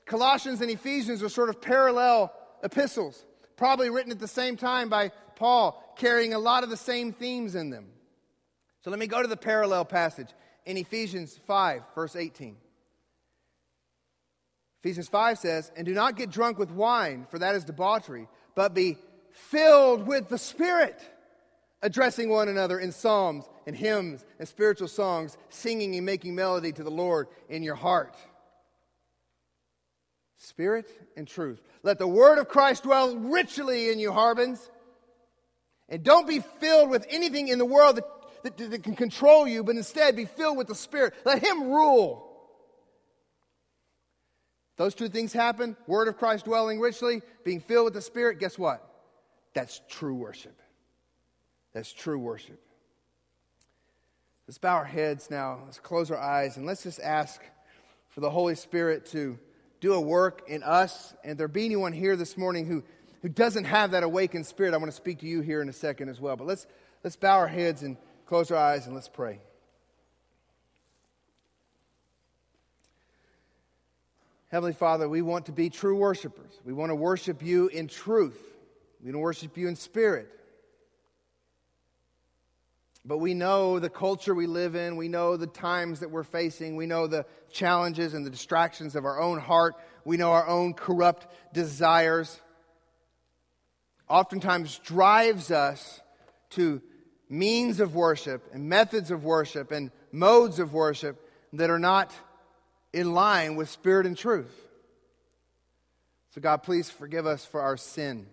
Colossians 0.06 0.60
and 0.60 0.70
Ephesians 0.70 1.22
are 1.22 1.28
sort 1.28 1.48
of 1.48 1.60
parallel 1.60 2.32
epistles, 2.62 3.24
probably 3.56 3.90
written 3.90 4.12
at 4.12 4.18
the 4.18 4.28
same 4.28 4.56
time 4.56 4.88
by 4.88 5.10
Paul, 5.36 5.94
carrying 5.96 6.34
a 6.34 6.38
lot 6.38 6.64
of 6.64 6.70
the 6.70 6.76
same 6.76 7.12
themes 7.12 7.54
in 7.54 7.70
them. 7.70 7.86
So 8.82 8.90
let 8.90 8.98
me 8.98 9.06
go 9.06 9.20
to 9.20 9.28
the 9.28 9.36
parallel 9.36 9.84
passage 9.84 10.28
in 10.64 10.76
Ephesians 10.76 11.38
5, 11.46 11.82
verse 11.94 12.16
18. 12.16 12.56
Ephesians 14.82 15.08
5 15.08 15.38
says, 15.38 15.70
And 15.76 15.86
do 15.86 15.92
not 15.92 16.16
get 16.16 16.30
drunk 16.30 16.58
with 16.58 16.70
wine, 16.70 17.26
for 17.30 17.38
that 17.38 17.54
is 17.54 17.64
debauchery, 17.64 18.28
but 18.54 18.74
be 18.74 18.96
filled 19.32 20.06
with 20.06 20.28
the 20.28 20.38
Spirit, 20.38 20.98
addressing 21.82 22.30
one 22.30 22.48
another 22.48 22.78
in 22.78 22.90
psalms 22.90 23.44
and 23.66 23.76
hymns 23.76 24.24
and 24.38 24.48
spiritual 24.48 24.88
songs, 24.88 25.36
singing 25.50 25.94
and 25.96 26.06
making 26.06 26.34
melody 26.34 26.72
to 26.72 26.82
the 26.82 26.90
Lord 26.90 27.28
in 27.48 27.62
your 27.62 27.74
heart. 27.74 28.16
Spirit 30.38 30.88
and 31.16 31.28
truth. 31.28 31.60
Let 31.82 31.98
the 31.98 32.08
word 32.08 32.38
of 32.38 32.48
Christ 32.48 32.84
dwell 32.84 33.14
richly 33.16 33.90
in 33.90 33.98
you, 33.98 34.10
Harbins. 34.10 34.70
And 35.90 36.02
don't 36.02 36.26
be 36.26 36.38
filled 36.38 36.88
with 36.88 37.04
anything 37.10 37.48
in 37.48 37.58
the 37.58 37.66
world 37.66 37.96
that, 37.96 38.56
that, 38.56 38.70
that 38.70 38.82
can 38.82 38.96
control 38.96 39.46
you, 39.46 39.62
but 39.62 39.76
instead 39.76 40.16
be 40.16 40.24
filled 40.24 40.56
with 40.56 40.68
the 40.68 40.74
Spirit. 40.74 41.12
Let 41.26 41.44
Him 41.44 41.64
rule. 41.64 42.29
Those 44.80 44.94
two 44.94 45.10
things 45.10 45.34
happen 45.34 45.76
word 45.86 46.08
of 46.08 46.16
Christ 46.16 46.46
dwelling 46.46 46.80
richly, 46.80 47.20
being 47.44 47.60
filled 47.60 47.84
with 47.84 47.92
the 47.92 48.00
Spirit. 48.00 48.38
Guess 48.38 48.58
what? 48.58 48.82
That's 49.52 49.82
true 49.90 50.14
worship. 50.14 50.58
That's 51.74 51.92
true 51.92 52.18
worship. 52.18 52.58
Let's 54.48 54.56
bow 54.56 54.76
our 54.76 54.86
heads 54.86 55.30
now. 55.30 55.58
Let's 55.66 55.78
close 55.78 56.10
our 56.10 56.16
eyes 56.16 56.56
and 56.56 56.64
let's 56.64 56.82
just 56.82 56.98
ask 56.98 57.42
for 58.08 58.20
the 58.20 58.30
Holy 58.30 58.54
Spirit 58.54 59.04
to 59.08 59.38
do 59.82 59.92
a 59.92 60.00
work 60.00 60.44
in 60.48 60.62
us. 60.62 61.14
And 61.24 61.36
there 61.36 61.46
be 61.46 61.66
anyone 61.66 61.92
here 61.92 62.16
this 62.16 62.38
morning 62.38 62.64
who, 62.64 62.82
who 63.20 63.28
doesn't 63.28 63.64
have 63.64 63.90
that 63.90 64.02
awakened 64.02 64.46
spirit, 64.46 64.72
I 64.72 64.78
want 64.78 64.90
to 64.90 64.96
speak 64.96 65.18
to 65.18 65.26
you 65.26 65.42
here 65.42 65.60
in 65.60 65.68
a 65.68 65.74
second 65.74 66.08
as 66.08 66.22
well. 66.22 66.36
But 66.36 66.46
let's, 66.46 66.66
let's 67.04 67.16
bow 67.16 67.36
our 67.36 67.48
heads 67.48 67.82
and 67.82 67.98
close 68.24 68.50
our 68.50 68.56
eyes 68.56 68.86
and 68.86 68.94
let's 68.94 69.08
pray. 69.08 69.40
Heavenly 74.50 74.72
Father, 74.72 75.08
we 75.08 75.22
want 75.22 75.46
to 75.46 75.52
be 75.52 75.70
true 75.70 75.96
worshipers. 75.96 76.58
We 76.64 76.72
want 76.72 76.90
to 76.90 76.96
worship 76.96 77.40
you 77.40 77.68
in 77.68 77.86
truth. 77.86 78.40
We 79.00 79.06
want 79.06 79.14
to 79.14 79.18
worship 79.20 79.56
you 79.56 79.68
in 79.68 79.76
spirit. 79.76 80.28
But 83.04 83.18
we 83.18 83.32
know 83.32 83.78
the 83.78 83.88
culture 83.88 84.34
we 84.34 84.48
live 84.48 84.74
in. 84.74 84.96
We 84.96 85.06
know 85.06 85.36
the 85.36 85.46
times 85.46 86.00
that 86.00 86.10
we're 86.10 86.24
facing. 86.24 86.74
We 86.74 86.86
know 86.86 87.06
the 87.06 87.26
challenges 87.50 88.12
and 88.12 88.26
the 88.26 88.30
distractions 88.30 88.96
of 88.96 89.04
our 89.04 89.20
own 89.20 89.38
heart. 89.38 89.76
We 90.04 90.16
know 90.16 90.32
our 90.32 90.48
own 90.48 90.74
corrupt 90.74 91.28
desires. 91.54 92.40
Oftentimes 94.08 94.80
drives 94.80 95.52
us 95.52 96.00
to 96.50 96.82
means 97.28 97.78
of 97.78 97.94
worship 97.94 98.42
and 98.52 98.68
methods 98.68 99.12
of 99.12 99.22
worship 99.22 99.70
and 99.70 99.92
modes 100.10 100.58
of 100.58 100.74
worship 100.74 101.24
that 101.52 101.70
are 101.70 101.78
not 101.78 102.12
in 102.92 103.12
line 103.12 103.56
with 103.56 103.68
spirit 103.68 104.06
and 104.06 104.16
truth. 104.16 104.54
So, 106.34 106.40
God, 106.40 106.58
please 106.58 106.88
forgive 106.88 107.26
us 107.26 107.44
for 107.44 107.60
our 107.60 107.76
sin. 107.76 108.26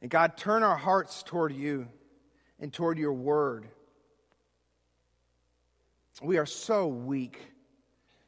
And 0.00 0.10
God, 0.10 0.36
turn 0.36 0.62
our 0.62 0.76
hearts 0.76 1.22
toward 1.22 1.52
you 1.52 1.88
and 2.60 2.72
toward 2.72 2.98
your 2.98 3.12
word. 3.12 3.66
We 6.22 6.38
are 6.38 6.46
so 6.46 6.86
weak. 6.86 7.40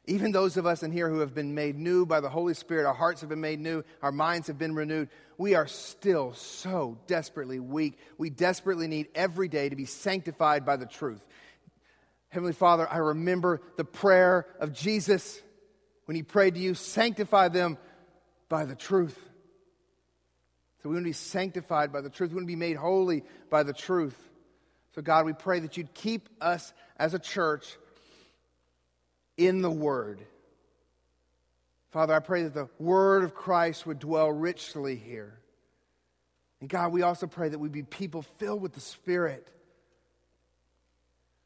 Even 0.05 0.31
those 0.31 0.57
of 0.57 0.65
us 0.65 0.83
in 0.83 0.91
here 0.91 1.09
who 1.09 1.19
have 1.19 1.35
been 1.35 1.53
made 1.53 1.77
new 1.77 2.05
by 2.05 2.19
the 2.19 2.29
Holy 2.29 2.53
Spirit, 2.53 2.87
our 2.87 2.93
hearts 2.93 3.21
have 3.21 3.29
been 3.29 3.41
made 3.41 3.59
new, 3.59 3.83
our 4.01 4.11
minds 4.11 4.47
have 4.47 4.57
been 4.57 4.73
renewed, 4.73 5.09
we 5.37 5.55
are 5.55 5.67
still 5.67 6.33
so 6.33 6.97
desperately 7.07 7.59
weak. 7.59 7.97
We 8.17 8.29
desperately 8.29 8.87
need 8.87 9.07
every 9.15 9.47
day 9.47 9.69
to 9.69 9.75
be 9.75 9.85
sanctified 9.85 10.65
by 10.65 10.75
the 10.75 10.85
truth. 10.85 11.25
Heavenly 12.29 12.53
Father, 12.53 12.87
I 12.89 12.97
remember 12.97 13.61
the 13.75 13.83
prayer 13.83 14.45
of 14.59 14.73
Jesus 14.73 15.41
when 16.05 16.15
he 16.15 16.23
prayed 16.23 16.55
to 16.55 16.59
you, 16.59 16.73
sanctify 16.73 17.49
them 17.49 17.77
by 18.49 18.65
the 18.65 18.75
truth. 18.75 19.17
So 20.81 20.89
we 20.89 20.95
want 20.95 21.05
to 21.05 21.09
be 21.09 21.13
sanctified 21.13 21.91
by 21.91 22.01
the 22.01 22.09
truth. 22.09 22.31
We 22.31 22.35
want 22.35 22.45
to 22.45 22.51
be 22.51 22.55
made 22.55 22.77
holy 22.77 23.23
by 23.49 23.63
the 23.63 23.73
truth. 23.73 24.17
So, 24.95 25.01
God, 25.01 25.25
we 25.25 25.33
pray 25.33 25.59
that 25.59 25.77
you'd 25.77 25.93
keep 25.93 26.29
us 26.41 26.73
as 26.97 27.13
a 27.13 27.19
church 27.19 27.77
in 29.37 29.61
the 29.61 29.69
Word. 29.69 30.19
Father, 31.91 32.13
I 32.13 32.19
pray 32.19 32.43
that 32.43 32.53
the 32.53 32.69
Word 32.79 33.23
of 33.23 33.35
Christ 33.35 33.85
would 33.85 33.99
dwell 33.99 34.31
richly 34.31 34.95
here. 34.95 35.39
And 36.61 36.69
God, 36.69 36.91
we 36.91 37.01
also 37.01 37.27
pray 37.27 37.49
that 37.49 37.59
we 37.59 37.69
be 37.69 37.83
people 37.83 38.21
filled 38.21 38.61
with 38.61 38.73
the 38.73 38.81
Spirit 38.81 39.47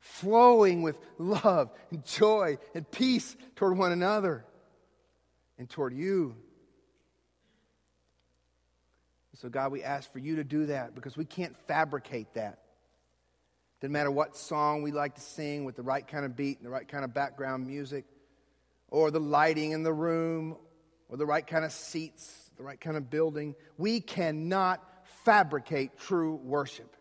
flowing 0.04 0.82
with 0.82 0.98
love 1.18 1.72
and 1.90 2.06
joy 2.06 2.58
and 2.76 2.90
peace 2.92 3.38
toward 3.56 3.78
one 3.78 3.94
another 3.94 4.44
and 5.58 5.70
toward 5.70 5.94
you. 5.94 6.36
So, 9.36 9.48
God, 9.48 9.72
we 9.72 9.82
ask 9.82 10.12
for 10.12 10.20
you 10.20 10.38
to 10.38 10.44
do 10.44 10.66
that 10.68 10.94
because 10.94 11.16
we 11.16 11.24
can't 11.24 11.56
fabricate 11.68 12.34
that. 12.34 12.60
Doesn't 13.80 13.94
matter 13.94 14.12
what 14.12 14.36
song 14.36 14.84
we 14.84 14.92
like 14.92 15.16
to 15.16 15.22
sing 15.22 15.64
with 15.64 15.78
the 15.78 15.82
right 15.82 16.06
kind 16.06 16.26
of 16.26 16.36
beat 16.36 16.58
and 16.58 16.66
the 16.66 16.70
right 16.70 16.88
kind 16.88 17.04
of 17.04 17.14
background 17.14 17.66
music, 17.66 18.06
or 18.90 19.10
the 19.10 19.20
lighting 19.20 19.72
in 19.72 19.84
the 19.84 19.94
room, 19.94 20.58
or 21.10 21.18
the 21.18 21.26
right 21.26 21.46
kind 21.46 21.66
of 21.66 21.72
seats, 21.72 22.52
the 22.58 22.64
right 22.64 22.80
kind 22.80 22.98
of 22.98 23.10
building. 23.10 23.56
We 23.78 24.02
cannot 24.02 24.82
fabricate 25.24 25.98
true 25.98 26.36
worship. 26.36 26.96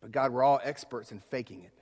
But 0.00 0.12
God, 0.12 0.32
we're 0.32 0.42
all 0.42 0.60
experts 0.62 1.12
in 1.12 1.20
faking 1.30 1.62
it. 1.62 1.72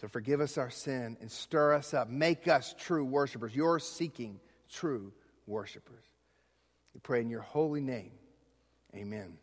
So 0.00 0.08
forgive 0.08 0.40
us 0.40 0.58
our 0.58 0.70
sin 0.70 1.16
and 1.20 1.30
stir 1.30 1.74
us 1.74 1.94
up. 1.94 2.08
Make 2.08 2.48
us 2.48 2.74
true 2.78 3.04
worshipers. 3.04 3.54
You're 3.54 3.78
seeking 3.78 4.40
true 4.70 5.12
worshipers. 5.46 6.04
We 6.94 7.00
pray 7.00 7.22
in 7.22 7.30
your 7.30 7.40
holy 7.40 7.80
name. 7.80 8.12
Amen. 8.94 9.38